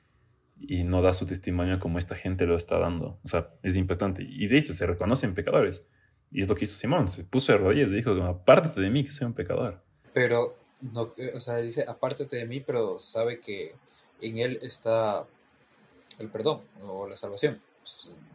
y 0.59 0.83
no 0.83 1.01
da 1.01 1.13
su 1.13 1.25
testimonio 1.25 1.79
como 1.79 1.97
esta 1.97 2.13
gente 2.13 2.45
lo 2.45 2.55
está 2.55 2.77
dando. 2.77 3.19
O 3.23 3.27
sea, 3.27 3.49
es 3.63 3.75
importante. 3.75 4.23
Y 4.23 4.45
de 4.45 4.59
hecho, 4.59 4.75
se 4.75 4.85
reconocen 4.85 5.33
pecadores. 5.33 5.83
Y 6.31 6.43
es 6.43 6.47
lo 6.47 6.53
que 6.53 6.65
hizo 6.65 6.75
Simón. 6.75 7.07
Se 7.07 7.23
puso 7.23 7.51
de 7.51 7.57
rodillas 7.57 7.89
y 7.89 7.95
dijo, 7.95 8.11
apártate 8.23 8.79
de 8.79 8.91
mí, 8.91 9.03
que 9.03 9.11
soy 9.11 9.25
un 9.25 9.33
pecador. 9.33 9.83
Pero, 10.13 10.55
no, 10.91 11.13
o 11.33 11.39
sea, 11.39 11.57
dice, 11.57 11.85
apártate 11.87 12.35
de 12.35 12.45
mí, 12.45 12.59
pero 12.59 12.99
sabe 12.99 13.39
que 13.39 13.75
en 14.21 14.37
él 14.37 14.59
está 14.61 15.25
el 16.19 16.29
perdón 16.29 16.61
o 16.81 17.07
la 17.07 17.15
salvación. 17.15 17.61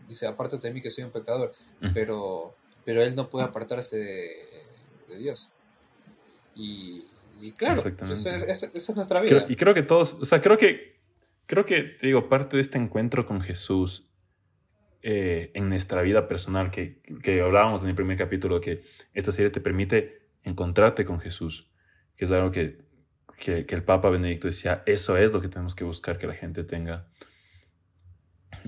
Dice, 0.09 0.27
apártate 0.27 0.69
de 0.69 0.75
mí, 0.75 0.81
que 0.81 0.91
soy 0.91 1.05
un 1.05 1.11
pecador. 1.11 1.53
Pero, 1.95 2.55
pero 2.85 3.03
él 3.03 3.15
no 3.15 3.29
puede 3.29 3.47
apartarse 3.47 3.97
de, 5.09 5.19
Dios. 5.19 5.51
Y, 6.55 7.05
claro, 7.57 7.83
pues, 7.97 8.27
esa 8.27 8.67
es 8.67 8.97
nuestra 8.97 9.21
vida. 9.21 9.47
y 9.49 9.57
creo 9.57 9.75
que 9.75 9.83
todos, 9.83 10.15
o 10.15 10.25
sea, 10.25 10.41
creo 10.41 10.59
que 10.59 10.99
creo 11.49 11.65
que, 11.65 11.83
te 11.83 12.07
digo, 12.07 12.29
parte 12.29 12.57
de 12.57 12.61
este 12.61 12.79
encuentro 12.79 13.27
con 13.27 13.41
Jesús 13.41 14.07
eh, 15.03 15.51
en 15.55 15.69
nuestra 15.69 16.03
vida 16.03 16.29
personal, 16.29 16.71
que, 16.71 17.01
que, 17.23 17.41
hablábamos 17.41 17.83
en 17.83 17.89
el 17.89 17.95
primer 17.97 18.17
capítulo, 18.17 18.61
que 18.61 18.85
esta 19.15 19.33
serie 19.33 19.51
te 19.51 19.61
permite 19.61 20.21
encontrarte 20.45 21.05
con 21.05 21.19
Jesús, 21.19 21.67
que 22.19 22.27
es 22.27 22.31
algo 22.31 22.51
que, 22.51 22.79
que, 23.39 23.65
el 23.67 23.83
Papa 23.83 24.11
Benedicto 24.11 24.49
decía, 24.49 24.83
eso 24.85 25.17
es 25.17 25.33
lo 25.33 25.41
que 25.41 25.49
tenemos 25.49 25.75
que 25.75 25.85
buscar 25.85 26.19
que 26.19 26.27
la 26.27 26.35
gente 26.35 26.65
tenga. 26.65 27.07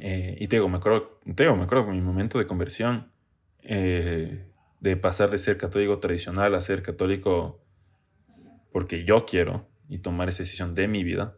Eh, 0.00 0.38
y 0.40 0.48
te 0.48 0.56
digo, 0.56 0.68
me 0.70 0.78
acuerdo, 0.78 1.20
te 1.34 1.42
digo, 1.42 1.56
me 1.56 1.64
acuerdo 1.64 1.84
con 1.84 1.94
mi 1.94 2.00
momento 2.00 2.38
de 2.38 2.46
conversión, 2.46 3.12
eh, 3.62 4.46
de 4.80 4.96
pasar 4.96 5.30
de 5.30 5.38
ser 5.38 5.58
católico 5.58 5.98
tradicional 5.98 6.54
a 6.54 6.62
ser 6.62 6.82
católico 6.82 7.62
porque 8.72 9.04
yo 9.04 9.26
quiero 9.26 9.68
y 9.88 9.98
tomar 9.98 10.30
esa 10.30 10.44
decisión 10.44 10.74
de 10.74 10.88
mi 10.88 11.04
vida 11.04 11.36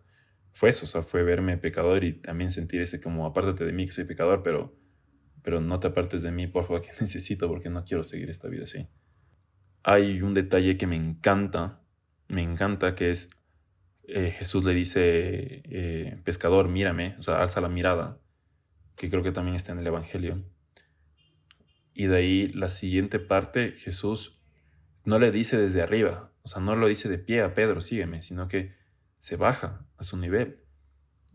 fue 0.52 0.68
eso, 0.68 0.84
o 0.84 0.88
sea, 0.88 1.02
fue 1.02 1.22
verme 1.22 1.56
pecador 1.56 2.04
y 2.04 2.12
también 2.12 2.50
sentir 2.50 2.82
ese 2.82 3.00
como, 3.00 3.26
apártate 3.26 3.64
de 3.64 3.72
mí 3.72 3.86
que 3.86 3.92
soy 3.92 4.04
pecador, 4.04 4.42
pero, 4.42 4.76
pero 5.42 5.60
no 5.60 5.80
te 5.80 5.88
apartes 5.88 6.22
de 6.22 6.30
mí, 6.30 6.46
por 6.46 6.64
favor, 6.64 6.82
que 6.82 6.90
necesito 7.00 7.48
porque 7.48 7.70
no 7.70 7.84
quiero 7.84 8.04
seguir 8.04 8.30
esta 8.30 8.48
vida 8.48 8.64
así. 8.64 8.86
Hay 9.82 10.22
un 10.22 10.34
detalle 10.34 10.76
que 10.76 10.86
me 10.86 10.96
encanta, 10.96 11.81
me 12.28 12.42
encanta, 12.42 12.94
que 12.94 13.10
es 13.10 13.30
eh, 14.04 14.32
Jesús 14.32 14.64
le 14.64 14.74
dice, 14.74 15.62
eh, 15.64 16.20
pescador, 16.24 16.68
mírame, 16.68 17.14
o 17.18 17.22
sea, 17.22 17.40
alza 17.40 17.60
la 17.60 17.68
mirada, 17.68 18.18
que 18.96 19.08
creo 19.08 19.22
que 19.22 19.32
también 19.32 19.54
está 19.54 19.72
en 19.72 19.78
el 19.78 19.86
Evangelio. 19.86 20.42
Y 21.94 22.06
de 22.06 22.16
ahí 22.16 22.46
la 22.48 22.68
siguiente 22.68 23.18
parte, 23.18 23.72
Jesús 23.72 24.40
no 25.04 25.18
le 25.18 25.30
dice 25.30 25.56
desde 25.56 25.82
arriba, 25.82 26.32
o 26.42 26.48
sea, 26.48 26.60
no 26.60 26.74
lo 26.74 26.88
dice 26.88 27.08
de 27.08 27.18
pie 27.18 27.42
a 27.42 27.54
Pedro, 27.54 27.80
sígueme, 27.80 28.22
sino 28.22 28.48
que 28.48 28.74
se 29.18 29.36
baja 29.36 29.86
a 29.96 30.04
su 30.04 30.16
nivel 30.16 30.64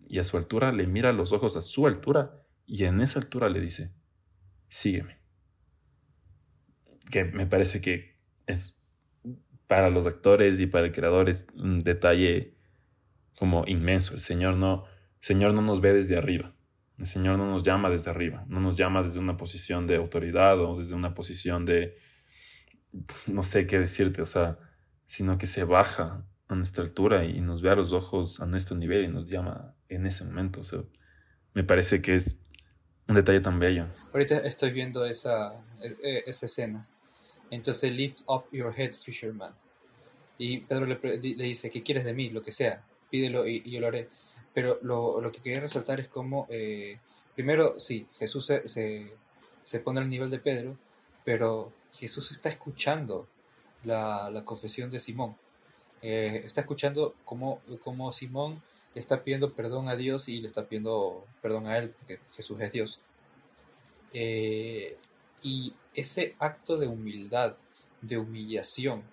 y 0.08 0.20
a 0.20 0.24
su 0.24 0.38
altura 0.38 0.72
le 0.72 0.88
mira 0.88 1.14
los 1.14 1.32
ojos 1.32 1.56
a 1.56 1.62
su 1.62 1.88
altura 1.88 2.44
y 2.66 2.84
en 2.84 3.02
esa 3.02 3.20
altura 3.20 3.50
le 3.50 3.62
dice, 3.62 3.94
sígueme. 4.68 5.20
Que 7.10 7.24
me 7.24 7.46
parece 7.46 7.82
que 7.82 8.18
es 8.46 8.86
para 9.68 9.90
los 9.90 10.06
actores 10.06 10.60
y 10.60 10.68
para 10.68 10.88
el 10.88 10.92
creador 10.92 11.30
es 11.30 11.48
un 11.56 11.84
detalle 11.84 12.56
como 13.38 13.66
inmenso. 13.68 14.14
El 14.14 14.22
Señor 14.22 14.56
no, 14.56 14.86
Señor 15.20 15.54
no 15.54 15.62
nos 15.62 15.82
ve 15.82 15.94
desde 15.94 16.18
arriba. 16.18 16.54
El 16.98 17.06
Señor 17.06 17.38
no 17.38 17.46
nos 17.46 17.64
llama 17.64 17.90
desde 17.90 18.10
arriba, 18.10 18.44
no 18.48 18.60
nos 18.60 18.76
llama 18.76 19.04
desde 19.04 19.20
una 19.20 19.38
posición 19.38 19.86
de 19.86 19.98
autoridad 19.98 20.60
o 20.60 20.80
desde 20.80 20.96
una 20.96 21.14
posición 21.14 21.64
de, 21.64 21.96
no 23.28 23.44
sé 23.44 23.68
qué 23.68 23.78
decirte, 23.78 24.24
o 24.24 24.26
sea, 24.26 24.58
sino 25.06 25.38
que 25.38 25.46
se 25.46 25.64
baja 25.64 26.26
a 26.48 26.56
nuestra 26.56 26.84
altura 26.84 27.26
y 27.26 27.40
nos 27.40 27.62
ve 27.62 27.70
a 27.70 27.76
los 27.76 27.94
ojos 27.94 28.40
a 28.40 28.48
nuestro 28.48 28.76
nivel 28.76 29.04
y 29.04 29.08
nos 29.10 29.28
llama 29.28 29.76
en 29.90 30.08
ese 30.08 30.24
momento. 30.24 30.62
O 30.62 30.64
sea, 30.64 30.80
me 31.54 31.64
parece 31.64 32.02
que 32.02 32.16
es 32.16 32.40
un 33.08 33.14
detalle 33.14 33.42
tan 33.42 33.60
bello. 33.60 33.86
Ahorita 34.12 34.40
estoy 34.40 34.72
viendo 34.72 35.06
esa, 35.06 35.54
e, 35.82 35.88
e, 36.04 36.24
esa 36.26 36.48
escena. 36.48 36.88
Entonces, 37.52 37.96
lift 37.96 38.22
up 38.28 38.46
your 38.52 38.74
head, 38.78 38.94
fisherman. 38.94 39.54
Y 40.38 40.60
Pedro 40.62 40.86
le, 40.86 41.00
le 41.02 41.44
dice, 41.44 41.70
¿qué 41.70 41.82
quieres 41.84 42.04
de 42.04 42.14
mí? 42.14 42.30
Lo 42.30 42.42
que 42.42 42.52
sea, 42.52 42.86
pídelo 43.10 43.48
y, 43.48 43.62
yo 43.70 43.80
lo 43.80 43.88
haré. 43.88 44.10
Pero 44.54 44.80
lo, 44.82 45.22
lo, 45.22 45.32
que 45.32 45.42
quería 45.42 45.60
resaltar 45.60 46.00
es 46.00 46.08
como, 46.08 46.48
eh, 46.50 47.00
primero, 47.36 47.80
sí, 47.80 48.08
Jesús 48.20 48.46
se, 48.46 48.68
se, 48.68 49.16
se, 49.64 49.80
pone 49.80 50.00
al 50.00 50.10
nivel 50.10 50.30
de 50.30 50.40
Pedro, 50.40 50.78
pero 51.24 51.74
Jesús 51.94 52.32
está 52.32 52.50
escuchando 52.50 53.28
la, 53.84 54.30
la 54.32 54.44
confesión 54.46 54.90
de 54.90 55.00
Simón. 55.00 55.36
Eh, 56.02 56.42
está 56.46 56.62
escuchando 56.62 57.16
cómo, 57.26 57.62
cómo 57.84 58.12
Simón 58.12 58.62
le 58.94 59.00
está 59.02 59.24
pidiendo 59.24 59.54
perdón 59.54 59.90
a 59.90 59.96
Dios 59.96 60.30
y 60.30 60.42
le 60.42 60.48
está 60.48 60.68
pidiendo 60.68 61.26
perdón 61.42 61.68
a 61.68 61.78
él, 61.78 61.92
porque 61.92 62.20
Jesús 62.34 62.60
es 62.62 62.72
Dios. 62.72 63.02
Eh, 64.14 64.98
y 65.42 65.74
ese 65.98 66.36
acto 66.40 66.78
de 66.78 66.88
humildad, 66.88 67.58
de 68.02 68.18
humillación 68.18 69.04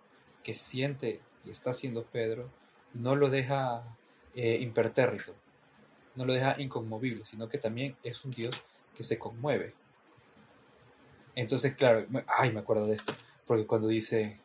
que 0.45 0.55
siente 0.55 1.21
y 1.45 1.51
está 1.51 1.71
haciendo 1.71 2.05
Pedro, 2.05 2.49
no 2.93 3.17
lo 3.17 3.31
deja 3.31 3.97
eh, 4.35 4.59
impertérrito, 4.61 5.35
no 6.15 6.25
lo 6.25 6.33
deja 6.33 6.55
inconmovible, 6.61 7.25
sino 7.25 7.49
que 7.49 7.59
también 7.59 7.97
es 8.05 8.25
un 8.25 8.31
Dios 8.31 8.65
que 8.95 9.03
se 9.03 9.19
conmueve. 9.19 9.75
Entonces, 11.35 11.75
claro, 11.75 12.07
ay, 12.29 12.53
me 12.53 12.61
acuerdo 12.61 12.87
de 12.87 12.95
esto, 12.95 13.13
porque 13.47 13.67
cuando 13.67 13.89
dice, 13.89 14.41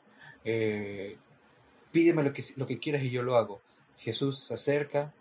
pídeme 1.91 2.23
lo 2.23 2.33
que, 2.33 2.43
lo 2.55 2.65
que 2.65 2.79
quieras 2.79 3.03
y 3.03 3.11
yo 3.11 3.21
lo 3.21 3.35
hago. 3.35 3.61
Jesús 3.97 4.39
se 4.39 4.53
acerca 4.53 5.13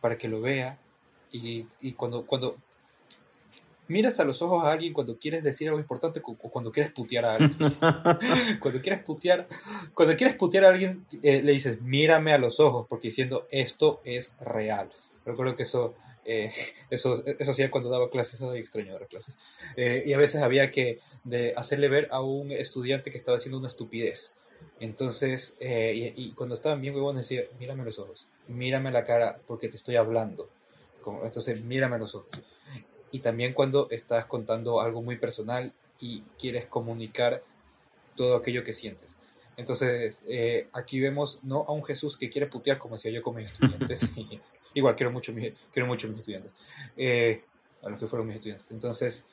para 0.00 0.18
que 0.18 0.28
lo 0.28 0.40
vea 0.40 0.78
y, 1.32 1.64
cuando, 1.94 2.26
cuando 2.26 2.56
miras 3.90 4.20
a 4.20 4.24
los 4.24 4.40
ojos 4.40 4.64
a 4.64 4.72
alguien 4.72 4.92
cuando 4.92 5.18
quieres 5.18 5.42
decir 5.42 5.68
algo 5.68 5.80
importante 5.80 6.22
o 6.24 6.50
cuando 6.50 6.72
quieres 6.72 6.92
putear 6.92 7.24
a 7.24 7.34
alguien. 7.34 7.52
cuando 8.60 8.80
quieres 8.80 9.02
putear, 9.04 9.46
cuando 9.94 10.16
quieres 10.16 10.36
putear 10.36 10.64
a 10.64 10.70
alguien, 10.70 11.04
eh, 11.22 11.42
le 11.42 11.52
dices, 11.52 11.80
mírame 11.82 12.32
a 12.32 12.38
los 12.38 12.60
ojos, 12.60 12.86
porque 12.88 13.08
diciendo 13.08 13.46
esto 13.50 14.00
es 14.04 14.34
real. 14.40 14.90
Recuerdo 15.24 15.54
que 15.54 15.64
eso, 15.64 15.94
eh, 16.24 16.50
eso, 16.90 17.22
eso 17.24 17.50
hacía 17.50 17.70
cuando 17.70 17.90
daba 17.90 18.10
clases, 18.10 18.34
eso 18.34 18.54
extraño 18.54 18.92
dar 18.92 19.06
clases. 19.06 19.38
Eh, 19.76 20.02
y 20.06 20.12
a 20.12 20.18
veces 20.18 20.42
había 20.42 20.70
que 20.70 20.98
de 21.24 21.52
hacerle 21.56 21.88
ver 21.88 22.08
a 22.10 22.20
un 22.20 22.52
estudiante 22.52 23.10
que 23.10 23.18
estaba 23.18 23.36
haciendo 23.36 23.58
una 23.58 23.68
estupidez. 23.68 24.36
Entonces, 24.78 25.56
eh, 25.60 26.12
y, 26.16 26.32
cuando 26.32 26.54
estaban 26.54 26.80
bien 26.80 26.94
huevones 26.94 27.28
decía, 27.28 27.44
mírame 27.58 27.84
los 27.84 27.98
ojos, 27.98 28.28
mírame 28.48 28.90
la 28.90 29.04
cara 29.04 29.38
porque 29.46 29.68
te 29.68 29.76
estoy 29.76 29.96
hablando. 29.96 30.48
entonces, 31.22 31.62
mírame 31.64 31.98
los 31.98 32.14
ojos. 32.14 32.28
Y 33.10 33.20
también 33.20 33.52
cuando 33.52 33.88
estás 33.90 34.26
contando 34.26 34.80
algo 34.80 35.02
muy 35.02 35.16
personal 35.16 35.72
y 35.98 36.22
quieres 36.38 36.66
comunicar 36.66 37.42
todo 38.16 38.36
aquello 38.36 38.64
que 38.64 38.72
sientes. 38.72 39.16
Entonces, 39.56 40.22
eh, 40.26 40.68
aquí 40.72 41.00
vemos 41.00 41.40
no 41.42 41.64
a 41.66 41.72
un 41.72 41.84
Jesús 41.84 42.16
que 42.16 42.30
quiere 42.30 42.46
putear 42.46 42.78
como 42.78 42.94
decía 42.94 43.10
yo 43.10 43.22
con 43.22 43.36
mis 43.36 43.46
estudiantes. 43.46 44.06
Igual, 44.74 44.96
quiero 44.96 45.10
mucho, 45.10 45.34
quiero 45.72 45.86
mucho 45.86 46.06
a 46.06 46.10
mis 46.10 46.20
estudiantes. 46.20 46.52
Eh, 46.96 47.44
a 47.82 47.88
los 47.90 47.98
que 47.98 48.06
fueron 48.06 48.26
mis 48.26 48.36
estudiantes. 48.36 48.70
Entonces, 48.70 49.26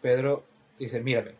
Pedro 0.00 0.44
dice, 0.76 1.00
mírame, 1.00 1.32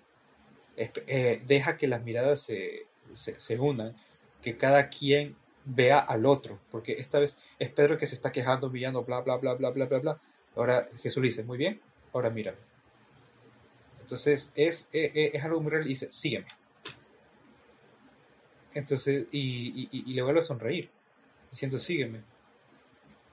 eh, 0.77 1.43
deja 1.47 1.77
que 1.77 1.87
las 1.87 2.03
miradas 2.03 2.41
se, 2.41 2.87
se, 3.13 3.59
unan, 3.59 3.95
que 4.41 4.57
cada 4.57 4.89
quien 4.89 5.37
vea 5.65 5.99
al 5.99 6.25
otro, 6.25 6.59
porque 6.71 6.93
esta 6.93 7.19
vez 7.19 7.37
es 7.59 7.71
Pedro 7.71 7.99
que 7.99 8.07
se 8.07 8.15
está 8.15 8.33
quejando, 8.33 8.69
humillando, 8.69 9.05
bla, 9.05 9.21
bla, 9.21 9.37
bla, 9.37 9.55
bla, 9.55 9.71
bla, 9.71 9.87
bla, 9.87 9.99
bla. 9.99 10.21
Ahora 10.57 10.87
Jesús 11.03 11.23
le 11.23 11.29
dice, 11.29 11.45
muy 11.45 11.59
bien, 11.59 11.81
ahora 12.13 12.31
mírame. 12.31 12.59
Entonces 14.01 14.53
es, 14.55 14.69
es, 14.69 14.89
eh, 14.93 15.13
eh, 15.15 15.31
es 15.35 15.45
algo 15.45 15.61
muy 15.61 15.71
real 15.71 15.87
y 15.87 15.91
dice, 15.91 16.09
sígueme. 16.11 16.47
Entonces, 18.75 19.27
y, 19.33 19.89
y, 19.91 20.05
y, 20.11 20.15
le 20.15 20.23
vuelve 20.23 20.39
a 20.39 20.43
sonreír, 20.43 20.89
diciendo, 21.51 21.77
sígueme. 21.79 22.21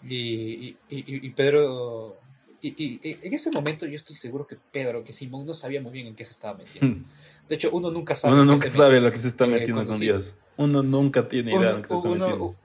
Y, 0.07 0.75
y, 0.89 1.29
Pedro 1.31 2.17
y, 2.61 2.99
en 3.03 3.33
ese 3.33 3.51
momento 3.51 3.85
yo 3.85 3.95
estoy 3.95 4.15
seguro 4.15 4.45
que 4.45 4.57
Pedro, 4.71 5.03
que 5.03 5.13
Simón 5.13 5.45
no 5.45 5.53
sabía 5.53 5.81
muy 5.81 5.91
bien 5.91 6.07
en 6.07 6.15
qué 6.15 6.25
se 6.25 6.31
estaba 6.31 6.57
metiendo. 6.57 6.95
Hmm. 6.95 7.03
De 7.47 7.55
hecho, 7.55 7.69
uno 7.71 7.91
nunca 7.91 8.15
sabe. 8.15 8.33
Uno 8.33 8.45
nunca 8.45 8.69
sabe 8.69 8.99
lo 8.99 9.11
que 9.11 9.19
se 9.19 9.27
está 9.27 9.45
eh, 9.45 9.49
metiendo 9.49 9.85
con 9.85 9.99
Dios. 9.99 10.35
Uno 10.57 10.83
nunca 10.83 11.27
tiene 11.27 11.51
idea 11.51 11.71
de 11.71 11.77
lo 11.77 11.81
que 11.81 11.87
se 11.87 11.93
está 11.95 12.09
metiendo. 12.09 12.35
Uno 12.35 12.55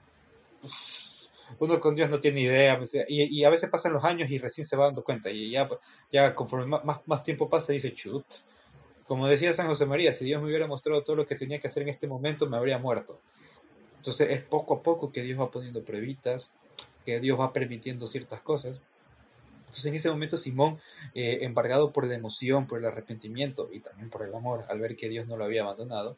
con 1.57 1.95
Dios 1.95 2.09
no 2.09 2.19
tiene 2.19 2.41
idea. 2.41 2.77
Pues, 2.77 2.97
y, 3.07 3.43
a 3.43 3.49
veces 3.49 3.69
pasan 3.69 3.93
los 3.93 4.03
años 4.03 4.29
y 4.29 4.37
recién 4.37 4.65
se 4.67 4.75
va 4.75 4.85
dando 4.85 5.03
cuenta. 5.03 5.29
Y 5.29 5.51
ya, 5.51 5.69
ya 6.11 6.35
conforme 6.35 6.65
más, 6.65 7.01
más 7.05 7.23
tiempo 7.23 7.49
pasa, 7.49 7.73
dice, 7.73 7.93
chut. 7.93 8.25
Como 9.05 9.27
decía 9.27 9.51
San 9.53 9.67
José 9.67 9.85
María, 9.85 10.13
si 10.13 10.25
Dios 10.25 10.41
me 10.41 10.47
hubiera 10.47 10.65
mostrado 10.65 11.03
todo 11.03 11.17
lo 11.17 11.25
que 11.25 11.35
tenía 11.35 11.59
que 11.59 11.67
hacer 11.67 11.83
en 11.83 11.89
este 11.89 12.07
momento, 12.07 12.47
me 12.47 12.55
habría 12.55 12.77
muerto. 12.77 13.19
Entonces 13.97 14.29
es 14.29 14.41
poco 14.41 14.75
a 14.75 14.83
poco 14.83 15.11
que 15.11 15.23
Dios 15.23 15.39
va 15.39 15.51
poniendo 15.51 15.83
pruebitas, 15.83 16.53
que 17.05 17.19
Dios 17.19 17.39
va 17.39 17.53
permitiendo 17.53 18.07
ciertas 18.07 18.41
cosas. 18.41 18.79
Entonces 19.59 19.85
en 19.85 19.95
ese 19.95 20.09
momento 20.09 20.37
Simón, 20.37 20.79
eh, 21.15 21.39
embargado 21.41 21.91
por 21.91 22.05
la 22.05 22.13
emoción, 22.13 22.67
por 22.67 22.79
el 22.79 22.85
arrepentimiento 22.85 23.69
y 23.71 23.79
también 23.79 24.09
por 24.09 24.23
el 24.23 24.33
amor, 24.33 24.63
al 24.69 24.79
ver 24.79 24.95
que 24.95 25.09
Dios 25.09 25.27
no 25.27 25.37
lo 25.37 25.43
había 25.45 25.63
abandonado, 25.63 26.17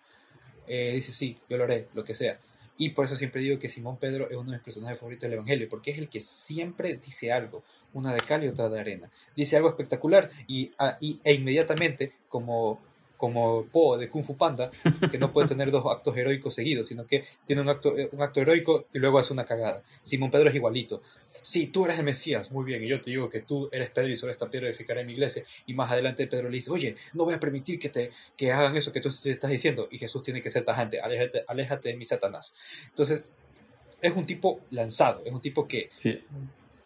eh, 0.67 0.91
dice, 0.93 1.11
sí, 1.11 1.39
yo 1.49 1.57
lo 1.57 1.63
haré, 1.65 1.87
lo 1.93 2.03
que 2.03 2.15
sea. 2.15 2.39
Y 2.77 2.89
por 2.89 3.05
eso 3.05 3.15
siempre 3.15 3.41
digo 3.41 3.57
que 3.57 3.69
Simón 3.69 3.97
Pedro 3.97 4.29
es 4.29 4.35
uno 4.35 4.51
de 4.51 4.57
mis 4.57 4.63
personajes 4.63 4.99
favoritos 4.99 5.23
del 5.23 5.33
Evangelio, 5.33 5.69
porque 5.69 5.91
es 5.91 5.97
el 5.97 6.09
que 6.09 6.19
siempre 6.19 6.95
dice 6.95 7.31
algo, 7.31 7.63
una 7.93 8.13
de 8.13 8.19
cal 8.19 8.43
y 8.43 8.47
otra 8.47 8.69
de 8.69 8.79
arena. 8.79 9.09
Dice 9.35 9.55
algo 9.55 9.69
espectacular 9.69 10.29
y, 10.47 10.71
ah, 10.77 10.97
y 10.99 11.19
e 11.23 11.33
inmediatamente, 11.33 12.13
como 12.27 12.81
como 13.17 13.65
Po 13.65 13.97
de 13.97 14.09
Kung 14.09 14.23
Fu 14.23 14.37
Panda, 14.37 14.71
que 15.11 15.17
no 15.17 15.31
puede 15.31 15.47
tener 15.47 15.71
dos 15.71 15.85
actos 15.89 16.15
heroicos 16.17 16.53
seguidos, 16.53 16.87
sino 16.87 17.05
que 17.05 17.23
tiene 17.45 17.61
un 17.61 17.69
acto, 17.69 17.97
eh, 17.97 18.09
un 18.11 18.21
acto 18.21 18.41
heroico 18.41 18.87
y 18.93 18.99
luego 18.99 19.19
hace 19.19 19.33
una 19.33 19.45
cagada. 19.45 19.83
Simón 20.01 20.31
Pedro 20.31 20.49
es 20.49 20.55
igualito. 20.55 21.01
Sí, 21.41 21.67
tú 21.67 21.85
eres 21.85 21.97
el 21.97 22.05
Mesías, 22.05 22.51
muy 22.51 22.65
bien, 22.65 22.83
y 22.83 22.87
yo 22.87 23.01
te 23.01 23.09
digo 23.09 23.29
que 23.29 23.41
tú 23.41 23.69
eres 23.71 23.89
Pedro 23.89 24.09
y 24.09 24.15
sobre 24.15 24.31
esta 24.31 24.49
piedra 24.49 24.67
edificaré 24.67 25.03
mi 25.05 25.13
iglesia. 25.13 25.43
Y 25.65 25.73
más 25.73 25.91
adelante 25.91 26.27
Pedro 26.27 26.49
le 26.49 26.55
dice, 26.55 26.71
oye, 26.71 26.95
no 27.13 27.25
voy 27.25 27.33
a 27.33 27.39
permitir 27.39 27.79
que, 27.79 27.89
te, 27.89 28.11
que 28.35 28.51
hagan 28.51 28.75
eso 28.75 28.91
que 28.91 29.01
tú 29.01 29.09
estás 29.09 29.49
diciendo. 29.49 29.87
Y 29.91 29.97
Jesús 29.97 30.23
tiene 30.23 30.41
que 30.41 30.49
ser 30.49 30.63
tajante, 30.63 30.99
aléjate, 30.99 31.43
aléjate 31.47 31.89
de 31.89 31.97
mi 31.97 32.05
Satanás. 32.05 32.55
Entonces, 32.89 33.31
es 34.01 34.15
un 34.15 34.25
tipo 34.25 34.61
lanzado, 34.69 35.21
es 35.25 35.33
un 35.33 35.41
tipo 35.41 35.67
que... 35.67 35.89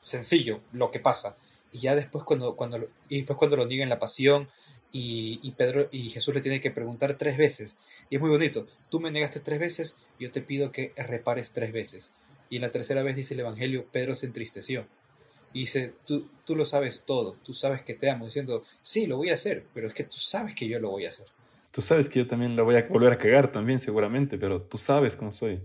Sencillo 0.02 0.62
lo 0.72 0.92
que 0.92 1.00
pasa. 1.00 1.36
Y 1.72 1.80
ya 1.80 1.96
después 1.96 2.24
cuando, 2.24 2.56
cuando, 2.56 2.88
y 3.10 3.18
después 3.18 3.38
cuando 3.38 3.58
lo 3.58 3.66
niega 3.66 3.84
en 3.84 3.90
la 3.90 4.00
pasión, 4.00 4.50
y, 4.92 5.54
Pedro 5.58 5.88
y 5.92 6.10
Jesús 6.10 6.34
le 6.34 6.42
tiene 6.42 6.62
que 6.62 6.72
preguntar 6.72 7.16
tres 7.16 7.38
veces. 7.38 7.78
Y 8.10 8.16
es 8.16 8.22
muy 8.22 8.30
bonito. 8.30 8.66
Tú 8.90 9.00
me 9.00 9.12
negaste 9.12 9.40
tres 9.40 9.60
veces, 9.60 10.08
yo 10.20 10.32
te 10.32 10.42
pido 10.42 10.72
que 10.72 10.94
repares 10.98 11.52
tres 11.52 11.72
veces. 11.72 12.14
Y 12.50 12.56
en 12.56 12.64
la 12.64 12.72
tercera 12.72 13.04
vez 13.04 13.16
dice 13.16 13.34
el 13.34 13.42
Evangelio, 13.42 13.86
Pedro 13.92 14.16
se 14.16 14.26
entristeció. 14.26 14.88
Y 15.54 15.62
dice, 15.62 15.94
tú, 16.06 16.30
tú 16.46 16.56
lo 16.56 16.66
sabes 16.66 17.04
todo, 17.06 17.36
tú 17.44 17.54
sabes 17.54 17.82
que 17.82 17.96
te 17.96 18.10
amo, 18.10 18.26
diciendo, 18.26 18.64
sí, 18.82 19.08
lo 19.08 19.18
voy 19.18 19.30
a 19.30 19.34
hacer, 19.34 19.66
pero 19.74 19.88
es 19.88 19.94
que 19.94 20.04
tú 20.04 20.18
sabes 20.18 20.54
que 20.54 20.68
yo 20.68 20.80
lo 20.80 20.92
voy 20.92 21.06
a 21.06 21.10
hacer. 21.10 21.28
Tú 21.72 21.82
sabes 21.82 22.08
que 22.08 22.20
yo 22.20 22.28
también 22.28 22.56
lo 22.56 22.66
voy 22.66 22.76
a 22.76 22.88
volver 22.88 23.14
a 23.14 23.18
cagar 23.18 23.52
también, 23.52 23.80
seguramente, 23.80 24.38
pero 24.38 24.62
tú 24.62 24.78
sabes 24.78 25.16
cómo 25.16 25.32
soy. 25.32 25.60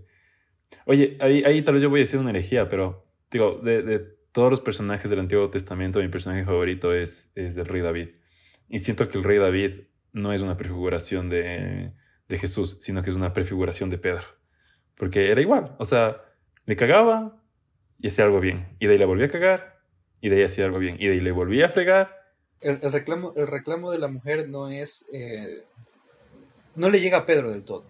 Oye, 0.85 1.17
ahí, 1.19 1.43
ahí 1.43 1.61
tal 1.63 1.75
vez 1.75 1.83
yo 1.83 1.89
voy 1.89 1.99
a 1.99 2.03
decir 2.03 2.19
una 2.19 2.31
herejía, 2.31 2.69
pero 2.69 3.05
digo, 3.29 3.59
de, 3.63 3.81
de 3.83 3.99
todos 4.31 4.49
los 4.49 4.61
personajes 4.61 5.09
del 5.09 5.19
Antiguo 5.19 5.49
Testamento, 5.49 5.99
mi 5.99 6.09
personaje 6.09 6.45
favorito 6.45 6.93
es, 6.93 7.29
es 7.35 7.55
el 7.55 7.65
rey 7.65 7.81
David. 7.81 8.09
Y 8.69 8.79
siento 8.79 9.07
que 9.09 9.17
el 9.17 9.23
rey 9.23 9.37
David 9.37 9.81
no 10.11 10.33
es 10.33 10.41
una 10.41 10.57
prefiguración 10.57 11.29
de, 11.29 11.91
de 12.27 12.37
Jesús, 12.37 12.77
sino 12.79 13.03
que 13.03 13.09
es 13.09 13.15
una 13.15 13.33
prefiguración 13.33 13.89
de 13.89 13.97
Pedro. 13.97 14.23
Porque 14.97 15.31
era 15.31 15.41
igual, 15.41 15.75
o 15.77 15.85
sea, 15.85 16.21
le 16.65 16.75
cagaba 16.75 17.41
y 17.99 18.07
hacía 18.07 18.25
algo 18.25 18.39
bien. 18.39 18.75
Y 18.79 18.87
de 18.87 18.93
ahí 18.93 18.99
le 18.99 19.05
volvía 19.05 19.27
a 19.27 19.29
cagar 19.29 19.79
y 20.21 20.29
de 20.29 20.37
ahí 20.37 20.43
hacía 20.43 20.65
algo 20.65 20.79
bien. 20.79 20.97
Y 20.99 21.07
de 21.07 21.13
ahí 21.13 21.19
le 21.19 21.31
volvía 21.31 21.67
a 21.67 21.69
fregar. 21.69 22.11
El, 22.61 22.79
reclamo, 22.81 23.33
el 23.35 23.47
reclamo 23.47 23.91
de 23.91 23.99
la 23.99 24.07
mujer 24.07 24.49
no 24.49 24.69
es... 24.69 25.05
Eh, 25.13 25.63
no 26.75 26.89
le 26.89 26.99
llega 26.99 27.19
a 27.19 27.25
Pedro 27.25 27.51
del 27.51 27.63
todo. 27.63 27.85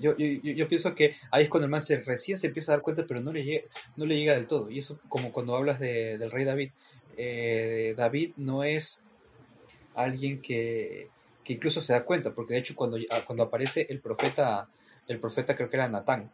Yo, 0.00 0.16
yo, 0.16 0.66
pienso 0.66 0.92
que 0.96 1.14
ahí 1.30 1.44
es 1.44 1.48
cuando 1.48 1.66
el 1.66 1.70
man 1.70 1.80
recién 2.04 2.36
se 2.36 2.48
empieza 2.48 2.72
a 2.72 2.76
dar 2.76 2.82
cuenta, 2.82 3.04
pero 3.06 3.20
no 3.20 3.32
le 3.32 3.44
llega, 3.44 3.64
no 3.96 4.06
le 4.06 4.16
llega 4.16 4.32
del 4.32 4.48
todo. 4.48 4.68
Y 4.68 4.80
eso 4.80 4.98
como 5.08 5.30
cuando 5.30 5.54
hablas 5.54 5.78
de, 5.78 6.18
del 6.18 6.32
rey 6.32 6.44
David. 6.44 6.70
Eh, 7.16 7.94
David 7.96 8.32
no 8.36 8.64
es 8.64 9.03
alguien 9.94 10.40
que, 10.40 11.08
que, 11.42 11.54
incluso 11.54 11.80
se 11.80 11.92
da 11.92 12.04
cuenta, 12.04 12.34
porque 12.34 12.54
de 12.54 12.60
hecho 12.60 12.74
cuando, 12.74 12.98
ah, 13.10 13.22
cuando 13.26 13.42
aparece 13.42 13.86
el 13.90 14.00
profeta, 14.00 14.68
el 15.08 15.18
profeta 15.20 15.54
creo 15.54 15.68
que 15.68 15.76
era 15.76 15.88
Natán, 15.88 16.30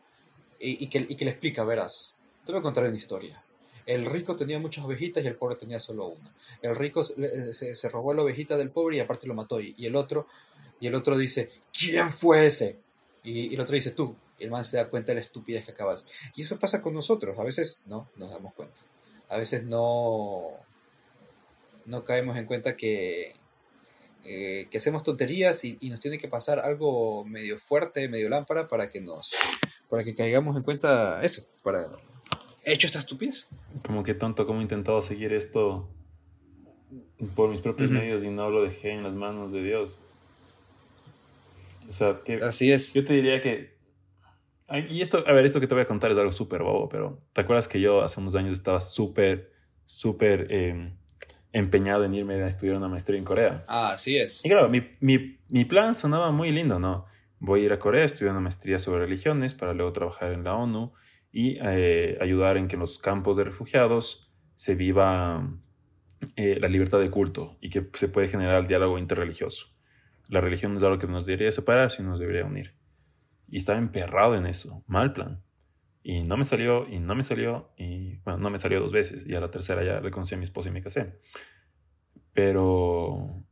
y, 0.61 0.89
que, 0.89 1.07
y 1.09 1.17
que 1.17 1.25
le 1.25 1.31
explica, 1.31 1.65
verás, 1.65 2.17
te 2.45 2.53
voy 2.53 2.59
a 2.59 2.63
contar 2.63 2.85
una 2.85 2.97
historia. 2.97 3.43
El 3.87 4.05
rico 4.05 4.37
tenía 4.37 4.59
muchas 4.59 4.85
ovejitas 4.85 5.25
y 5.25 5.27
el 5.27 5.37
pobre 5.37 5.57
tenía 5.57 5.81
solo 5.81 6.07
una. 6.09 6.35
El 6.61 6.77
rico 6.77 7.03
se, 7.03 7.89
robó 7.89 8.13
la 8.13 8.23
ovejita 8.23 8.57
del 8.59 8.71
pobre 8.71 8.97
y 8.97 9.01
aparte 9.01 9.27
lo 9.27 9.35
mató. 9.35 9.61
Y, 9.61 9.75
el 9.79 9.97
otro 9.97 10.27
y 10.79 10.87
el 10.87 10.95
otro 10.95 11.17
dice, 11.17 11.51
¿quién 11.73 12.11
fue 12.11 12.47
ese? 12.47 12.79
Y, 13.23 13.49
y 13.49 13.55
el 13.55 13.61
otro 13.61 13.75
dice, 13.75 13.91
tú. 13.91 14.15
Y 14.39 14.45
el 14.45 14.51
man 14.51 14.65
se 14.65 14.77
da 14.77 14.89
cuenta 14.89 15.13
de 15.13 15.17
la 15.17 15.21
estupidez 15.23 15.65
que 15.65 15.73
acabas. 15.73 16.07
Y 16.35 16.43
eso 16.43 16.59
pasa 16.59 16.83
con 16.83 16.95
nosotros. 16.95 17.39
A 17.39 17.45
veces 17.45 17.81
no 17.87 18.09
nos 18.17 18.31
damos 18.31 18.53
cuenta. 18.55 18.83
A 19.29 19.39
veces 19.39 19.65
no, 19.65 20.59
no 21.87 22.05
caemos 22.05 22.37
en 22.37 22.47
cuenta 22.47 22.77
que, 22.77 23.35
eh, 24.25 24.67
que 24.71 24.79
hacemos 24.79 25.03
tonterías 25.03 25.65
y, 25.65 25.79
nos 25.89 26.01
tiene 26.01 26.19
que 26.19 26.29
pasar 26.29 26.59
algo 26.59 27.25
medio 27.25 27.59
fuerte, 27.59 28.09
medio 28.09 28.29
lámpara 28.29 28.69
para 28.69 28.89
que 28.89 29.01
nos, 29.01 29.35
para 29.89 30.05
que 30.05 30.15
caigamos 30.15 30.57
en 30.57 30.63
cuenta 30.63 31.23
eso, 31.23 31.43
para 31.63 31.87
hecho 32.65 32.87
esta 32.87 33.01
estupidez. 33.01 33.49
Como 33.87 34.03
que 34.03 34.15
tonto, 34.15 34.47
como 34.47 34.61
he 34.61 34.63
intentado 34.63 35.03
seguir 35.03 35.33
esto 35.33 35.89
por 37.35 37.51
mis 37.51 37.61
propios 37.61 37.91
medios 37.91 38.25
y 38.25 38.29
no 38.29 38.51
lo 38.51 38.63
dejé 38.63 38.93
en 38.93 39.03
las 39.03 39.15
manos 39.15 39.53
de 39.53 39.63
Dios. 39.63 40.03
O 41.89 41.93
sea, 41.93 42.21
que 42.25 42.35
así 42.43 42.73
es. 42.73 42.93
Yo 42.95 43.05
te 43.05 43.15
diría 43.15 43.43
que 43.43 43.81
y 44.89 45.03
esto, 45.03 45.25
a 45.27 45.33
ver, 45.33 45.45
esto 45.45 45.59
que 45.59 45.67
te 45.67 45.75
voy 45.75 45.83
a 45.83 45.87
contar 45.87 46.13
es 46.13 46.19
algo 46.19 46.31
súper 46.31 46.63
bobo, 46.63 46.89
pero 46.89 47.19
¿te 47.33 47.41
acuerdas 47.41 47.67
que 47.67 47.81
yo 47.81 48.03
hace 48.03 48.21
unos 48.21 48.37
años 48.37 48.57
estaba 48.57 48.81
súper, 48.81 49.53
súper 49.85 50.47
eh, 50.49 50.93
empeñado 51.53 52.05
en 52.05 52.15
irme 52.15 52.43
a 52.43 52.47
estudiar 52.47 52.77
una 52.77 52.89
maestría 52.89 53.19
en 53.19 53.25
Corea. 53.25 53.65
Ah, 53.67 53.93
así 53.93 54.17
es. 54.17 54.45
Y 54.45 54.49
claro, 54.49 54.69
mi, 54.69 54.83
mi, 55.01 55.39
mi, 55.49 55.65
plan 55.65 55.97
sonaba 55.97 56.31
muy 56.31 56.51
lindo, 56.53 56.79
¿no? 56.79 57.07
Voy 57.39 57.63
a 57.63 57.65
ir 57.65 57.73
a 57.73 57.79
Corea, 57.79 58.05
estudiar 58.05 58.33
una 58.33 58.41
maestría 58.41 58.79
sobre 58.79 59.01
religiones 59.01 59.55
para 59.55 59.75
luego 59.75 59.93
trabajar 59.93 60.33
en 60.33 60.45
la 60.45 60.55
ONU 60.55 60.93
y 61.33 61.59
eh, 61.63 62.19
ayudar 62.21 62.57
en 62.57 62.69
que 62.69 62.77
en 62.77 62.81
los 62.81 62.99
campos 62.99 63.37
de 63.37 63.45
refugiados 63.45 64.31
se 64.57 64.75
viva 64.75 65.49
eh, 66.37 66.59
la 66.61 66.69
libertad 66.69 67.01
de 67.01 67.11
culto 67.11 67.57
y 67.61 67.71
que 67.71 67.89
se 67.95 68.09
puede 68.09 68.29
generar 68.29 68.61
el 68.61 68.67
diálogo 68.67 68.99
interreligioso. 68.99 69.69
La 70.29 70.41
religión 70.41 70.73
no 70.73 70.79
es 70.79 70.85
algo 70.85 70.99
que 70.99 71.07
nos 71.07 71.27
debería 71.27 71.51
separar, 71.51 71.91
sino 71.91 72.11
nos 72.11 72.21
debería 72.21 72.45
unir. 72.45 72.75
Y 73.49 73.57
estaba 73.57 73.79
emperrado 73.79 74.37
en 74.37 74.47
eso, 74.47 74.85
mal 74.87 75.13
plan. 75.13 75.43
Y 76.03 76.23
no 76.23 76.37
me 76.37 76.45
salió, 76.45 76.89
y 76.89 76.99
no 76.99 77.15
me 77.15 77.23
salió, 77.23 77.71
y 77.77 78.17
bueno, 78.25 78.39
no 78.39 78.51
me 78.51 78.59
salió 78.59 78.81
dos 78.81 78.93
veces. 78.93 79.27
Y 79.27 79.35
a 79.35 79.41
la 79.41 79.51
tercera 79.51 79.85
ya 79.85 80.01
le 80.01 80.11
conocí 80.11 80.35
a 80.35 80.39
mi 80.39 80.45
esposa 80.45 80.71
y 80.71 80.73
me 80.73 80.81
casé. 80.81 81.19
Pero, 82.33 83.45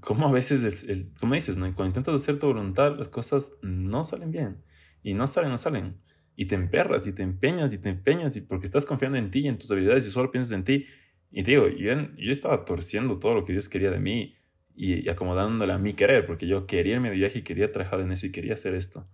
como 0.00 0.26
a 0.28 0.32
veces, 0.32 0.64
es 0.64 0.88
el, 0.88 1.12
como 1.20 1.34
dices, 1.34 1.56
¿no? 1.56 1.66
cuando 1.74 1.86
intentas 1.86 2.14
hacer 2.14 2.38
tu 2.38 2.46
voluntad, 2.46 2.96
las 2.96 3.08
cosas 3.08 3.52
no 3.62 4.04
salen 4.04 4.30
bien. 4.30 4.62
Y 5.02 5.14
no 5.14 5.26
salen, 5.26 5.50
no 5.50 5.58
salen. 5.58 6.00
Y 6.34 6.46
te 6.46 6.54
emperras, 6.54 7.06
y 7.06 7.12
te 7.12 7.22
empeñas, 7.22 7.74
y 7.74 7.78
te 7.78 7.90
empeñas, 7.90 8.36
y 8.36 8.40
porque 8.40 8.64
estás 8.64 8.86
confiando 8.86 9.18
en 9.18 9.30
ti 9.30 9.40
y 9.40 9.48
en 9.48 9.58
tus 9.58 9.70
habilidades 9.70 10.06
y 10.06 10.10
solo 10.10 10.30
piensas 10.30 10.52
en 10.52 10.64
ti. 10.64 10.86
Y 11.30 11.42
te 11.42 11.50
digo, 11.50 11.68
yo, 11.68 11.92
yo 12.16 12.32
estaba 12.32 12.64
torciendo 12.64 13.18
todo 13.18 13.34
lo 13.34 13.44
que 13.44 13.52
Dios 13.52 13.68
quería 13.68 13.90
de 13.90 14.00
mí 14.00 14.36
y, 14.74 15.06
y 15.06 15.08
acomodándole 15.10 15.72
a 15.74 15.78
mi 15.78 15.92
querer, 15.92 16.24
porque 16.24 16.46
yo 16.46 16.66
quería 16.66 16.94
irme 16.94 17.10
de 17.10 17.16
viaje 17.16 17.40
y 17.40 17.42
quería 17.42 17.70
trabajar 17.70 18.00
en 18.00 18.12
eso 18.12 18.26
y 18.26 18.32
quería 18.32 18.54
hacer 18.54 18.74
esto. 18.74 19.06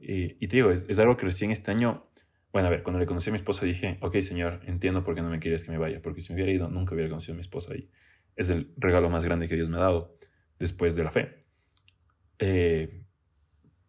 Y, 0.00 0.46
te 0.48 0.56
digo, 0.56 0.70
es, 0.70 0.98
algo 0.98 1.16
que 1.16 1.26
recién 1.26 1.50
este 1.50 1.70
año, 1.70 2.06
bueno, 2.52 2.68
a 2.68 2.70
ver, 2.70 2.82
cuando 2.82 2.98
le 2.98 3.06
conocí 3.06 3.30
a 3.30 3.32
mi 3.32 3.38
esposa 3.38 3.66
dije, 3.66 3.98
ok, 4.00 4.20
señor, 4.20 4.60
entiendo 4.66 5.04
por 5.04 5.14
qué 5.14 5.22
no 5.22 5.28
me 5.28 5.38
quieres 5.38 5.64
que 5.64 5.70
me 5.70 5.78
vaya, 5.78 6.00
porque 6.00 6.20
si 6.20 6.32
me 6.32 6.36
hubiera 6.36 6.52
ido 6.52 6.68
nunca 6.68 6.94
hubiera 6.94 7.10
conocido 7.10 7.34
a 7.34 7.36
mi 7.36 7.42
esposa 7.42 7.74
y 7.76 7.90
es 8.36 8.48
el 8.48 8.72
regalo 8.78 9.10
más 9.10 9.24
grande 9.24 9.48
que 9.48 9.56
Dios 9.56 9.68
me 9.68 9.76
ha 9.76 9.80
dado 9.80 10.16
después 10.58 10.94
de 10.94 11.04
la 11.04 11.10
fe. 11.10 11.44
Eh, 12.38 13.02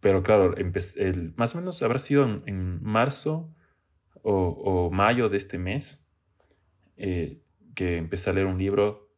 pero 0.02 0.24
claro, 0.24 0.56
el, 0.58 1.34
más 1.38 1.56
o 1.56 1.60
menos 1.60 1.82
habrá 1.82 2.00
sido 2.00 2.24
en, 2.24 2.84
marzo 2.84 3.56
o, 4.24 4.90
mayo 4.92 5.30
de 5.30 5.38
este 5.38 5.58
mes 5.58 6.06
eh, 6.98 7.42
que 7.76 7.98
empecé 7.98 8.30
a 8.30 8.34
leer 8.34 8.48
un 8.48 8.58
libro 8.58 9.12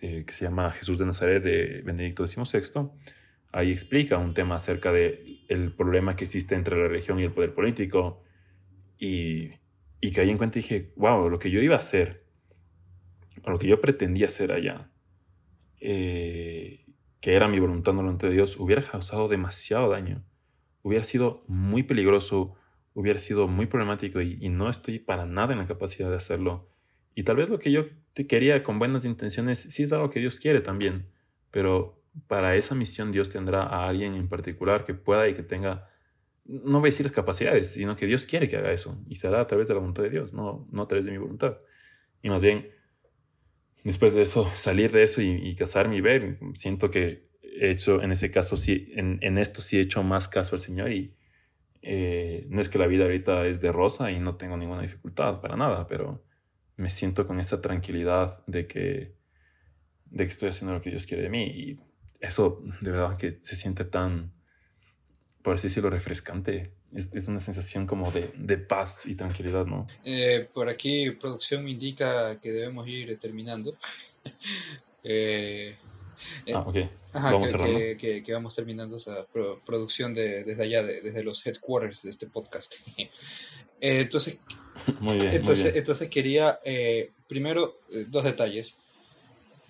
eh, 0.00 0.24
que 0.24 0.32
se 0.32 0.44
llama 0.44 0.72
Jesús 0.72 0.98
de 0.98 1.06
Nazaret 1.06 1.42
de 1.42 1.82
Benedicto 1.82 2.26
XVI 2.26 2.62
ahí 3.52 3.70
explica 3.70 4.18
un 4.18 4.34
tema 4.34 4.56
acerca 4.56 4.92
de 4.92 5.44
el 5.48 5.72
problema 5.72 6.14
que 6.16 6.24
existe 6.24 6.54
entre 6.54 6.76
la 6.76 6.88
religión 6.88 7.18
y 7.18 7.24
el 7.24 7.32
poder 7.32 7.54
político 7.54 8.22
y, 8.98 9.50
y 10.00 10.12
caí 10.12 10.30
en 10.30 10.38
cuenta 10.38 10.58
dije, 10.58 10.92
wow, 10.96 11.28
lo 11.28 11.38
que 11.38 11.50
yo 11.50 11.60
iba 11.60 11.76
a 11.76 11.78
hacer, 11.78 12.24
lo 13.46 13.58
que 13.58 13.68
yo 13.68 13.80
pretendía 13.80 14.26
hacer 14.26 14.52
allá, 14.52 14.90
eh, 15.80 16.84
que 17.20 17.34
era 17.34 17.48
mi 17.48 17.58
voluntad, 17.58 17.94
no 17.94 18.12
de 18.16 18.30
Dios, 18.30 18.58
hubiera 18.58 18.82
causado 18.82 19.28
demasiado 19.28 19.88
daño, 19.88 20.24
hubiera 20.82 21.04
sido 21.04 21.44
muy 21.46 21.82
peligroso, 21.82 22.54
hubiera 22.94 23.18
sido 23.18 23.48
muy 23.48 23.66
problemático 23.66 24.20
y, 24.20 24.38
y 24.40 24.48
no 24.48 24.68
estoy 24.68 24.98
para 24.98 25.24
nada 25.24 25.52
en 25.52 25.58
la 25.58 25.66
capacidad 25.66 26.10
de 26.10 26.16
hacerlo. 26.16 26.68
Y 27.14 27.24
tal 27.24 27.36
vez 27.36 27.48
lo 27.48 27.58
que 27.58 27.72
yo 27.72 27.86
te 28.12 28.26
quería 28.26 28.62
con 28.62 28.78
buenas 28.78 29.04
intenciones 29.04 29.58
sí 29.58 29.82
es 29.84 29.92
algo 29.92 30.10
que 30.10 30.20
Dios 30.20 30.38
quiere 30.38 30.60
también, 30.60 31.06
pero 31.50 31.97
para 32.26 32.56
esa 32.56 32.74
misión 32.74 33.12
Dios 33.12 33.30
tendrá 33.30 33.62
a 33.62 33.88
alguien 33.88 34.14
en 34.14 34.28
particular 34.28 34.84
que 34.84 34.94
pueda 34.94 35.28
y 35.28 35.34
que 35.34 35.42
tenga, 35.42 35.88
no 36.44 36.80
voy 36.80 36.88
a 36.88 36.90
decir 36.90 37.06
las 37.06 37.12
capacidades, 37.12 37.72
sino 37.72 37.96
que 37.96 38.06
Dios 38.06 38.26
quiere 38.26 38.48
que 38.48 38.56
haga 38.56 38.72
eso 38.72 39.02
y 39.08 39.16
será 39.16 39.40
a 39.40 39.46
través 39.46 39.68
de 39.68 39.74
la 39.74 39.80
voluntad 39.80 40.02
de 40.02 40.10
Dios, 40.10 40.32
no, 40.32 40.66
no 40.70 40.82
a 40.82 40.88
través 40.88 41.04
de 41.04 41.12
mi 41.12 41.18
voluntad. 41.18 41.58
Y 42.22 42.30
más 42.30 42.42
bien, 42.42 42.70
después 43.84 44.14
de 44.14 44.22
eso, 44.22 44.50
salir 44.56 44.92
de 44.92 45.02
eso 45.02 45.22
y, 45.22 45.54
casarme 45.54 45.96
y 45.96 46.00
ver, 46.00 46.38
siento 46.54 46.90
que 46.90 47.28
he 47.42 47.70
hecho, 47.70 48.02
en 48.02 48.12
ese 48.12 48.30
caso, 48.30 48.56
sí, 48.56 48.92
en, 48.94 49.18
en 49.22 49.38
esto 49.38 49.62
sí 49.62 49.78
he 49.78 49.80
hecho 49.80 50.02
más 50.02 50.28
caso 50.28 50.56
al 50.56 50.60
Señor 50.60 50.92
y 50.92 51.14
eh, 51.82 52.46
no 52.48 52.60
es 52.60 52.68
que 52.68 52.78
la 52.78 52.86
vida 52.86 53.04
ahorita 53.04 53.46
es 53.46 53.60
de 53.60 53.72
rosa 53.72 54.10
y 54.10 54.18
no 54.18 54.36
tengo 54.36 54.56
ninguna 54.56 54.82
dificultad 54.82 55.40
para 55.40 55.56
nada, 55.56 55.86
pero 55.86 56.24
me 56.76 56.90
siento 56.90 57.26
con 57.26 57.40
esa 57.40 57.60
tranquilidad 57.60 58.44
de 58.46 58.66
que, 58.66 59.14
de 60.06 60.24
que 60.24 60.28
estoy 60.28 60.48
haciendo 60.50 60.74
lo 60.74 60.82
que 60.82 60.90
Dios 60.90 61.06
quiere 61.06 61.22
de 61.22 61.30
mí 61.30 61.44
y 61.44 61.80
eso 62.20 62.62
de 62.80 62.90
verdad 62.90 63.16
que 63.16 63.36
se 63.40 63.56
siente 63.56 63.84
tan, 63.84 64.32
por 65.42 65.54
así 65.54 65.68
decirlo, 65.68 65.90
refrescante. 65.90 66.72
Es, 66.94 67.14
es 67.14 67.28
una 67.28 67.40
sensación 67.40 67.86
como 67.86 68.10
de, 68.10 68.32
de, 68.34 68.56
paz 68.56 69.04
y 69.04 69.14
tranquilidad, 69.14 69.66
¿no? 69.66 69.86
Eh, 70.04 70.48
por 70.54 70.70
aquí 70.70 71.10
producción 71.10 71.62
me 71.62 71.70
indica 71.70 72.40
que 72.40 72.50
debemos 72.50 72.88
ir 72.88 73.18
terminando. 73.18 73.76
eh, 75.04 75.76
ah, 76.54 76.60
ok. 76.60 76.76
Ajá, 77.12 77.32
vamos 77.32 77.52
que, 77.52 77.96
que, 77.98 78.22
que, 78.22 78.32
vamos 78.32 78.54
terminando 78.54 78.96
esa 78.96 79.26
producción 79.66 80.14
de, 80.14 80.44
desde 80.44 80.62
allá, 80.62 80.82
de, 80.82 81.02
desde 81.02 81.22
los 81.22 81.46
headquarters 81.46 82.02
de 82.02 82.10
este 82.10 82.26
podcast. 82.26 82.74
eh, 82.96 83.08
entonces, 83.80 84.38
muy 85.00 85.16
bien, 85.16 85.34
entonces, 85.34 85.64
muy 85.64 85.72
bien. 85.72 85.78
entonces 85.78 86.08
quería, 86.08 86.60
eh, 86.64 87.10
primero, 87.28 87.80
dos 88.08 88.24
detalles. 88.24 88.78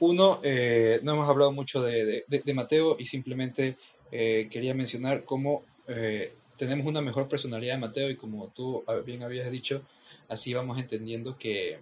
Uno, 0.01 0.41
eh, 0.45 1.01
no 1.03 1.15
hemos 1.15 1.29
hablado 1.29 1.51
mucho 1.51 1.83
de, 1.83 2.25
de, 2.29 2.55
Mateo 2.55 2.97
y 2.99 3.07
simplemente 3.07 3.77
eh, 4.13 4.49
quería 4.51 4.73
mencionar 4.73 5.25
cómo 5.25 5.65
eh, 5.89 6.35
tenemos 6.57 6.87
una 6.87 7.01
mejor 7.01 7.29
personalidad 7.29 7.75
de 7.75 7.81
Mateo 7.81 8.11
y 8.11 8.17
como 8.17 8.49
tú 8.49 8.85
bien 9.05 9.23
habías 9.23 9.51
dicho, 9.51 9.83
así 10.29 10.55
vamos 10.55 10.79
entendiendo 10.79 11.37
que 11.37 11.81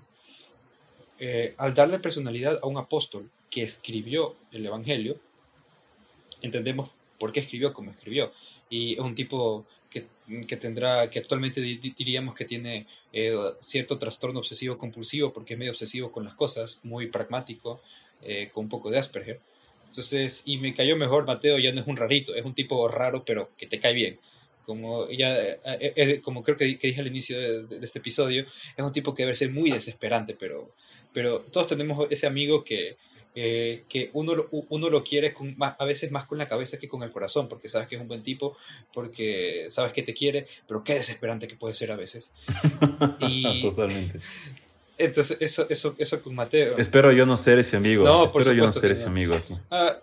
eh, 1.19 1.55
al 1.59 1.75
darle 1.75 1.99
personalidad 1.99 2.59
a 2.63 2.67
un 2.67 2.79
apóstol 2.79 3.31
que 3.51 3.63
escribió 3.63 4.37
el 4.51 4.67
Evangelio, 4.67 5.19
entendemos 6.43 6.91
por 7.19 7.33
qué 7.33 7.41
escribió 7.41 7.73
como 7.73 7.91
escribió. 7.91 8.33
Y 8.69 8.95
es 8.95 9.01
un 9.01 9.15
tipo 9.15 9.65
que, 9.89 10.07
que 10.47 10.57
tendrá, 10.57 11.09
que 11.09 11.19
actualmente 11.19 11.61
diríamos 11.61 12.35
que 12.35 12.45
tiene 12.45 12.87
cierto 13.61 13.99
trastorno 13.99 14.41
obsesivo 14.41 14.77
compulsivo 14.77 15.33
porque 15.33 15.55
es 15.55 15.59
medio 15.59 15.73
obsesivo 15.73 16.13
con 16.13 16.25
las 16.25 16.35
cosas, 16.35 16.79
muy 16.83 17.07
pragmático, 17.07 17.81
eh, 18.23 18.51
con 18.53 18.65
un 18.65 18.71
poco 18.71 18.91
de 18.91 18.99
Asperger. 18.99 19.41
Entonces, 19.87 20.43
y 20.45 20.59
me 20.59 20.75
cayó 20.75 20.97
mejor, 20.97 21.27
Mateo 21.27 21.59
ya 21.59 21.73
no 21.73 21.81
es 21.81 21.87
un 21.87 21.97
rarito, 21.97 22.35
es 22.35 22.45
un 22.45 22.55
tipo 22.55 22.87
raro, 22.89 23.25
pero 23.25 23.51
que 23.57 23.67
te 23.67 23.81
cae 23.81 23.95
bien. 23.95 24.19
Como, 24.65 25.09
ya, 25.11 25.39
eh, 25.39 25.59
eh, 25.65 26.21
como 26.21 26.43
creo 26.43 26.57
que, 26.57 26.79
que, 26.79 26.89
dije 26.89 27.01
al 27.01 27.07
inicio 27.07 27.39
de, 27.39 27.63
de, 27.65 27.79
de, 27.79 27.87
este 27.87 28.01
episodio, 28.01 28.45
es 28.77 28.85
un 28.85 28.93
tipo 28.93 29.15
que 29.15 29.23
debe 29.23 29.37
ser 29.37 29.51
muy 29.51 29.71
desesperante, 29.71 30.37
pero, 30.39 30.75
pero 31.13 31.41
todos 31.41 31.69
tenemos 31.69 32.07
ese 32.11 32.27
amigo 32.27 32.65
que, 32.65 32.97
eh, 33.39 33.85
que 33.87 34.09
uno, 34.15 34.47
uno 34.51 34.89
lo 34.89 35.05
quiere 35.05 35.35
con, 35.35 35.55
a 35.59 35.85
veces 35.85 36.11
más 36.11 36.25
con 36.25 36.39
la 36.39 36.49
cabeza 36.49 36.79
que 36.79 36.89
con 36.89 37.03
el 37.03 37.11
corazón, 37.11 37.49
porque 37.49 37.69
sabes 37.69 37.87
que 37.87 37.97
es 37.97 38.01
un 38.01 38.09
buen 38.09 38.23
tipo, 38.23 38.57
porque 38.95 39.67
sabes 39.69 39.93
que 39.93 40.03
te 40.03 40.15
quiere, 40.15 40.47
pero 40.67 40.83
qué 40.83 40.95
desesperante 40.95 41.47
que 41.47 41.55
puede 41.55 41.75
ser 41.75 41.93
a 41.93 41.97
veces. 41.97 42.31
Y, 43.21 43.61
Totalmente. 43.61 44.21
Entonces, 44.99 45.37
eso, 45.41 45.67
eso, 45.69 45.95
eso 45.99 46.23
con 46.23 46.35
Mateo. 46.35 46.79
Espero 46.79 47.13
yo 47.13 47.27
no 47.27 47.37
ser 47.37 47.59
ese 47.59 47.77
amigo. 47.77 48.05
No, 48.05 48.25
Espero 48.25 48.53
yo 48.53 48.65
no 48.65 48.73
ser 48.73 48.93
ese 48.93 49.05
no. 49.05 49.11
amigo 49.11 49.35
aquí. 49.35 49.55
Ah, 49.71 49.99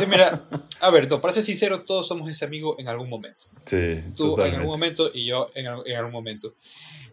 eh, 0.00 0.06
mira, 0.06 0.48
a 0.80 0.90
ver, 0.90 1.08
no, 1.08 1.20
para 1.20 1.32
ser 1.32 1.44
sincero, 1.44 1.82
todos 1.82 2.08
somos 2.08 2.28
ese 2.28 2.44
amigo 2.44 2.74
en 2.78 2.88
algún 2.88 3.08
momento. 3.08 3.46
Sí. 3.64 4.00
Tú 4.16 4.30
totalmente. 4.30 4.48
en 4.48 4.60
algún 4.60 4.72
momento 4.72 5.10
y 5.12 5.26
yo 5.26 5.50
en, 5.54 5.66
en, 5.66 5.96
algún 5.96 6.12
momento. 6.12 6.54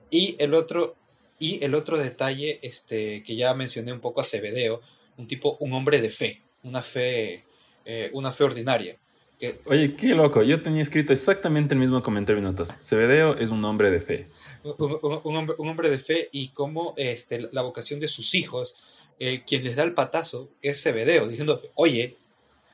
Y 0.10 0.36
el 0.40 0.54
otro, 0.56 0.96
y 1.38 1.64
el 1.64 1.76
otro 1.76 1.98
detalle 1.98 2.60
este, 2.64 3.24
que 3.24 3.36
ya 3.36 3.54
mencioné 3.54 3.94
un 3.94 4.00
poco 4.00 4.22
a 4.22 4.24
Cebedeo, 4.24 4.82
un 5.18 5.28
tipo, 5.28 5.58
un 5.60 5.74
hombre 5.74 6.02
de 6.02 6.10
fe, 6.10 6.42
una 6.64 6.82
fe, 6.82 7.44
eh, 7.86 8.10
una 8.14 8.32
fe 8.32 8.44
ordinaria. 8.44 8.98
Que, 9.42 9.60
Oye, 9.66 9.96
qué 9.96 10.10
loco, 10.10 10.44
yo 10.44 10.62
tenía 10.62 10.84
escrito 10.84 11.14
exactamente 11.14 11.74
el 11.74 11.80
mismo 11.80 12.04
comentario 12.04 12.38
en 12.38 12.44
notas. 12.44 12.78
Cebedeo 12.80 13.36
es 13.38 13.50
un 13.50 13.66
hombre 13.66 13.90
de 13.90 14.00
fe. 14.00 14.28
Un, 14.64 14.76
un, 14.80 15.22
un, 15.24 15.36
hombre, 15.36 15.56
un 15.58 15.68
hombre, 15.68 15.90
de 15.90 15.98
fe 15.98 16.30
y 16.32 16.50
cómo 16.50 16.94
este, 16.96 17.50
la 17.52 17.64
vocación 17.64 18.00
de 18.00 18.08
sus 18.08 18.36
hijos, 18.36 18.76
eh, 19.20 19.42
quien 19.44 19.64
les 19.64 19.76
da 19.76 19.82
el 19.82 19.96
patazo 19.96 20.52
es 20.62 20.84
Cebedeo, 20.84 21.28
diciendo, 21.28 21.60
oye, 21.74 22.18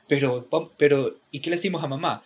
pero, 0.06 0.46
pero, 0.76 1.16
¿y 1.30 1.40
qué 1.40 1.48
le 1.48 1.56
decimos 1.56 1.82
a 1.82 1.86
mamá? 1.86 2.22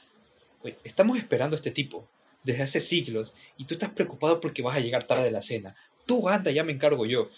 Oye, 0.65 0.77
estamos 0.83 1.19
esperando 1.19 1.55
a 1.55 1.59
este 1.59 1.71
tipo 1.71 2.09
desde 2.43 2.65
hace 2.65 2.81
siglos 2.81 3.37
y 3.57 3.65
tú 3.65 3.75
estás 3.75 3.91
preocupado 3.91 4.41
porque 4.41 4.61
vas 4.61 4.77
a 4.77 4.81
llegar 4.81 5.05
tarde 5.05 5.23
de 5.23 5.31
la 5.31 5.43
cena. 5.43 5.77
Tú 6.05 6.29
anda, 6.29 6.51
ya 6.51 6.65
me 6.65 6.73
encargo 6.73 7.07
yo. 7.07 7.29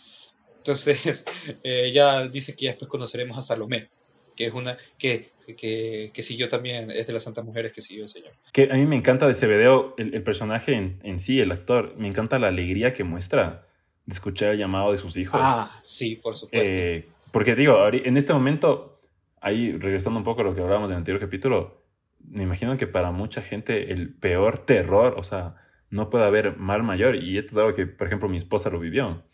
Entonces, 0.56 1.22
eh, 1.62 1.92
ya 1.94 2.26
dice 2.28 2.56
que 2.56 2.64
ya 2.64 2.70
después 2.70 2.90
conoceremos 2.90 3.36
a 3.36 3.42
Salomé, 3.42 3.90
que 4.34 4.46
es 4.46 4.52
una 4.52 4.76
que, 4.98 5.30
que, 5.56 6.10
que, 6.12 6.22
siguió 6.22 6.48
también, 6.48 6.90
es 6.90 7.06
de 7.06 7.12
las 7.12 7.22
santas 7.22 7.44
mujeres 7.44 7.72
que 7.72 7.80
siguió 7.80 8.04
el 8.04 8.08
Señor. 8.08 8.32
Que 8.52 8.70
a 8.70 8.74
mí 8.74 8.86
me 8.86 8.96
encanta 8.96 9.26
de 9.26 9.32
ese 9.32 9.46
video, 9.46 9.94
el, 9.98 10.14
el 10.14 10.22
personaje 10.22 10.74
en, 10.74 11.00
en, 11.02 11.18
sí, 11.18 11.40
el 11.40 11.52
actor, 11.52 11.94
me 11.96 12.08
encanta 12.08 12.38
la 12.38 12.48
alegría 12.48 12.92
que 12.92 13.04
muestra 13.04 13.66
de 14.06 14.12
escuchar 14.12 14.50
el 14.50 14.58
llamado 14.58 14.90
de 14.90 14.96
sus 14.96 15.16
hijos. 15.16 15.40
Ah, 15.42 15.80
sí, 15.82 16.16
por 16.16 16.36
supuesto. 16.36 16.70
Eh, 16.70 17.08
porque 17.30 17.54
digo, 17.54 17.76
en 17.92 18.16
este 18.16 18.32
momento, 18.32 19.00
ahí 19.40 19.72
regresando 19.72 20.18
un 20.18 20.24
poco 20.24 20.42
a 20.42 20.44
lo 20.44 20.54
que 20.54 20.60
hablábamos 20.60 20.88
en 20.88 20.92
el 20.92 20.98
anterior 20.98 21.20
capítulo, 21.20 21.82
me 22.20 22.42
imagino 22.42 22.76
que 22.76 22.86
para 22.86 23.10
mucha 23.10 23.42
gente 23.42 23.92
el 23.92 24.14
peor 24.14 24.58
terror, 24.58 25.14
o 25.18 25.24
sea, 25.24 25.56
no 25.90 26.10
puede 26.10 26.24
haber 26.24 26.56
mal 26.56 26.82
mayor, 26.82 27.16
y 27.16 27.36
esto 27.38 27.52
es 27.52 27.58
algo 27.58 27.74
que, 27.74 27.86
por 27.86 28.06
ejemplo, 28.06 28.28
mi 28.28 28.36
esposa 28.36 28.70
lo 28.70 28.80
vivió 28.80 29.24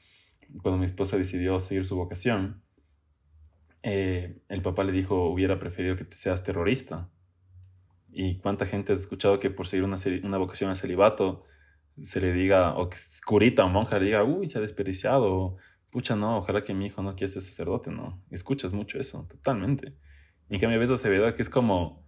cuando 0.63 0.79
mi 0.79 0.85
esposa 0.85 1.17
decidió 1.17 1.61
seguir 1.61 1.87
su 1.87 1.97
vocación, 1.97 2.63
eh, 3.83 4.43
el 4.49 4.63
papá 4.63 4.85
le 4.85 4.93
dijo, 4.93 5.29
hubiera 5.29 5.59
preferido 5.59 5.97
que 5.97 6.07
seas 6.11 6.43
terrorista. 6.43 7.09
¿Y 8.13 8.39
cuánta 8.39 8.67
gente 8.67 8.93
has 8.93 9.01
escuchado 9.01 9.39
que 9.39 9.51
por 9.51 9.69
seguir 9.69 9.85
una, 9.85 9.97
una 10.23 10.39
vocación 10.39 10.71
al 10.71 10.77
celibato 10.77 11.45
se 12.01 12.21
le 12.21 12.33
diga, 12.33 12.77
o 12.77 12.89
que 12.89 12.97
curita 13.25 13.65
o 13.65 13.69
monja 13.69 13.99
le 13.99 14.07
diga, 14.07 14.25
uy, 14.25 14.49
se 14.49 14.59
ha 14.59 14.61
desperdiciado, 14.61 15.57
pucha, 15.91 16.17
no, 16.17 16.39
ojalá 16.39 16.65
que 16.65 16.75
mi 16.75 16.87
hijo 16.87 17.03
no 17.03 17.15
quiera 17.15 17.33
ser 17.33 17.43
sacerdote, 17.43 17.91
no? 17.91 18.23
Escuchas 18.31 18.73
mucho 18.73 18.99
eso, 18.99 19.27
totalmente. 19.29 19.95
Y 20.49 20.55
en 20.55 20.61
cambio 20.61 20.79
ves 20.79 20.91
a 20.91 20.95
Acevedo 20.95 21.35
que 21.35 21.43
es 21.43 21.51
como 21.51 22.05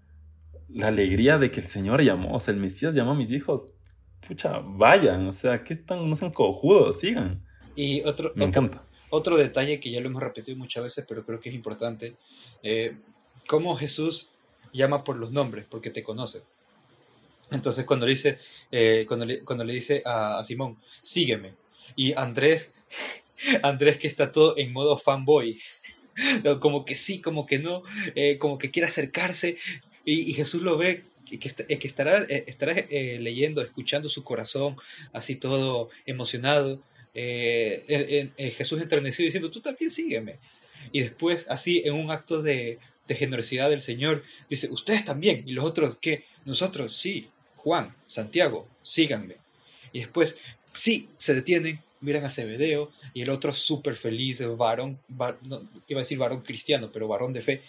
la 0.68 0.89
alegría 0.89 1.39
de 1.39 1.51
que 1.51 1.61
el 1.61 1.66
Señor 1.66 2.03
llamó, 2.03 2.35
o 2.35 2.41
sea, 2.41 2.55
el 2.55 2.61
Mesías 2.61 2.95
llamó 2.95 3.12
a 3.12 3.14
mis 3.14 3.31
hijos, 3.31 3.75
pucha, 4.27 4.61
vayan, 4.61 5.27
o 5.27 5.33
sea, 5.33 5.62
que 5.64 5.75
están, 5.75 6.09
no 6.09 6.16
sean 6.16 6.33
cojudos, 6.33 7.01
sigan. 7.01 7.45
Y 7.77 8.01
otro, 8.03 8.33
Me 8.35 8.47
otro, 8.47 8.62
encanta. 8.62 8.85
Otro 9.13 9.37
detalle 9.37 9.79
que 9.79 9.91
ya 9.91 10.01
lo 10.01 10.07
hemos 10.07 10.23
repetido 10.23 10.57
muchas 10.57 10.85
veces, 10.85 11.05
pero 11.07 11.25
creo 11.27 11.39
que 11.39 11.51
es 11.51 11.55
importante, 11.55 12.17
eh, 12.63 12.97
cómo 13.47 13.77
Jesús 13.77 14.31
llama 14.73 15.05
por 15.05 15.17
los 15.17 15.31
nombres, 15.33 15.67
porque 15.69 15.91
te 15.91 16.03
conoce. 16.03 16.41
Entonces 17.51 17.85
cuando 17.85 18.07
le 18.07 18.13
dice, 18.13 18.39
eh, 18.71 19.05
cuando 19.07 19.27
cuando 19.45 19.65
le 19.65 19.75
dice 19.75 20.03
a, 20.07 20.43
Simón, 20.45 20.79
sígueme, 21.03 21.53
y 21.95 22.15
Andrés, 22.15 22.75
Andrés 23.63 23.99
que 23.99 24.09
está 24.09 24.33
todo 24.33 24.57
en 24.57 24.73
modo 24.73 24.97
fanboy, 24.97 25.61
como 26.61 26.87
que 26.87 26.95
sí, 26.95 27.21
como 27.21 27.45
que 27.45 27.59
no, 27.59 27.83
eh, 28.15 28.39
como 28.39 28.57
que 28.57 28.71
quiere 28.71 28.89
acercarse, 28.89 29.59
y, 30.07 30.23
y 30.23 30.33
Jesús 30.33 30.63
lo 30.63 30.79
ve 30.79 31.05
que, 31.27 31.39
que 31.39 31.87
estará, 31.87 32.25
estará 32.25 32.75
leyendo, 32.91 33.61
escuchando 33.61 34.09
su 34.09 34.25
corazón, 34.25 34.77
así 35.13 35.37
todo 35.37 35.91
emocionado, 36.07 36.81
eh, 37.15 38.53
Jesús 38.57 38.81
enternecido 38.81 39.27
diciendo, 39.27 39.51
tú 39.51 39.61
también 39.61 39.91
sígueme. 39.91 40.37
Y 40.91 41.01
después, 41.01 41.47
así, 41.49 41.83
en 41.85 41.95
un 41.95 42.11
acto 42.11 42.43
de, 42.43 42.79
de, 43.07 43.15
generosidad 43.15 43.71
del 43.71 43.81
Señor, 43.81 44.25
dice, 44.49 44.69
ustedes 44.71 45.05
también. 45.05 45.45
Y 45.47 45.53
los 45.53 45.65
otros, 45.65 45.97
¿qué? 46.01 46.25
Nosotros, 46.45 46.97
sí. 46.97 47.29
Juan, 47.57 47.95
Santiago, 48.07 48.67
síganme. 48.83 49.37
Y 49.93 50.01
después, 50.01 50.39
sí, 50.73 51.09
se 51.17 51.35
detienen, 51.35 51.81
miran 52.01 52.25
a 52.25 52.31
Cebedeo, 52.31 52.91
y 53.15 53.23
el 53.23 53.31
otro 53.31 53.53
súper 53.53 53.97
feliz, 53.97 54.43
varón, 54.57 54.99
var, 55.09 55.39
no, 55.43 55.63
iba 55.87 56.01
a 56.01 56.03
decir 56.03 56.19
varón 56.19 56.41
cristiano, 56.41 56.91
pero 56.93 57.07
varón 57.07 57.33
de 57.33 57.41
fe. 57.41 57.63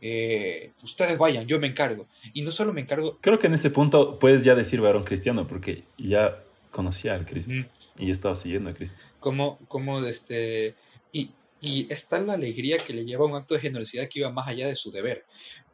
Eh, 0.00 0.70
ustedes 0.82 1.18
vayan, 1.18 1.46
yo 1.46 1.58
me 1.58 1.66
encargo. 1.66 2.06
Y 2.34 2.42
no 2.42 2.52
solo 2.52 2.72
me 2.72 2.82
encargo... 2.82 3.18
Creo 3.20 3.38
que 3.38 3.46
en 3.46 3.54
ese 3.54 3.70
punto 3.70 4.18
puedes 4.18 4.44
ya 4.44 4.54
decir 4.54 4.80
varón 4.80 5.04
cristiano, 5.04 5.46
porque 5.46 5.84
ya 5.96 6.42
conocía 6.70 7.14
al 7.14 7.24
Cristo. 7.24 7.54
Mm. 7.54 7.66
Y 7.98 8.10
estaba 8.10 8.36
siguiendo 8.36 8.70
a 8.70 8.74
Cristo. 8.74 9.02
Como, 9.20 9.58
como 9.68 10.04
este, 10.04 10.74
y, 11.12 11.30
y 11.60 11.92
está 11.92 12.20
la 12.20 12.34
alegría 12.34 12.76
que 12.78 12.92
le 12.92 13.04
lleva 13.04 13.24
a 13.24 13.28
un 13.28 13.36
acto 13.36 13.54
de 13.54 13.60
generosidad 13.60 14.08
que 14.08 14.20
iba 14.20 14.30
más 14.30 14.48
allá 14.48 14.68
de 14.68 14.76
su 14.76 14.90
deber. 14.90 15.24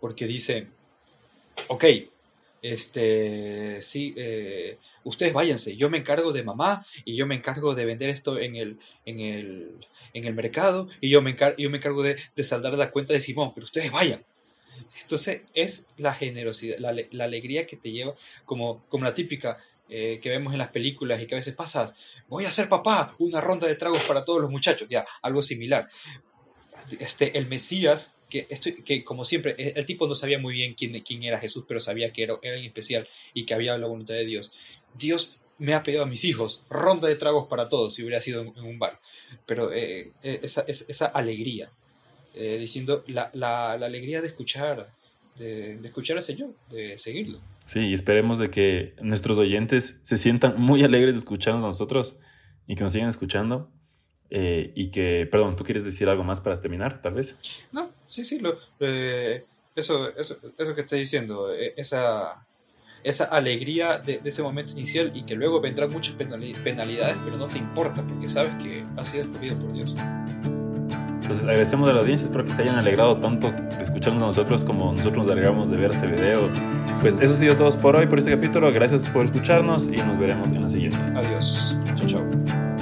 Porque 0.01 0.27
dice, 0.27 0.68
ok, 1.68 1.85
este, 2.62 3.83
sí, 3.83 4.14
eh, 4.16 4.79
ustedes 5.05 5.35
váyanse, 5.35 5.77
yo 5.77 5.91
me 5.91 5.99
encargo 5.99 6.33
de 6.33 6.43
mamá 6.43 6.87
y 7.05 7.14
yo 7.14 7.27
me 7.27 7.35
encargo 7.35 7.75
de 7.75 7.85
vender 7.85 8.09
esto 8.09 8.39
en 8.39 8.57
el, 8.57 8.79
en 9.05 9.20
el, 9.20 9.87
en 10.14 10.25
el 10.25 10.35
mercado 10.35 10.89
y 11.01 11.11
yo 11.11 11.20
me 11.20 11.33
encargo, 11.33 11.59
yo 11.59 11.68
me 11.68 11.77
encargo 11.77 12.03
de, 12.03 12.16
de 12.35 12.43
saldar 12.43 12.72
la 12.75 12.91
cuenta 12.91 13.12
de 13.12 13.20
Simón, 13.20 13.53
pero 13.55 13.64
ustedes 13.64 13.93
vayan. 13.93 14.25
Entonces 15.01 15.43
es 15.55 15.87
la 15.97 16.14
generosidad, 16.14 16.79
la, 16.79 16.95
la 17.11 17.25
alegría 17.25 17.66
que 17.66 17.77
te 17.77 17.91
lleva, 17.91 18.14
como, 18.45 18.85
como 18.89 19.05
la 19.05 19.14
típica, 19.14 19.59
eh, 19.91 20.18
que 20.22 20.31
vemos 20.31 20.55
en 20.55 20.59
las 20.59 20.70
películas 20.70 21.20
y 21.20 21.27
que 21.27 21.35
a 21.35 21.39
veces 21.39 21.55
pasas, 21.55 21.95
voy 22.27 22.47
a 22.47 22.51
ser 22.51 22.70
papá, 22.70 23.14
una 23.18 23.43
ronda 23.43 23.66
de 23.66 23.75
tragos 23.75 24.03
para 24.05 24.25
todos 24.25 24.41
los 24.41 24.51
muchachos, 24.51 24.89
ya, 24.89 25.05
algo 25.20 25.43
similar. 25.43 25.89
Este, 26.99 27.37
el 27.37 27.47
Mesías, 27.49 28.16
que, 28.31 28.47
esto, 28.49 28.70
que 28.83 29.05
como 29.05 29.27
siempre, 29.27 29.55
el 29.59 29.85
tipo 29.85 30.09
no 30.09 30.14
sabía 30.14 30.39
muy 30.39 30.55
bien 30.55 30.72
quién, 30.72 30.99
quién 31.03 31.22
era 31.22 31.39
Jesús, 31.39 31.64
pero 31.68 31.81
sabía 31.81 32.12
que 32.14 32.22
era, 32.22 32.39
era 32.41 32.57
especial 32.57 33.07
y 33.35 33.45
que 33.45 33.53
había 33.53 33.77
la 33.77 33.87
voluntad 33.87 34.14
de 34.14 34.25
Dios. 34.25 34.53
Dios 34.95 35.37
me 35.59 35.75
ha 35.75 35.83
pedido 35.83 36.03
a 36.03 36.07
mis 36.07 36.25
hijos, 36.25 36.62
ronda 36.70 37.07
de 37.07 37.16
tragos 37.16 37.47
para 37.47 37.68
todos, 37.68 37.95
si 37.95 38.03
hubiera 38.03 38.22
sido 38.22 38.41
en, 38.41 38.55
en 38.57 38.64
un 38.64 38.79
bar. 38.79 39.01
Pero 39.45 39.70
eh, 39.70 40.12
esa, 40.22 40.62
esa, 40.62 40.85
esa, 40.89 41.07
alegría, 41.07 41.70
eh, 42.35 42.59
diciendo 42.59 43.05
la, 43.07 43.30
la, 43.35 43.76
la, 43.78 43.87
alegría 43.87 44.20
de 44.20 44.28
escuchar 44.28 44.89
de, 45.39 45.78
de 45.78 45.89
escuchar 45.89 46.16
a 46.16 46.20
ese 46.20 46.35
yo, 46.37 46.51
de 46.70 46.99
seguirlo. 46.99 47.41
Sí, 47.66 47.80
y 47.80 47.95
esperemos 47.95 48.39
de 48.39 48.51
que 48.51 48.95
nuestros 49.01 49.39
oyentes 49.39 49.99
se 50.03 50.16
sientan 50.16 50.61
muy 50.61 50.85
alegres 50.85 51.14
de 51.14 51.18
escucharnos 51.18 51.64
a 51.64 51.68
nosotros 51.68 52.16
y 52.66 52.76
que 52.76 52.82
nos 52.85 52.93
sigan 52.93 53.09
escuchando. 53.09 53.70
eh, 54.30 54.72
y 54.74 54.91
que, 54.91 55.26
perdón, 55.30 55.55
¿tú 55.57 55.64
quieres 55.64 55.85
decir 55.85 56.09
algo 56.09 56.24
más 56.24 56.41
para 56.41 56.61
terminar, 56.61 57.01
tal 57.03 57.14
vez? 57.14 57.39
No, 57.72 57.91
sí, 58.07 58.24
sí, 58.24 58.39
lo, 58.41 58.59
eh, 58.80 59.45
eso, 59.76 60.09
eso, 60.16 60.37
eso 60.59 60.74
que 60.74 60.80
estoy 60.80 61.01
diciendo, 61.01 61.53
eh, 61.55 61.74
esa, 61.76 62.47
esa 63.05 63.24
alegría 63.26 63.99
de, 63.99 64.18
de 64.18 64.28
ese 64.28 64.43
momento 64.43 64.72
inicial 64.72 65.12
y 65.14 65.22
que 65.24 65.35
luego 65.35 65.61
vendrán 65.61 65.91
muchas 65.93 66.16
penali- 66.16 66.55
penalidades, 66.62 67.16
pero 67.24 67.37
no 67.37 67.47
te 67.47 67.59
importa 67.59 68.03
porque 68.07 68.28
sabes 68.28 68.57
que 68.62 68.85
has 68.97 69.09
sido 69.09 69.24
escogido 69.24 69.57
por 69.59 69.72
Dios. 69.72 69.95
Entonces 71.25 71.45
agradecemos 71.45 71.89
a 71.89 71.95
la 71.95 72.01
audiencia, 72.01 72.27
espero 72.27 72.45
que 72.45 72.51
se 72.51 72.61
hayan 72.61 72.77
alegrado 72.77 73.16
tanto 73.16 73.51
de 73.51 73.83
escucharnos 73.83 74.22
a 74.22 74.27
nosotros 74.27 74.62
como 74.62 74.93
nosotros 74.93 75.25
nos 75.25 75.31
alegramos 75.31 75.70
de 75.70 75.79
ver 75.79 75.91
ese 75.91 76.07
video. 76.07 76.51
Pues 77.01 77.16
eso 77.18 77.33
ha 77.33 77.37
sido 77.37 77.57
todo 77.57 77.70
por 77.81 77.97
hoy, 77.97 78.07
por 78.07 78.18
este 78.18 78.31
capítulo. 78.31 78.70
Gracias 78.70 79.09
por 79.09 79.25
escucharnos 79.25 79.89
y 79.89 79.97
nos 79.97 80.18
veremos 80.18 80.53
en 80.53 80.61
la 80.61 80.68
siguiente. 80.68 80.99
Adiós. 81.16 81.79
Chao, 81.97 82.07
chao. 82.07 82.74